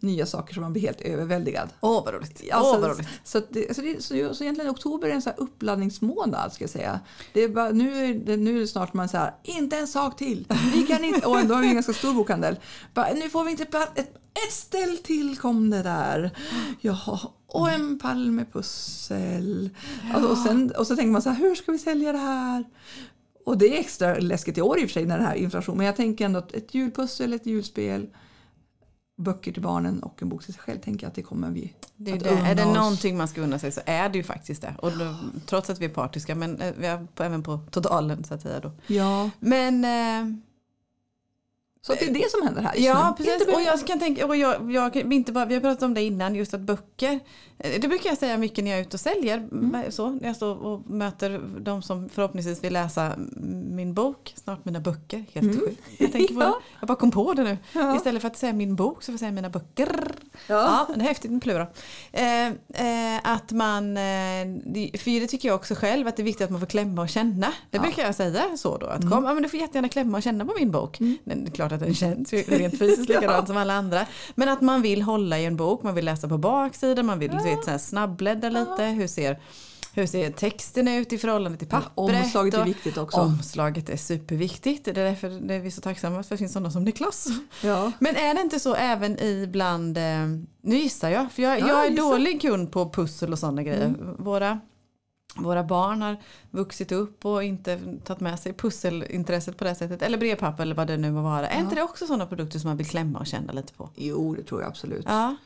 nya 0.00 0.26
saker 0.26 0.54
som 0.54 0.62
man 0.62 0.72
blir 0.72 0.82
helt 0.82 1.00
överväldigad. 1.00 1.68
Åh, 1.80 2.04
vad 2.04 2.14
roligt. 2.14 2.52
Alltså, 2.52 2.80
vad 2.80 2.90
roligt. 2.90 3.08
Så, 3.24 3.42
det, 3.48 3.76
så, 3.76 3.82
det, 3.82 4.02
så, 4.02 4.34
så 4.34 4.44
egentligen 4.44 4.70
oktober 4.70 5.08
är 5.08 5.12
en 5.12 5.22
så 5.22 5.30
här 5.30 5.40
uppladdningsmånad 5.40 6.52
ska 6.52 6.64
jag 6.64 6.70
säga. 6.70 7.00
Det 7.32 7.40
är 7.40 7.48
bara, 7.48 7.70
nu, 7.70 8.04
är 8.04 8.14
det, 8.14 8.36
nu 8.36 8.56
är 8.56 8.60
det 8.60 8.66
snart 8.66 8.92
man 8.92 9.08
här, 9.12 9.34
inte 9.42 9.76
en 9.76 9.86
sak 9.88 10.16
till. 10.16 10.46
Vi 10.74 10.82
kan 10.82 11.04
inte, 11.04 11.26
och 11.26 11.46
då 11.46 11.54
har 11.54 11.62
vi 11.62 11.68
en 11.68 11.74
ganska 11.74 11.92
stor 11.92 12.14
bokhandel. 12.14 12.56
Bara, 12.94 13.12
nu 13.12 13.30
får 13.30 13.44
vi 13.44 13.50
inte 13.50 13.64
plats, 13.64 13.92
ett, 13.94 14.14
ett 14.46 14.52
ställ 14.52 14.96
till 14.96 15.38
kom 15.38 15.70
det 15.70 15.82
där. 15.82 16.30
Jaha, 16.80 17.20
Och 17.52 17.70
en 17.70 17.98
pall 17.98 18.30
med 18.30 18.52
pussel. 18.52 19.70
Alltså, 20.14 20.30
och, 20.30 20.38
sen, 20.38 20.72
och 20.78 20.86
så 20.86 20.96
tänker 20.96 21.12
man 21.12 21.22
så 21.22 21.30
här, 21.30 21.36
hur 21.38 21.54
ska 21.54 21.72
vi 21.72 21.78
sälja 21.78 22.12
det 22.12 22.18
här? 22.18 22.64
Och 23.46 23.58
det 23.58 23.76
är 23.76 23.80
extra 23.80 24.14
läskigt 24.18 24.58
i 24.58 24.62
år 24.62 24.78
i 24.78 24.84
och 24.84 24.88
för 24.88 24.92
sig 24.92 25.06
när 25.06 25.18
det 25.18 25.24
här 25.24 25.34
är 25.34 25.38
inflation. 25.38 25.76
Men 25.76 25.86
jag 25.86 25.96
tänker 25.96 26.24
ändå 26.24 26.38
att 26.38 26.52
ett 26.52 26.74
julpussel, 26.74 27.32
ett 27.32 27.46
julspel, 27.46 28.06
böcker 29.22 29.52
till 29.52 29.62
barnen 29.62 30.02
och 30.02 30.22
en 30.22 30.28
bok 30.28 30.44
till 30.44 30.54
sig 30.54 30.62
själv 30.62 30.78
tänker 30.80 31.04
jag 31.04 31.08
att 31.08 31.14
det 31.14 31.22
kommer 31.22 31.50
vi 31.50 31.74
Det 31.96 32.10
är, 32.10 32.16
att 32.16 32.22
det. 32.22 32.30
är 32.30 32.54
det 32.54 32.64
någonting 32.64 33.16
man 33.16 33.28
ska 33.28 33.40
unna 33.40 33.58
sig 33.58 33.72
så 33.72 33.80
är 33.86 34.08
det 34.08 34.18
ju 34.18 34.24
faktiskt 34.24 34.62
det. 34.62 34.74
Och 34.78 34.92
då, 34.98 35.14
trots 35.46 35.70
att 35.70 35.78
vi 35.78 35.84
är 35.84 35.88
partiska 35.88 36.34
men 36.34 36.60
eh, 36.60 36.72
vi 36.78 36.86
är 36.86 37.06
på, 37.14 37.22
även 37.22 37.42
på 37.42 37.60
totalen 37.70 38.24
så 38.24 38.34
att 38.34 38.42
säga 38.42 38.60
då. 38.60 38.72
Ja, 38.86 39.30
Men 39.40 39.84
eh, 39.84 40.36
så 41.82 41.92
det 41.94 42.02
är 42.08 42.14
det 42.14 42.30
som 42.30 42.42
händer 42.42 42.62
här 42.62 42.74
just 42.74 42.86
Ja, 42.86 43.14
nu. 43.18 43.24
precis. 43.24 43.54
Och 43.54 43.62
jag 43.62 43.86
kan 43.86 43.98
tänka, 43.98 44.26
och 44.26 44.36
jag, 44.36 44.72
jag, 44.72 44.96
inte 44.96 45.32
bara, 45.32 45.44
vi 45.44 45.54
har 45.54 45.60
pratat 45.60 45.82
om 45.82 45.94
det 45.94 46.02
innan, 46.02 46.34
just 46.34 46.54
att 46.54 46.60
böcker, 46.60 47.20
det 47.58 47.88
brukar 47.88 48.08
jag 48.10 48.18
säga 48.18 48.38
mycket 48.38 48.64
när 48.64 48.70
jag 48.70 48.80
är 48.80 48.84
ute 48.84 48.96
och 48.96 49.00
säljer, 49.00 49.36
Mm. 49.38 49.92
så, 49.92 50.08
när 50.10 50.26
jag 50.26 50.36
står 50.36 50.64
och 50.66 50.90
möter 50.90 51.40
de 51.60 51.82
som 51.82 52.08
förhoppningsvis 52.08 52.64
vill 52.64 52.72
läsa 52.72 53.12
min 53.70 53.94
bok, 53.94 54.34
snart 54.36 54.64
mina 54.64 54.80
böcker, 54.80 55.24
helt 55.32 55.60
sjukt. 55.60 55.82
Jag 55.98 56.12
tänker 56.12 56.34
på 56.34 56.40
Ja. 56.44 56.60
jag 56.80 56.88
bara 56.88 56.96
kom 56.98 57.10
på 57.10 57.34
det 57.34 57.42
nu. 57.42 57.58
Ja. 57.72 57.96
Istället 57.96 58.22
för 58.22 58.28
att 58.28 58.36
säga 58.36 58.52
min 58.52 58.76
bok 58.76 59.02
så 59.02 59.06
får 59.06 59.12
jag 59.12 59.20
säga 59.20 59.32
mina 59.32 59.50
böcker. 59.50 60.12
Ja. 60.46 60.86
Ja, 60.88 60.94
det 60.94 61.00
är 61.00 61.08
häftigt 61.08 61.30
med 61.30 61.42
plura. 61.42 61.66
Eh, 62.12 62.46
eh, 62.46 63.20
att 63.22 63.52
man, 63.52 63.96
eh, 63.96 64.02
för 64.98 65.20
det 65.20 65.26
tycker 65.26 65.48
jag 65.48 65.54
också 65.54 65.74
själv, 65.74 66.08
att 66.08 66.16
det 66.16 66.22
är 66.22 66.24
viktigt 66.24 66.44
att 66.44 66.50
man 66.50 66.60
får 66.60 66.66
klämma 66.66 67.02
och 67.02 67.08
känna. 67.08 67.46
Det 67.70 67.76
Ja. 67.76 67.82
brukar 67.82 68.02
jag 68.02 68.14
säga 68.14 68.42
så 68.56 68.78
då. 68.78 68.86
Att 68.86 69.00
Mm. 69.02 69.10
kom, 69.10 69.24
ja, 69.24 69.34
men 69.34 69.42
du 69.42 69.48
får 69.48 69.60
jättegärna 69.60 69.88
klämma 69.88 70.16
och 70.18 70.22
känna 70.22 70.44
på 70.44 70.52
min 70.58 70.70
bok. 70.70 71.00
Men 71.00 71.44
det 71.44 71.50
är 71.50 71.54
klart 71.54 71.72
att 71.72 71.80
den 71.80 71.94
känns 71.94 72.32
ju 72.32 72.42
rent 72.42 72.78
fysiskt 72.78 73.08
likadant 73.08 73.46
som 73.46 73.56
alla 73.56 73.74
andra. 73.74 74.06
Men 74.34 74.48
att 74.48 74.60
man 74.60 74.82
vill 74.82 75.02
hålla 75.02 75.38
i 75.38 75.44
en 75.44 75.56
bok, 75.56 75.82
man 75.82 75.94
vill 75.94 76.04
läsa 76.04 76.28
på 76.28 76.38
baksidan, 76.38 77.06
man 77.06 77.18
vill 77.18 77.30
du 77.30 77.44
vet, 77.44 77.64
så 77.64 77.70
här 77.70 77.78
snabbbläddra 77.78 78.48
lite. 78.50 78.84
Hur 78.84 79.06
ser, 79.06 79.38
hur 79.94 80.06
ser 80.06 80.30
texten 80.30 80.88
ut 80.88 81.12
i 81.12 81.18
förhållande 81.18 81.58
till 81.58 81.68
pappret? 81.68 81.92
Omslaget 81.94 82.54
är 82.54 82.64
viktigt 82.64 82.98
också. 82.98 83.20
Omslaget 83.20 83.88
är 83.88 83.96
superviktigt. 83.96 84.84
Det 84.84 84.90
är 84.90 84.94
därför 84.94 85.28
det 85.30 85.54
är 85.54 85.60
vi 85.60 85.70
så 85.70 85.80
tacksamma 85.80 86.14
för 86.14 86.20
att 86.20 86.28
det 86.28 86.36
finns 86.36 86.52
sådana 86.52 86.70
som 86.70 86.84
Niklas. 86.84 87.26
Ja. 87.62 87.92
Men 87.98 88.16
är 88.16 88.34
det 88.34 88.40
inte 88.40 88.60
så 88.60 88.74
även 88.74 89.18
i 89.18 89.46
bland, 89.46 89.98
eh, 89.98 90.26
nu 90.62 90.76
gissar 90.76 91.10
jag, 91.10 91.32
för 91.32 91.42
jag, 91.42 91.60
Ja, 91.60 91.68
jag 91.68 91.86
är 91.86 91.90
gissa. 91.90 92.02
dålig 92.02 92.40
kund 92.42 92.72
på 92.72 92.90
pussel 92.90 93.32
och 93.32 93.38
sådana 93.38 93.62
grejer. 93.62 93.84
Mm. 93.86 94.16
Våra, 94.18 94.60
våra 95.36 95.64
barn 95.64 96.02
har 96.02 96.16
vuxit 96.50 96.92
upp 96.92 97.24
och 97.24 97.44
inte 97.44 97.80
tagit 98.04 98.20
med 98.20 98.40
sig 98.40 98.52
pusselintresset 98.52 99.56
på 99.56 99.64
det 99.64 99.74
sättet. 99.74 100.02
Eller 100.02 100.18
brevpapper 100.18 100.62
eller 100.62 100.74
vad 100.74 100.86
det 100.86 100.96
nu 100.96 101.10
må 101.12 101.22
vara. 101.22 101.48
Är 101.48 101.60
inte 101.60 101.74
det 101.74 101.82
också 101.82 102.06
sådana 102.06 102.26
produkter 102.26 102.58
som 102.58 102.68
man 102.68 102.76
vill 102.76 102.86
klämma 102.86 103.18
och 103.18 103.26
känna 103.26 103.52
lite 103.52 103.72
på? 103.72 103.90
Jo, 103.94 104.34
det 104.34 104.42
tror 104.42 104.60
jag 104.60 104.68
absolut. 104.68 105.04
Ja, 105.08 105.36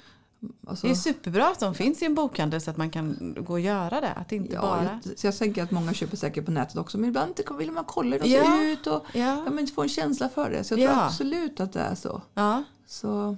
Alltså, 0.67 0.87
det 0.87 0.93
är 0.93 0.95
superbra 0.95 1.49
att 1.49 1.61
de 1.61 1.75
finns 1.75 2.03
i 2.03 2.05
en 2.05 2.15
bokhandel 2.15 2.61
så 2.61 2.71
att 2.71 2.77
man 2.77 2.91
kan 2.91 3.35
gå 3.41 3.53
och 3.53 3.61
göra 3.61 4.01
det. 4.01 4.13
Att 4.13 4.33
inte 4.33 4.55
ja, 4.55 4.61
bara... 4.61 5.01
jag, 5.05 5.19
så 5.19 5.27
jag 5.27 5.39
tänker 5.39 5.63
att 5.63 5.71
många 5.71 5.95
köper 5.95 6.17
säkert 6.17 6.45
på 6.45 6.51
nätet 6.51 6.77
också 6.77 6.99
men 6.99 7.09
ibland 7.09 7.41
vill 7.59 7.73
man 7.73 7.85
kolla 7.85 8.17
hur 8.17 8.23
de 8.23 8.29
Ja. 8.31 8.45
ser 8.45 8.63
ut 8.73 8.87
och 8.87 9.05
Ja, 9.13 9.21
ja, 9.45 9.51
men 9.51 9.67
få 9.67 9.83
en 9.83 9.89
känsla 9.89 10.29
för 10.29 10.51
det. 10.51 10.65
Så 10.65 10.75
jag 10.79 10.91
tror 10.91 11.03
absolut 11.05 11.61
att 11.61 11.73
det 11.73 11.81
är 11.81 11.95
så. 11.95 12.23
ja, 12.35 12.65
Så, 12.87 13.37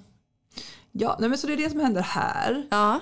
ja, 0.93 1.17
nej, 1.21 1.29
men 1.29 1.39
så 1.39 1.47
det 1.47 1.53
är 1.53 1.57
det 1.57 1.71
som 1.71 1.81
händer 1.81 2.03
här. 2.03 2.67
ja. 2.71 3.01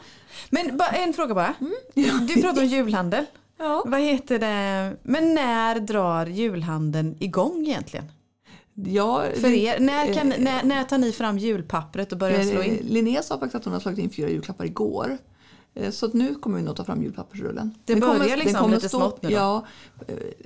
Men 0.51 0.77
bara 0.77 0.89
en 0.91 1.13
fråga 1.13 1.35
bara. 1.35 1.55
Du 1.95 2.43
pratar 2.43 2.63
om 2.63 2.69
julhandel. 2.69 3.27
Ja. 3.59 3.83
Vad 3.87 4.01
heter 4.01 4.39
det? 4.39 4.97
Men 5.03 5.35
när 5.35 5.81
drar 5.81 6.27
julhandeln 6.27 7.17
igång 7.21 7.67
egentligen? 7.67 8.13
Ja, 8.75 9.25
För 9.41 9.49
er? 9.49 9.81
När, 9.81 10.15
kan, 10.15 10.33
eh, 10.33 10.39
när, 10.41 10.65
när 10.65 10.85
tar 10.85 10.99
ni 10.99 11.13
fram 11.13 11.39
julpappret 11.39 12.13
och 12.13 12.19
börjar 12.19 12.43
slå 12.43 12.61
Eh, 12.61 12.69
in? 12.69 12.77
Linnea 12.87 13.23
sa 13.23 13.35
faktiskt 13.35 13.55
att 13.55 13.65
hon 13.65 13.73
har 13.73 13.81
slagit 13.81 13.99
in 13.99 14.11
fyra 14.11 14.29
julklappar 14.29 14.65
igår. 14.65 15.19
Eh, 15.75 15.91
Så 15.91 16.09
nu 16.13 16.35
kommer 16.35 16.57
vi 16.57 16.63
nog 16.63 16.77
ta 16.77 16.85
fram 16.85 17.03
julpappersrullen. 17.03 17.75
Det 17.85 17.93
Den 17.93 18.01
börjar 18.01 18.15
kommer- 18.15 18.29
den 18.29 18.39
liksom 18.39 18.61
kommer 18.61 18.75
lite 18.75 18.89
stå- 18.89 18.99
smått 18.99 19.23
nu 19.23 19.29
då? 19.29 19.35
Ja, 19.35 19.67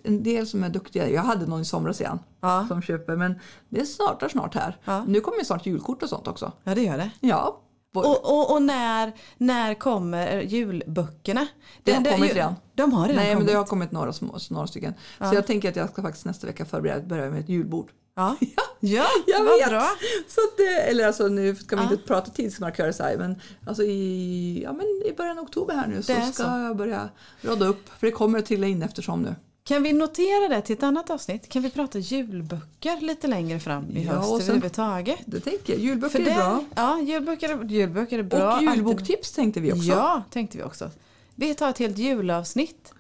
en 0.05 0.23
del 0.23 0.47
som 0.47 0.65
är 0.65 0.69
duktiga. 0.69 1.09
Jag 1.11 1.23
hade 1.23 1.47
någon 1.47 1.61
i 1.61 1.65
somras 1.65 2.01
igen 2.01 2.19
Ja. 2.41 2.65
som 2.69 2.83
köper 2.83 3.17
men 3.17 3.35
det 3.69 3.85
startar 3.87 4.29
snart 4.29 4.55
här. 4.55 4.77
Ja. 4.85 5.05
Nu 5.05 5.21
kommer 5.21 5.39
ju 5.39 5.45
snart 5.45 5.67
julkort 5.67 6.03
och 6.03 6.09
sånt 6.09 6.29
också. 6.29 6.53
ja, 6.65 6.75
det 6.75 6.83
gör 6.83 6.99
det. 6.99 7.11
Ja, 7.21 7.61
Och, 7.95 8.05
och, 8.39 8.55
och 8.55 8.63
när, 8.63 9.13
när 9.39 9.75
kommer 9.75 10.41
julböckerna? 10.43 11.47
Det 11.83 11.93
har 11.93 12.05
kommit 12.13 12.35
redan. 12.35 12.55
De 12.75 12.93
har 12.93 13.03
redan 13.09 13.17
Nej 13.17 13.27
men 13.27 13.37
kommit? 13.37 13.53
det 13.53 13.59
har 13.59 13.65
kommit 13.65 13.93
några, 13.93 14.13
små, 14.13 14.39
några 14.51 14.67
stycken. 14.67 14.95
Så 15.19 15.35
jag 15.35 15.47
tänker 15.47 15.69
att 15.69 15.77
jag 15.77 15.91
ska 15.91 16.03
faktiskt 16.03 16.25
nästa 16.27 16.47
vecka 16.47 16.65
förbereda 16.65 17.03
börja 17.07 17.31
med 17.31 17.41
ett 17.41 17.49
julbord. 17.49 17.89
Ja, 18.37 18.37
ja 18.81 19.07
Jag 19.27 19.45
vad 19.45 19.59
vet. 19.59 19.69
bra. 19.69 19.89
Så 20.29 20.41
att 20.41 20.61
eller 20.89 21.07
alltså 21.07 21.29
nu 21.29 21.55
ska 21.57 21.77
vi 21.77 21.83
Ja. 21.83 21.91
inte 21.93 22.05
prata 22.07 22.31
tidsmarkörer 22.31 22.93
så 22.93 23.03
här, 23.03 23.17
men, 23.17 23.41
alltså 23.67 23.83
i, 23.83 24.61
ja, 24.65 24.73
men 24.73 24.87
i 24.87 25.13
början 25.17 25.39
av 25.39 25.45
oktober 25.45 25.75
här 25.75 25.87
nu 25.87 26.03
så 26.03 26.13
ska 26.13 26.33
så. 26.33 26.43
jag 26.43 26.77
börja 26.77 27.09
rada 27.43 27.67
upp. 27.67 27.89
För 27.99 28.07
det 28.07 28.13
kommer 28.13 28.39
att 28.39 28.47
trilla 28.47 28.67
in 28.67 28.83
eftersom 28.83 29.23
nu. 29.23 29.35
Kan 29.65 29.83
vi 29.83 29.93
notera 29.93 30.49
det 30.49 30.61
till 30.63 30.77
ett 30.77 30.83
annat 30.83 31.11
avsnitt? 31.11 31.49
Kan 31.49 31.63
vi 31.63 31.71
prata 31.71 31.99
julböcker 31.99 33.01
lite 33.01 33.27
längre 33.27 33.61
fram 33.61 33.97
i 33.97 34.05
Ja, 34.05 34.13
höst 34.13 34.29
sen- 34.29 34.41
överhuvudtaget? 34.41 35.19
Det 35.27 35.41
tänker 35.41 35.73
jag. 35.73 35.83
Julböcker 35.83 36.25
För 36.25 36.31
är 36.31 36.35
bra. 36.35 36.65
Ja, 36.75 37.01
julböcker, 37.01 37.65
julböcker 37.65 38.19
är 38.19 38.23
bra. 38.23 38.57
Och 38.57 38.63
julboktips 38.63 39.33
tänkte 39.33 39.61
vi 39.61 39.73
också. 39.73 39.83
Ja, 39.89 40.23
tänkte 40.31 40.59
vi 40.59 40.65
också. 40.65 40.91
Vi 41.35 41.55
tar 41.55 41.71
ett 41.71 41.79
helt 41.79 41.99
julavsnitt. 41.99 42.93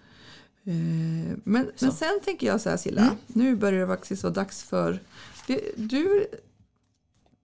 Eh, 0.69 1.37
Men, 1.45 1.71
men 1.81 1.93
sen 1.93 2.21
tänker 2.25 2.47
jag 2.47 2.61
så 2.61 2.71
här 2.71 2.77
Silla, 2.77 3.01
Mm. 3.03 3.15
nu 3.27 3.57
börjar 3.57 3.81
det 3.81 3.87
faktiskt 3.87 4.23
vara 4.23 4.33
dags 4.35 4.63
för... 4.63 5.01
det- 5.47 5.61
Du 5.77 6.27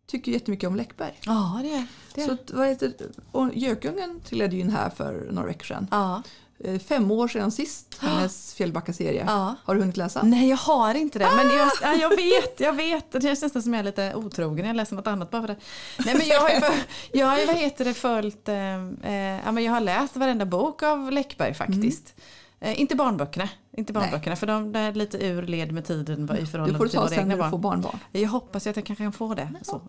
tycker 0.06 0.32
jättemycket 0.32 0.68
om 0.68 0.76
Läckberg. 0.76 1.14
Ja, 1.26 1.60
det 1.62 1.70
är 1.74 1.86
det. 2.14 2.24
Så 2.24 2.56
vad 2.56 2.68
heter, 2.68 2.92
och 3.32 3.50
Gökungen 3.54 4.20
trillade 4.20 4.54
ju 4.54 4.60
in 4.60 4.70
här 4.70 4.90
för 4.90 5.28
några 5.30 5.46
veckor 5.48 5.64
sedan. 5.64 5.86
Ja. 5.90 6.22
Eh, 6.58 6.78
Fem 6.78 7.10
år 7.10 7.28
sedan 7.28 7.50
sist, 7.52 7.96
hennes 8.00 8.54
Fjällbacka-serie. 8.54 9.24
Ja. 9.26 9.54
Har 9.64 9.74
du 9.74 9.80
hunnit 9.80 9.96
läsa? 9.96 10.22
Nej, 10.22 10.48
jag 10.48 10.56
har 10.56 10.94
inte 10.94 11.18
det. 11.18 11.28
Men 11.36 11.56
jag, 11.56 11.70
ja, 11.82 11.94
jag 11.94 12.16
vet, 12.16 12.60
jag 12.60 12.72
vet. 12.72 13.12
Det 13.12 13.20
känns 13.20 13.42
nästan 13.42 13.62
som 13.62 13.74
jag 13.74 13.80
är 13.80 13.84
lite 13.84 14.14
otrogen. 14.14 14.66
Jag 14.66 14.76
läser 14.76 14.96
något 14.96 15.06
annat 15.06 15.30
bara 15.30 15.42
för 15.42 15.48
det. 15.48 15.56
Nej, 16.06 16.14
men 16.18 16.26
jag 16.26 16.40
har 16.40 16.48
ju, 16.50 16.60
för, 16.60 16.74
jag 17.12 17.26
har 17.26 17.38
ju 17.38 17.46
vad 17.46 17.56
heter 17.56 17.84
det, 17.84 17.94
följt... 17.94 18.48
Eh, 18.48 18.54
eh, 19.02 19.40
ja, 19.44 19.52
men 19.52 19.64
jag 19.64 19.72
har 19.72 19.80
läst 19.80 20.16
varenda 20.16 20.44
bok 20.46 20.82
av 20.82 21.12
Läckberg 21.12 21.54
faktiskt. 21.54 22.14
Eh, 22.60 22.80
inte 22.80 22.94
barnböckerna. 22.94 23.48
Inte 23.76 23.92
barnböckerna 23.92 24.36
för 24.36 24.46
de 24.46 24.74
är 24.74 24.92
lite 24.92 25.26
ur 25.26 25.42
led 25.42 25.72
med 25.72 25.84
tiden 25.84 26.24
i 26.38 26.46
förhållande 26.46 26.88
till 26.88 26.98
våra 26.98 27.14
egna 27.14 27.24
när 27.24 27.34
du 27.34 27.40
barn. 27.40 27.50
får 27.50 27.58
barnbarn. 27.58 27.98
Jag 28.12 28.28
hoppas 28.28 28.66
att 28.66 28.76
jag 28.76 28.86
kanske 28.86 29.04
kan 29.04 29.12
få 29.12 29.34
det. 29.34 29.48
Så. 29.62 29.80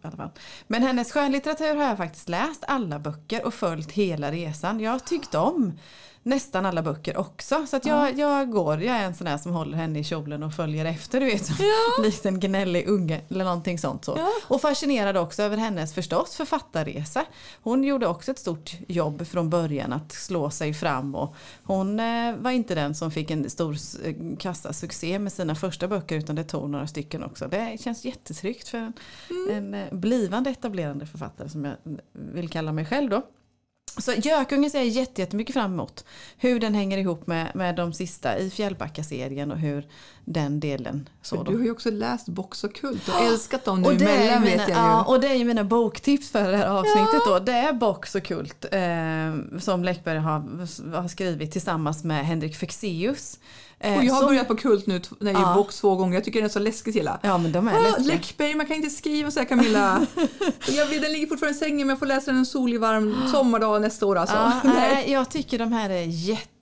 Men 0.68 0.84
hennes 0.84 1.12
skönlitteratur 1.12 1.76
har 1.76 1.84
jag 1.84 1.98
faktiskt 1.98 2.30
läst 2.30 2.64
alla 2.68 3.00
böcker 3.00 3.46
och 3.46 3.54
följt 3.54 3.92
hela 3.92 4.32
resan. 4.32 4.80
Jag 4.80 4.92
har 4.92 5.00
tyckt 5.00 5.36
om 5.36 5.80
nästan 6.26 6.66
alla 6.66 6.82
böcker 6.82 7.18
också. 7.18 7.66
Så 7.68 7.78
att 7.78 7.86
jag, 7.86 8.20
jag 8.20 8.52
går, 8.52 8.82
jag 8.82 8.98
är 8.98 9.06
en 9.06 9.16
sån 9.16 9.26
där 9.26 9.38
som 9.38 9.52
håller 9.52 9.78
henne 9.78 10.00
i 10.00 10.04
kjolen 10.04 10.44
och 10.44 10.54
följer 10.54 10.86
efter. 10.86 11.20
Du 11.20 11.26
vet, 11.26 11.50
ja. 11.60 12.04
likt 12.04 12.26
en 12.26 12.40
gnällig 12.40 12.88
unge 12.88 13.22
eller 13.30 13.46
någonting 13.46 13.80
sånt. 13.80 14.06
Så. 14.06 14.16
Ja. 14.18 14.30
Och 14.48 14.62
fascinerad 14.62 15.18
också 15.18 15.44
över 15.44 15.58
hennes 15.58 15.94
förstås 15.94 16.36
författarresa. 16.36 17.26
Hon 17.64 17.84
gjorde 17.84 18.08
också 18.08 18.32
ett 18.32 18.40
stort 18.40 18.72
jobb 18.88 19.28
från 19.28 19.50
början 19.50 19.94
att 19.94 20.12
slå 20.12 20.50
sig 20.50 20.74
fram. 20.74 21.16
Och 21.16 21.36
hon 21.64 22.00
eh, 22.00 22.36
var 22.36 22.52
inte 22.52 22.76
den 22.76 22.96
som 22.96 23.12
fick 23.12 23.32
en 23.32 23.50
stor 23.50 23.78
eh, 24.04 24.16
kassasuccé 24.40 25.20
med 25.20 25.34
sina 25.34 25.56
första 25.56 25.88
böcker 25.88 26.16
utan 26.16 26.36
det 26.36 26.44
tog 26.44 26.70
några 26.70 26.88
stycken 26.88 27.24
också. 27.24 27.48
Det 27.48 27.78
känns 27.82 28.06
jättetryggt 28.06 28.68
för 28.68 28.78
en, 28.78 28.94
en 29.50 29.74
eh, 29.74 29.94
blivande 29.94 30.50
etablerande 30.50 31.06
författare 31.06 31.50
som 31.50 31.66
jag 31.66 31.76
vill 32.12 32.50
kalla 32.50 32.72
mig 32.72 32.86
själv 32.86 33.10
då. 33.10 33.22
Så 33.98 34.14
Gökungen 34.14 34.72
ser 34.72 34.78
jag 34.80 34.88
jätte- 34.88 35.22
jättemycket 35.22 35.54
fram 35.54 35.74
emot. 35.74 36.06
Hur 36.38 36.60
den 36.60 36.74
hänger 36.76 36.98
ihop 36.98 37.28
med, 37.28 37.52
med 37.56 37.76
de 37.76 37.94
sista 37.94 38.38
i 38.38 38.50
Fjällbacka-serien 38.50 39.52
och 39.52 39.58
hur 39.58 39.88
den 40.26 40.60
delen 40.60 41.10
så 41.22 41.44
du 41.44 41.58
har 41.58 41.64
ju 41.64 41.72
också 41.72 41.92
läst 41.92 42.28
Box 42.28 42.64
och 42.64 42.76
Kult 42.76 43.10
och 43.10 43.22
älskat 43.22 43.66
dem 43.66 43.82
nu 43.82 43.88
Och 43.88 43.96
det, 43.96 44.06
emellan 44.06 44.44
mina, 44.44 44.58
vet 44.58 44.70
jag 44.70 44.78
ju. 44.78 44.84
ja, 44.84 45.04
och 45.04 45.20
det 45.20 45.28
är 45.28 45.34
ju 45.36 45.46
mina 45.46 45.64
boktips 45.64 46.30
för 46.32 46.52
det 46.52 46.58
här 46.58 46.68
avsnittet 46.68 47.22
då. 47.28 47.40
Det 47.40 47.52
är 47.52 47.74
Box 47.74 48.16
och 48.16 48.24
Kult 48.24 48.66
eh, 48.72 49.60
som 49.60 49.84
Läckberg 49.84 50.18
har, 50.18 50.40
har 51.02 51.08
skrivit 51.08 51.52
tillsammans 51.52 52.04
med 52.04 52.26
Henrik 52.26 52.56
Fexeus. 52.56 53.40
Eh, 53.80 53.98
och 53.98 54.04
jag 54.04 54.14
har 54.14 54.20
som- 54.22 54.30
börjat 54.30 54.48
på 54.48 54.56
Kult 54.56 54.88
nu, 54.88 55.02
nej, 55.20 55.34
Ja. 55.34 55.54
Box 55.56 55.80
två 55.80 55.96
gånger. 55.96 56.14
Jag 56.16 56.24
tycker 56.24 56.40
den 56.40 56.46
är 56.50 56.54
så 56.54 56.60
läskig 56.60 56.94
Silla. 56.94 57.20
Ja 57.24 57.38
men 57.38 57.52
de 57.52 57.68
är 57.68 57.74
Ah. 57.74 57.98
Läckberg, 58.00 58.56
man 58.56 58.66
kan 58.66 58.76
inte 58.76 58.90
skriva 58.90 59.32
så 59.32 59.40
här 59.40 59.48
Camilla. 59.48 60.06
jag 60.68 60.90
den 61.02 61.12
ligger 61.14 61.28
fortfarande 61.28 61.56
i 61.58 61.60
sängen 61.60 61.78
men 61.88 61.90
jag 61.90 62.00
får 62.00 62.06
läsa 62.06 62.32
den 62.32 62.38
en 62.40 62.46
solig 62.46 62.80
varm 62.80 63.16
sommardag 63.32 63.82
nästa 63.82 64.06
år 64.06 64.16
alltså. 64.16 64.36
Ja, 64.36 64.52
Nej. 64.64 65.12
jag 65.12 65.30
tycker 65.30 65.60
de 65.60 65.72
här 65.72 65.90
är 65.90 66.06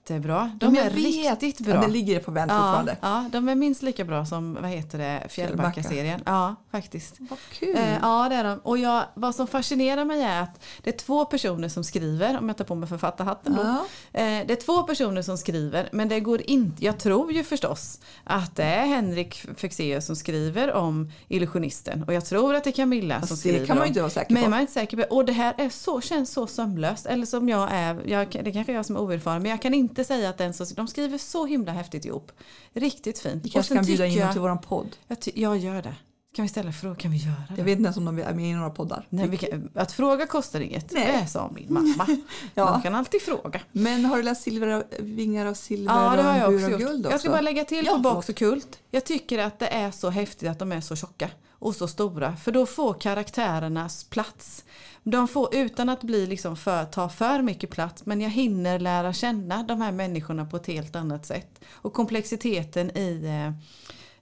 jättebra. 0.09 0.51
De 0.59 0.75
jag 0.75 0.85
är 0.85 0.89
vet. 0.89 1.43
riktigt 1.43 1.67
Ja, 1.67 1.73
bra. 1.73 1.81
det 1.81 1.87
ligger 1.87 2.19
på 2.19 2.31
vänt 2.31 2.51
Ja, 2.51 2.57
fortfarande. 2.57 2.97
ja, 3.01 3.25
de 3.31 3.49
är 3.49 3.55
minst 3.55 3.81
lika 3.83 4.03
bra 4.05 4.25
som 4.25 4.53
vad 4.61 4.69
heter 4.71 4.97
det, 4.97 5.23
Fjällbacka-serien. 5.29 6.21
Ja, 6.25 6.55
faktiskt. 6.71 7.15
Vad 7.19 7.39
kul. 7.51 7.75
Eh, 7.77 7.97
ja, 8.01 8.29
det 8.29 8.35
är 8.35 8.43
de. 8.43 8.59
Och 8.63 8.77
jag, 8.77 9.03
vad 9.13 9.35
som 9.35 9.47
fascinerar 9.47 10.05
mig 10.05 10.21
är 10.21 10.41
att 10.41 10.59
det 10.83 10.89
är 10.89 10.97
två 10.97 11.25
personer 11.25 11.69
som 11.69 11.83
skriver, 11.83 12.37
om 12.39 12.47
jag 12.47 12.57
tar 12.57 12.65
på 12.65 12.75
mig 12.75 12.89
författarhatten 12.89 13.55
då. 13.55 13.61
Ja. 13.61 13.85
Eh, 14.19 14.47
det 14.47 14.51
är 14.53 14.65
två 14.65 14.83
personer 14.83 15.21
som 15.21 15.37
skriver, 15.37 15.89
men 15.91 16.09
det 16.09 16.19
går 16.19 16.41
inte, 16.41 16.85
jag 16.85 16.99
tror 16.99 17.31
ju 17.31 17.43
förstås 17.43 17.99
att 18.23 18.55
det 18.55 18.63
är 18.63 18.85
Henrik 18.85 19.45
Fexeus 19.57 20.05
som 20.05 20.15
skriver 20.15 20.73
om 20.73 21.11
Illusionisten. 21.27 22.03
Och 22.03 22.13
jag 22.13 22.25
tror 22.25 22.55
att 22.55 22.63
det 22.63 22.69
är 22.69 22.71
Camilla 22.71 23.19
Fast 23.19 23.27
som 23.27 23.35
det 23.35 23.39
skriver 23.39 23.65
kan 23.65 23.77
man 23.77 23.85
ju 23.85 23.87
inte 23.87 23.99
vara 24.01 24.09
säker 24.11 24.33
men 24.33 24.43
på. 24.43 24.49
man 24.49 24.57
är 24.57 24.61
inte 24.61 24.73
säker 24.73 24.97
på. 24.97 25.15
Och 25.15 25.25
det 25.25 25.33
här 25.33 25.53
är 25.57 25.69
så, 25.69 26.01
känns 26.01 26.31
så 26.31 26.47
sömlöst. 26.47 27.05
Eller 27.05 27.25
som 27.25 27.49
jag 27.49 27.69
är, 27.71 28.01
jag, 28.05 28.39
det 28.43 28.51
kanske 28.51 28.71
är 28.71 28.75
jag 28.75 28.85
som 28.85 28.95
är 28.95 28.99
oerfaren, 29.01 29.41
men 29.41 29.51
jag 29.51 29.61
kan 29.61 29.73
inte 29.73 29.92
säga 30.03 30.29
att 30.29 30.37
den 30.37 30.53
så, 30.53 30.63
de 30.75 30.87
skriver 30.87 31.17
så 31.17 31.45
himla 31.45 31.71
häftigt 31.71 32.05
ihop. 32.05 32.31
Riktigt 32.73 33.19
fint. 33.19 33.45
Vi 33.45 33.49
Och 33.49 33.53
kanske 33.53 33.75
kan 33.75 33.85
bjuda 33.85 34.05
in 34.05 34.19
dem 34.19 34.31
till 34.31 34.41
våran 34.41 34.61
podd. 34.61 34.95
jag, 35.07 35.19
jag 35.33 35.57
gör 35.57 35.81
det. 35.81 35.95
Kan 36.35 36.43
vi 36.43 36.49
ställa 36.49 36.71
frågor? 36.71 36.95
Kan 36.95 37.11
vi 37.11 37.17
göra 37.17 37.43
det? 37.49 37.53
Jag 37.57 37.63
vet 37.63 37.71
inte 37.77 37.83
ens 37.83 37.97
om 37.97 38.05
de 38.05 38.19
är 38.19 38.33
med 38.33 38.49
i 38.49 38.53
några 38.53 38.69
poddar. 38.69 39.07
Nej, 39.09 39.37
kan, 39.37 39.69
att 39.75 39.91
fråga 39.91 40.27
kostar 40.27 40.59
inget. 40.59 40.91
Nej. 40.91 41.19
Det 41.21 41.27
sa 41.27 41.51
min 41.55 41.73
mamma. 41.73 42.07
Ja. 42.55 42.65
Man 42.71 42.81
kan 42.81 42.95
alltid 42.95 43.21
fråga. 43.21 43.61
Men 43.71 44.05
har 44.05 44.17
du 44.17 44.23
läst 44.23 44.41
silver 44.43 44.67
av, 44.67 44.83
Vingar 44.99 45.45
av 45.45 45.53
silver 45.53 45.93
Ja, 45.95 46.15
det 46.15 46.21
har 46.23 46.33
och 46.33 46.39
jag 46.39 46.49
Bur 46.51 46.57
också 46.57 46.71
gjort. 46.71 46.79
guld 46.79 47.05
också? 47.05 47.13
Jag 47.13 47.19
ska 47.19 47.29
bara 47.29 47.41
lägga 47.41 47.65
till 47.65 47.85
Ja, 47.85 47.93
på 47.93 47.99
box 47.99 48.29
och 48.29 48.35
kult. 48.35 48.79
Jag 48.91 49.05
tycker 49.05 49.39
att 49.39 49.59
det 49.59 49.67
är 49.67 49.91
så 49.91 50.09
häftigt 50.09 50.49
att 50.49 50.59
de 50.59 50.71
är 50.71 50.81
så 50.81 50.95
tjocka 50.95 51.29
och 51.51 51.75
så 51.75 51.87
stora. 51.87 52.35
För 52.35 52.51
då 52.51 52.65
får 52.65 52.93
karaktärernas 52.93 54.03
plats. 54.03 54.63
De 55.03 55.27
får 55.27 55.55
utan 55.55 55.89
att 55.89 56.03
bli 56.03 56.27
liksom 56.27 56.55
för, 56.55 56.85
ta 56.85 57.09
för 57.09 57.41
mycket 57.41 57.69
plats. 57.69 58.05
Men 58.05 58.21
jag 58.21 58.29
hinner 58.29 58.79
lära 58.79 59.13
känna 59.13 59.63
de 59.63 59.81
här 59.81 59.91
människorna 59.91 60.45
på 60.45 60.57
ett 60.57 60.67
helt 60.67 60.95
annat 60.95 61.25
sätt. 61.25 61.59
Och 61.71 61.93
komplexiteten 61.93 62.97
i, 62.97 63.25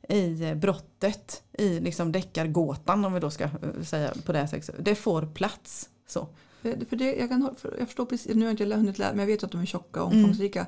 eh, 0.07 0.17
i 0.17 0.55
brottet. 0.55 1.43
I 1.53 1.79
liksom 1.79 2.11
deckargåtan 2.11 3.05
om 3.05 3.13
vi 3.13 3.19
då 3.19 3.29
ska 3.31 3.43
eh, 3.43 3.49
säga 3.83 4.13
på 4.25 4.31
det 4.31 4.39
här 4.39 4.47
sättet. 4.47 4.75
Det 4.85 4.95
får 4.95 5.21
plats. 5.25 5.89
Så. 6.07 6.27
För, 6.61 6.85
för 6.89 6.95
det, 6.95 7.15
jag, 7.15 7.29
kan, 7.29 7.55
för 7.57 7.75
jag 7.79 7.87
förstår 7.87 8.05
precis, 8.05 8.35
nu 8.35 8.41
har 8.45 8.53
jag 8.53 8.61
inte 8.61 8.75
hunnit 8.75 8.97
läsa 8.99 9.11
men 9.11 9.19
jag 9.19 9.27
vet 9.27 9.43
att 9.43 9.51
de 9.51 9.61
är 9.61 9.65
tjocka 9.65 10.03
och 10.03 10.11
Mm. 10.11 10.23
omfångsrika. 10.23 10.65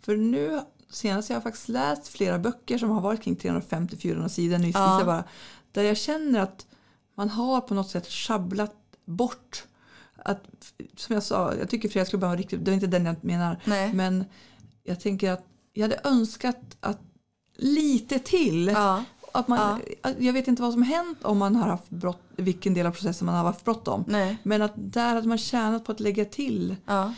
För 0.00 0.16
nu 0.16 0.60
senast 0.90 1.30
jag 1.30 1.36
har 1.36 1.40
faktiskt 1.40 1.68
läst 1.68 2.08
flera 2.08 2.38
böcker 2.38 2.78
som 2.78 2.90
har 2.90 3.00
varit 3.00 3.22
kring 3.22 3.36
350-400 3.36 4.28
sidor. 4.28 4.58
Nu 4.58 4.70
Ja. 4.74 4.98
ja. 5.00 5.04
bara, 5.06 5.24
där 5.72 5.82
jag 5.82 5.96
känner 5.96 6.40
att 6.40 6.66
man 7.14 7.28
har 7.28 7.60
på 7.60 7.74
något 7.74 7.90
sätt 7.90 8.06
schabblat 8.06 8.74
bort. 9.06 9.64
Att, 10.24 10.44
som 10.96 11.14
jag 11.14 11.22
sa, 11.22 11.54
jag 11.54 11.68
tycker 11.70 11.88
Fredagsklubben 11.88 12.28
var 12.30 12.36
riktigt, 12.36 12.64
det 12.64 12.70
var 12.70 12.74
inte 12.74 12.86
den 12.86 13.06
jag 13.06 13.24
menar. 13.24 13.60
Nej. 13.64 13.92
Men 13.94 14.24
jag 14.84 15.00
tänker 15.00 15.30
att 15.32 15.44
jag 15.72 15.82
hade 15.82 16.00
önskat 16.04 16.76
att 16.80 17.00
lite 17.56 18.18
till. 18.18 18.66
Ja. 18.68 19.04
Att 19.32 19.48
man, 19.48 19.80
Jag 20.18 20.32
vet 20.32 20.48
inte 20.48 20.62
vad 20.62 20.72
som 20.72 20.82
hänt 20.82 21.18
om 21.22 21.38
man 21.38 21.56
har 21.56 21.68
haft 21.68 21.88
brott, 21.90 22.20
vilken 22.36 22.74
del 22.74 22.86
av 22.86 22.90
processen 22.90 23.26
man 23.26 23.34
har 23.34 23.44
haft 23.44 23.64
bråttom. 23.64 24.04
Men 24.42 24.62
att 24.62 24.72
där 24.76 25.14
hade 25.14 25.28
man 25.28 25.38
tjänat 25.38 25.84
på 25.84 25.92
att 25.92 26.00
lägga 26.00 26.24
till 26.24 26.76
Ja. 26.86 27.14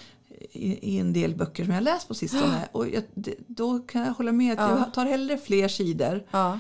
i, 0.53 0.95
i 0.95 0.99
en 0.99 1.13
del 1.13 1.37
böcker 1.37 1.65
som 1.65 1.75
jag 1.75 1.83
läst 1.83 2.09
på 2.09 2.15
sistone. 2.15 2.69
Och 2.73 2.89
jag, 2.89 3.03
det, 3.15 3.35
då 3.47 3.79
kan 3.79 4.03
jag 4.03 4.13
hålla 4.13 4.33
med 4.33 4.53
att 4.61 4.71
Ja. 4.71 4.79
jag 4.79 4.95
tar 4.95 5.07
hellre 5.07 5.39
fler 5.39 5.69
sidor 5.69 6.25
Ja. 6.31 6.59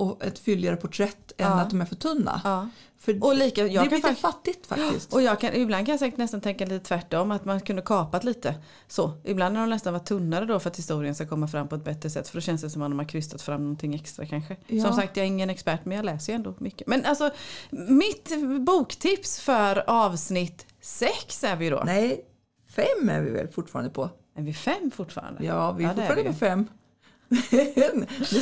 Och 0.00 0.24
ett 0.24 0.38
fylligare 0.38 0.76
porträtt 0.76 1.32
än 1.36 1.46
Ja. 1.46 1.60
att 1.60 1.70
de 1.70 1.80
är 1.80 1.84
för 1.84 1.94
tunna. 1.94 2.40
Ja. 2.44 2.68
För 2.98 3.24
Och 3.24 3.34
lika, 3.36 3.66
jag 3.66 3.84
det 3.84 3.88
blir 3.88 3.98
lite 3.98 4.14
fattigt 4.14 4.66
faktiskt. 4.66 5.12
Och 5.12 5.22
jag 5.22 5.40
kan, 5.40 5.54
ibland 5.54 5.86
kan 5.86 5.92
jag 5.92 5.98
säkert 6.00 6.18
nästan 6.18 6.40
tänka 6.40 6.66
lite 6.66 6.84
tvärtom, 6.84 7.30
att 7.30 7.44
man 7.44 7.60
kunde 7.60 7.82
kapat 7.82 8.24
lite. 8.24 8.54
Så, 8.88 9.20
ibland 9.24 9.56
har 9.56 9.62
de 9.66 9.70
nästan 9.70 9.92
varit 9.92 10.06
tunnare 10.06 10.44
då 10.44 10.60
för 10.60 10.70
att 10.70 10.78
historien 10.78 11.14
ska 11.14 11.26
komma 11.26 11.48
fram 11.48 11.68
på 11.68 11.74
ett 11.74 11.84
bättre 11.84 12.10
sätt. 12.10 12.28
För 12.28 12.36
då 12.36 12.40
känns 12.40 12.60
det 12.60 12.70
som 12.70 12.82
att 12.82 12.90
de 12.90 12.98
har 12.98 13.06
krystat 13.06 13.42
fram 13.42 13.60
någonting 13.62 13.94
extra 13.94 14.26
kanske. 14.26 14.56
Ja. 14.66 14.84
Som 14.84 14.92
sagt, 14.92 15.16
jag 15.16 15.24
är 15.24 15.28
ingen 15.28 15.50
expert 15.50 15.84
men 15.84 15.96
jag 15.96 16.04
läser 16.04 16.32
ju 16.32 16.36
ändå 16.36 16.54
mycket. 16.58 16.86
Men 16.86 17.04
alltså, 17.04 17.30
mitt 17.70 18.32
boktips 18.60 19.40
för 19.40 19.90
avsnitt 19.90 20.66
sex 20.80 21.44
är 21.44 21.56
vi 21.56 21.70
då. 21.70 21.82
Nej, 21.86 22.24
fem 22.68 23.08
är 23.08 23.20
vi 23.20 23.30
väl 23.30 23.48
fortfarande 23.48 23.90
på? 23.90 24.10
Är 24.36 24.42
vi 24.42 24.54
fem 24.54 24.90
fortfarande? 24.94 25.44
Ja, 25.44 25.72
vi 25.72 25.84
är 25.84 25.88
Ja, 25.88 25.94
det 25.94 26.02
är 26.02 26.06
fortfarande 26.06 26.22
vi 26.22 26.28
på 26.28 26.38
fem. 26.46 26.68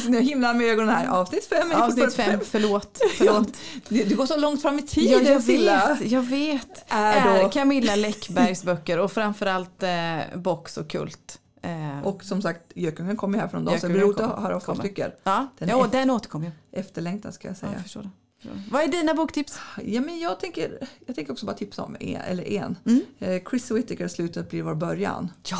Nu 0.09 0.21
himlar 0.21 0.55
med 0.55 0.67
ögonen 0.67 0.89
här. 0.95 1.09
Avsnitt 1.09 1.45
fem 1.45 1.73
Avsnitt 1.73 2.15
fem, 2.15 2.41
förlåt. 2.45 2.99
förlåt. 3.19 3.57
Du, 3.89 4.05
du 4.05 4.17
går 4.17 4.27
så 4.27 4.37
långt 4.37 4.63
fram 4.63 4.79
i 4.79 4.81
Ja, 4.81 4.87
tiden 4.87 5.25
jag 5.33 5.43
Silla. 5.43 5.97
vet, 6.01 6.11
jag 6.13 6.23
vet. 6.23 6.85
Är 6.89 7.43
då- 7.43 7.49
Camilla 7.49 7.97
Läckbergs 7.97 8.63
böcker 8.65 8.99
och 8.99 9.13
framförallt 9.13 9.83
eh, 9.83 10.39
Box 10.39 10.77
och 10.77 10.91
Kult. 10.91 11.39
Eh, 11.63 12.07
Och 12.07 12.25
som 12.25 12.43
sagt, 12.43 12.61
Gökungen 12.75 13.17
kommer 13.17 13.39
här 13.39 13.49
från 13.49 13.65
dagen 13.65 13.81
så 13.81 13.87
det 13.87 13.93
Gökungen 13.93 14.15
blir 14.15 14.23
roligt 14.25 14.31
att 14.33 14.35
kommer- 14.37 14.49
höra 14.49 14.61
två 14.61 14.75
stycken. 14.75 15.11
ja, 15.25 15.47
den 15.59 15.69
ja 15.69 15.85
är- 15.85 15.89
den 15.91 16.11
återkommer. 16.11 16.53
Efterlängtad 16.73 17.35
ska 17.35 17.49
jag 17.49 17.53
Ja, 17.55 17.61
säga. 17.61 17.73
jag 17.95 18.05
det. 18.43 18.63
Vad 18.71 18.83
är 18.83 18.89
dina 18.89 19.15
boktips? 19.15 19.59
Ja, 19.85 20.01
men 20.01 20.19
jag, 20.19 20.41
tänker, 20.41 20.89
jag 21.07 21.17
tänker 21.17 21.33
också 21.33 21.47
bara 21.47 21.57
tipsa 21.57 21.83
om 21.83 21.97
en. 22.01 22.17
Eller 22.21 22.45
en. 22.49 22.77
Mm. 22.87 23.01
Eh, 23.19 23.43
Chris 23.51 23.71
Whittaker, 23.71 24.09
Slutet 24.09 24.51
blir 24.51 24.63
vår 24.63 24.75
början. 24.75 25.29
Ja, 25.51 25.59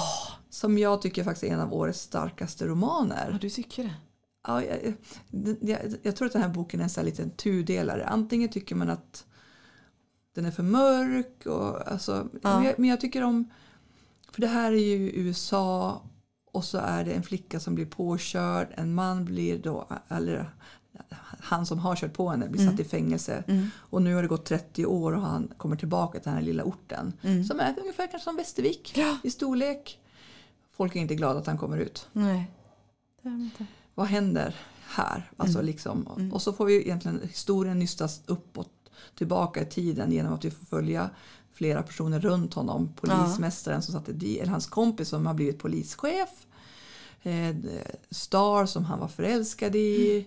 Som 0.51 0.79
jag 0.79 1.03
tycker 1.03 1.25
faktiskt 1.25 1.45
är 1.45 1.55
en 1.55 1.61
av 1.61 1.75
årets 1.75 2.01
starkaste 2.01 2.67
romaner. 2.67 3.39
du 3.41 3.51
tycker 3.51 3.83
det. 3.83 3.95
Ja, 4.47 4.65
jag, 4.65 4.95
jag, 5.61 5.79
jag 6.03 6.17
tror 6.17 6.27
att 6.27 6.33
den 6.33 6.43
här 6.43 6.49
boken 6.49 6.81
är 6.81 6.85
en 6.85 6.91
sån 6.91 7.05
liten 7.05 7.31
tudelare. 7.31 8.07
Antingen 8.07 8.49
tycker 8.49 8.75
man 8.75 8.91
att 8.91 9.25
den 10.35 10.45
är 10.47 10.51
för 10.51 10.63
mörk. 10.63 11.47
Och, 11.47 11.93
alltså, 11.93 12.29
Ja. 12.43 12.57
men, 12.57 12.65
jag, 12.65 12.79
men 12.79 12.91
jag 12.91 13.01
tycker 13.01 13.23
om... 13.23 13.51
För 14.33 14.41
det 14.41 14.47
här 14.47 14.73
är 14.73 14.77
ju 14.97 15.11
USA 15.11 16.03
och 16.53 16.65
så 16.65 16.79
är 16.79 17.05
det 17.05 17.13
en 17.13 17.23
flicka 17.23 17.61
som 17.61 17.75
blir 17.75 17.87
påkörd. 17.87 18.69
En 18.77 18.95
man 18.95 19.25
blir 19.25 19.59
då... 19.59 19.89
Eller 20.09 20.51
han 21.41 21.67
som 21.67 21.79
har 21.79 21.97
kört 21.97 22.13
på 22.13 22.29
henne 22.31 22.49
blir 22.49 22.67
satt 22.71 22.81
i 22.81 22.85
fängelse. 22.85 23.45
Mm. 23.49 23.71
Och 23.77 24.03
nu 24.03 24.15
har 24.15 24.23
det 24.23 24.29
gått 24.29 24.45
30 24.45 24.87
år 24.87 25.13
och 25.13 25.23
han 25.23 25.53
kommer 25.57 25.77
tillbaka 25.77 26.19
till 26.19 26.25
den 26.25 26.35
här 26.35 26.43
lilla 26.43 26.65
orten. 26.65 27.13
Som 27.49 27.61
är 27.61 27.75
ungefär 27.81 28.07
kanske 28.07 28.25
som 28.25 28.37
Västervik 28.37 28.97
Mm. 28.97 29.09
Ja. 29.09 29.17
i 29.25 29.31
storlek. 29.31 30.01
Folk 30.77 30.97
är 30.97 31.01
inte 31.01 31.15
glada 31.15 31.39
att 31.41 31.47
han 31.47 31.59
kommer 31.59 31.79
ut 31.79 32.09
Nej. 32.13 32.51
Det 33.23 33.29
är 33.29 33.33
inte. 33.33 33.67
vad 33.95 34.07
händer 34.07 34.57
här? 34.89 35.31
Alltså 35.37 35.63
liksom, 35.63 36.31
Och 36.33 36.43
så 36.43 36.53
får 36.53 36.65
vi 36.67 36.81
egentligen 36.83 37.21
historien 37.23 37.79
nystas 37.79 38.21
uppåt 38.27 38.71
tillbaka 39.15 39.63
i 39.63 39.67
tiden 39.67 40.13
genom 40.13 40.33
att 40.35 40.45
vi 40.45 40.51
får 40.51 40.67
följa 40.67 41.11
flera 41.53 41.83
personer 41.83 42.21
runt 42.21 42.55
honom. 42.55 42.93
Polismästaren 43.01 43.83
som 43.83 43.95
satt 43.95 44.09
i, 44.09 44.39
eller 44.39 44.51
hans 44.51 44.67
kompis 44.67 45.09
som 45.09 45.27
har 45.27 45.35
blivit 45.35 45.59
polischef. 45.59 46.29
Eh, 47.23 47.57
Star 48.11 48.67
som 48.67 48.85
han 48.85 48.99
var 48.99 49.09
förälskad 49.09 49.77
i. 49.77 50.27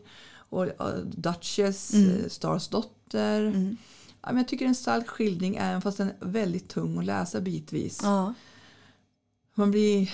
Och 0.51 0.67
Duchess, 1.05 1.93
eh, 1.93 2.27
Stars 2.29 2.67
dotter. 2.67 3.43
Ja, 4.21 4.27
men 4.27 4.37
jag 4.37 4.47
tycker 4.47 4.65
det 4.65 4.67
är 4.67 4.69
en 4.69 4.75
stark 4.75 5.07
skildring 5.07 5.55
även 5.55 5.81
fast 5.81 5.97
den 5.97 6.07
är 6.07 6.15
väldigt 6.19 6.69
tung 6.69 6.97
att 6.97 7.05
läsa 7.05 7.41
bitvis. 7.41 7.99
Ja. 8.03 8.33
Man 9.55 9.71
blir, 9.71 10.11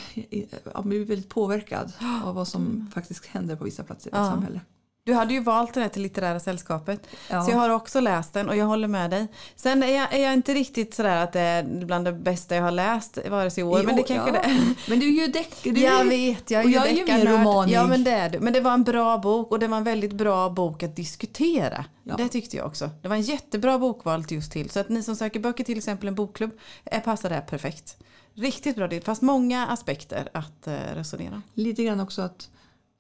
man 0.74 0.90
blir 0.90 1.06
väldigt 1.06 1.30
påverkad 1.30 1.94
av 2.24 2.36
vad 2.36 2.48
som 2.48 2.88
faktiskt 2.94 3.26
händer 3.26 3.56
på 3.56 3.64
vissa 3.64 3.84
platser 3.84 4.10
i 4.10 4.12
vårt 4.12 4.18
Ja. 4.20 4.32
samhälle. 4.32 4.62
Du 5.08 5.14
hade 5.14 5.34
ju 5.34 5.40
valt 5.40 5.74
den 5.74 5.84
här 5.84 5.90
till 5.90 6.02
litterära 6.02 6.40
sällskapet. 6.40 7.08
Ja. 7.30 7.42
Så 7.42 7.52
jag 7.52 7.58
har 7.58 7.70
också 7.70 8.00
läst 8.00 8.34
den 8.34 8.50
och 8.50 8.56
jag 8.56 8.66
håller 8.66 8.88
med 8.88 9.10
dig. 9.10 9.28
Sen 9.56 9.84
är 9.84 9.88
jag, 9.88 10.14
är 10.14 10.24
jag 10.24 10.34
inte 10.34 10.54
riktigt 10.54 10.94
sådär 10.94 11.24
att 11.24 11.34
det 11.34 11.40
är 11.40 11.64
bland 11.86 12.06
det 12.06 12.14
bästa 12.14 12.56
jag 12.56 12.64
har 12.64 12.72
läst 12.72 13.18
vare 13.30 13.52
sig 13.52 13.62
i 13.62 13.64
år. 13.64 13.82
I 13.82 13.84
men 13.84 13.96
det 13.96 14.04
kanske 14.04 14.28
ja. 14.28 14.34
det 14.34 14.40
är. 14.40 14.90
Men 14.90 15.00
du 15.00 15.06
är 15.06 15.26
ju 15.26 15.32
deckare. 15.32 15.74
du 15.74 15.82
Jag 15.82 16.06
vet, 16.06 16.52
jag 16.52 16.62
är 16.62 16.66
och 16.66 16.70
ju 16.70 16.76
jag 16.76 16.88
är 16.88 16.94
ju 16.94 17.06
mer 17.06 17.26
romanig. 17.26 17.74
Ja 17.74 17.88
men 17.88 18.04
det 18.04 18.12
är 18.12 18.30
du. 18.30 18.40
Men 18.40 18.54
det 18.54 18.62
var 18.62 18.74
en 18.74 18.84
bra 18.84 19.18
bok 19.18 19.52
och 19.52 19.60
det 19.60 19.68
var 19.68 19.78
en 19.78 19.84
väldigt 19.84 20.14
bra 20.14 20.50
bok 20.50 20.84
att 20.84 20.96
diskutera. 20.96 21.86
Ja. 22.04 22.16
Det 22.18 22.28
tyckte 22.28 22.58
jag 22.58 22.66
också. 22.66 22.90
Det 23.02 23.08
var 23.08 23.16
en 23.16 23.22
jättebra 23.22 23.80
bokval 23.80 24.26
just 24.30 24.52
till. 24.52 24.70
Så 24.70 24.80
att 24.80 24.90
ni 24.90 25.04
som 25.04 25.16
söker 25.16 25.40
böcker 25.40 25.64
till 25.64 25.78
exempel 25.78 26.08
en 26.08 26.16
bokklubb 26.16 26.52
är, 26.86 27.00
passar 27.00 27.30
det 27.30 27.36
här 27.36 27.42
perfekt. 27.42 27.98
Riktigt 28.34 28.76
bra 28.76 28.88
det. 28.88 29.06
Fast 29.06 29.22
många 29.22 29.68
aspekter 29.68 30.30
att 30.34 30.68
eh, 30.68 30.74
resonera. 30.96 31.42
Lite 31.54 31.84
grann 31.84 32.00
också 32.00 32.22
att 32.22 32.50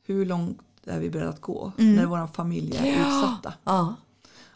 hur 0.06 0.26
långt 0.26 0.62
är 0.89 1.00
vi 1.00 1.10
beredda 1.10 1.30
att 1.30 1.41
gå 1.41 1.71
Mm. 1.78 1.95
när 1.95 2.06
vår 2.06 2.28
familj 2.28 2.78
är 2.78 2.91
utsatta. 2.91 3.54
Ja. 3.63 3.95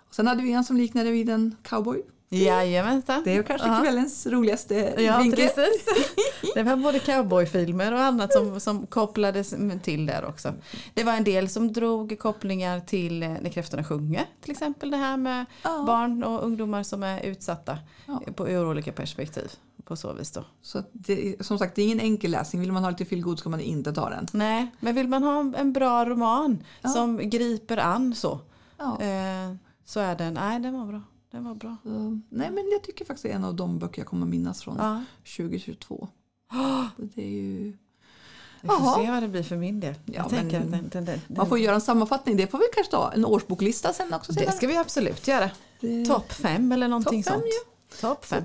Och 0.09 0.15
sen 0.15 0.27
hade 0.27 0.43
vi 0.43 0.51
en 0.53 0.63
som 0.63 0.77
liknade 0.77 1.11
vid 1.11 1.29
en 1.29 1.55
cowboy. 1.63 2.01
Jajamensan. 2.33 3.21
Det 3.23 3.35
är 3.37 3.43
kanske 3.43 3.67
Ja. 3.67 3.79
kvällens 3.83 4.27
roligaste 4.27 4.93
Ja, 4.97 5.17
vinkel. 5.17 5.39
precis. 5.55 5.85
Det 6.55 6.63
var 6.63 6.75
både 6.75 6.99
cowboyfilmer 6.99 7.91
och 7.93 7.99
annat 7.99 8.33
som, 8.33 8.59
som 8.59 8.87
kopplades 8.87 9.55
till 9.83 10.05
där 10.05 10.25
också. 10.25 10.53
Det 10.93 11.03
var 11.03 11.13
en 11.13 11.23
del 11.23 11.49
som 11.49 11.73
drog 11.73 12.19
kopplingar 12.19 12.79
till 12.79 13.23
eh, 13.23 13.29
När 13.29 13.49
kräftorna 13.49 13.83
sjunger. 13.83 14.25
Till 14.41 14.51
exempel 14.51 14.91
det 14.91 14.97
här 14.97 15.17
med 15.17 15.45
Ja. 15.63 15.83
barn 15.87 16.23
och 16.23 16.43
ungdomar 16.43 16.83
som 16.83 17.03
är 17.03 17.21
utsatta 17.21 17.77
Ja. 18.05 18.21
på, 18.35 18.49
ur 18.49 18.67
olika 18.69 18.91
perspektiv. 18.91 19.51
På 19.85 19.95
så 19.95 20.13
vis 20.13 20.31
då. 20.31 20.43
Så 20.61 20.83
det, 20.93 21.45
som 21.45 21.57
sagt, 21.59 21.75
det 21.75 21.81
är 21.81 21.85
ingen 21.85 21.99
enkel 21.99 22.31
läsning. 22.31 22.61
Vill 22.61 22.71
man 22.71 22.83
ha 22.83 22.89
lite 22.89 23.05
feelgood 23.05 23.39
ska 23.39 23.49
man 23.49 23.59
inte 23.59 23.93
ta 23.93 24.09
den. 24.09 24.27
Nej, 24.33 24.67
men 24.79 24.95
vill 24.95 25.07
man 25.07 25.23
ha 25.23 25.53
en 25.57 25.73
bra 25.73 26.05
roman 26.05 26.63
Ja. 26.81 26.89
som 26.89 27.17
griper 27.29 27.77
an 27.77 28.15
så. 28.15 28.39
Ja. 28.77 29.01
Eh, 29.01 29.53
så 29.85 29.99
är 29.99 30.15
den, 30.15 30.33
nej 30.33 30.59
den 30.59 30.73
var 30.79 30.85
bra. 30.85 31.01
Den 31.31 31.45
var 31.45 31.55
bra. 31.55 31.77
Så, 31.83 31.89
nej, 32.29 32.51
men 32.51 32.69
jag 32.71 32.83
tycker 32.83 33.05
faktiskt 33.05 33.23
det 33.23 33.31
är 33.31 33.35
en 33.35 33.45
av 33.45 33.55
de 33.55 33.79
böcker 33.79 34.01
jag 34.01 34.07
kommer 34.07 34.25
minnas 34.25 34.61
från 34.63 34.77
Ja. 34.77 35.03
2022. 35.37 36.07
Det 36.97 37.21
är 37.23 37.27
ju... 37.29 37.77
Vi 38.63 38.67
får 38.67 38.77
Jaha. 38.79 38.95
se 39.05 39.11
vad 39.11 39.23
det 39.23 39.27
blir 39.27 39.43
för 39.43 39.55
min 39.57 39.79
del. 39.79 39.95
Ja, 40.05 40.27
den, 40.29 40.49
den, 40.91 41.05
den, 41.05 41.19
Man 41.27 41.47
får 41.49 41.59
göra 41.59 41.75
en 41.75 41.81
sammanfattning. 41.81 42.37
Det 42.37 42.47
får 42.47 42.57
vi 42.57 42.63
kanske 42.73 42.91
ta. 42.91 43.11
En 43.11 43.25
årsboklista 43.25 43.93
sen 43.93 44.13
också. 44.13 44.31
det 44.31 44.39
senare. 44.39 44.55
ska 44.55 44.67
vi 44.67 44.77
absolut 44.77 45.27
göra. 45.27 45.51
Det- 45.79 46.05
Topp 46.05 46.31
fem 46.31 46.71
eller 46.71 46.87
någonting 46.87 47.23
fem, 47.23 47.33
sånt. 47.33 48.01
Topp 48.01 48.25
fem. 48.25 48.43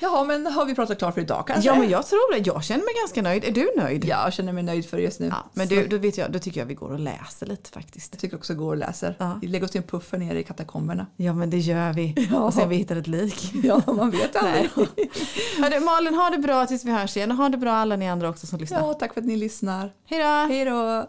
Jaha, 0.00 0.24
men 0.24 0.46
har 0.46 0.64
vi 0.64 0.74
pratat 0.74 0.98
klart 0.98 1.14
för 1.14 1.20
idag 1.20 1.46
kanske? 1.46 1.66
Ja 1.68 1.74
men 1.74 1.90
jag 1.90 2.06
tror 2.06 2.34
det. 2.34 2.46
Jag 2.46 2.64
känner 2.64 2.84
mig 2.84 2.94
ganska 3.02 3.22
nöjd. 3.22 3.44
Är 3.44 3.50
du 3.50 3.72
nöjd? 3.76 4.04
Ja, 4.04 4.24
jag 4.24 4.32
känner 4.32 4.52
mig 4.52 4.62
nöjd 4.62 4.86
för 4.86 4.98
just 4.98 5.20
nu. 5.20 5.26
Ja, 5.26 5.50
men 5.52 5.68
du, 5.68 5.86
då, 5.86 5.98
vet 5.98 6.18
jag, 6.18 6.32
då 6.32 6.38
tycker 6.38 6.60
jag 6.60 6.66
vi 6.66 6.74
går 6.74 6.92
och 6.92 6.98
läser 6.98 7.46
lite 7.46 7.70
faktiskt. 7.70 8.12
Jag 8.12 8.20
tycker 8.20 8.36
också 8.36 8.54
går 8.54 8.68
och 8.70 8.76
läser. 8.76 9.16
Ja. 9.18 9.38
Vi 9.40 9.48
lägger 9.48 9.66
oss 9.66 9.74
i 9.74 9.78
en 9.78 9.84
puff 9.84 10.12
här 10.12 10.18
nere 10.18 10.40
i 10.40 10.42
katakomberna. 10.42 11.06
Ja 11.16 11.34
men 11.34 11.50
det 11.50 11.58
gör 11.58 11.92
vi. 11.92 12.28
Ja. 12.30 12.38
Och 12.40 12.54
sen 12.54 12.68
vi 12.68 12.76
hittar 12.76 12.96
ett 12.96 13.06
lik. 13.06 13.52
Ja, 13.64 13.82
man 13.86 14.10
vet 14.10 14.36
aldrig. 14.36 14.70
Hörru, 15.58 15.80
Malin, 15.80 16.14
ha 16.14 16.30
det 16.30 16.38
bra 16.38 16.66
tills 16.66 16.84
vi 16.84 16.92
hörs 16.92 17.16
igen. 17.16 17.30
Och 17.30 17.36
ha 17.36 17.48
det 17.48 17.58
bra 17.58 17.72
alla 17.72 17.96
ni 17.96 18.08
andra 18.08 18.28
också 18.28 18.46
som 18.46 18.58
lyssnar. 18.58 18.80
Ja, 18.80 18.94
tack 18.94 19.14
för 19.14 19.20
att 19.20 19.26
ni 19.26 19.36
lyssnar. 19.36 19.92
Hej 20.06 20.18
då! 20.18 20.54
Hej 20.54 20.64
då! 20.64 21.06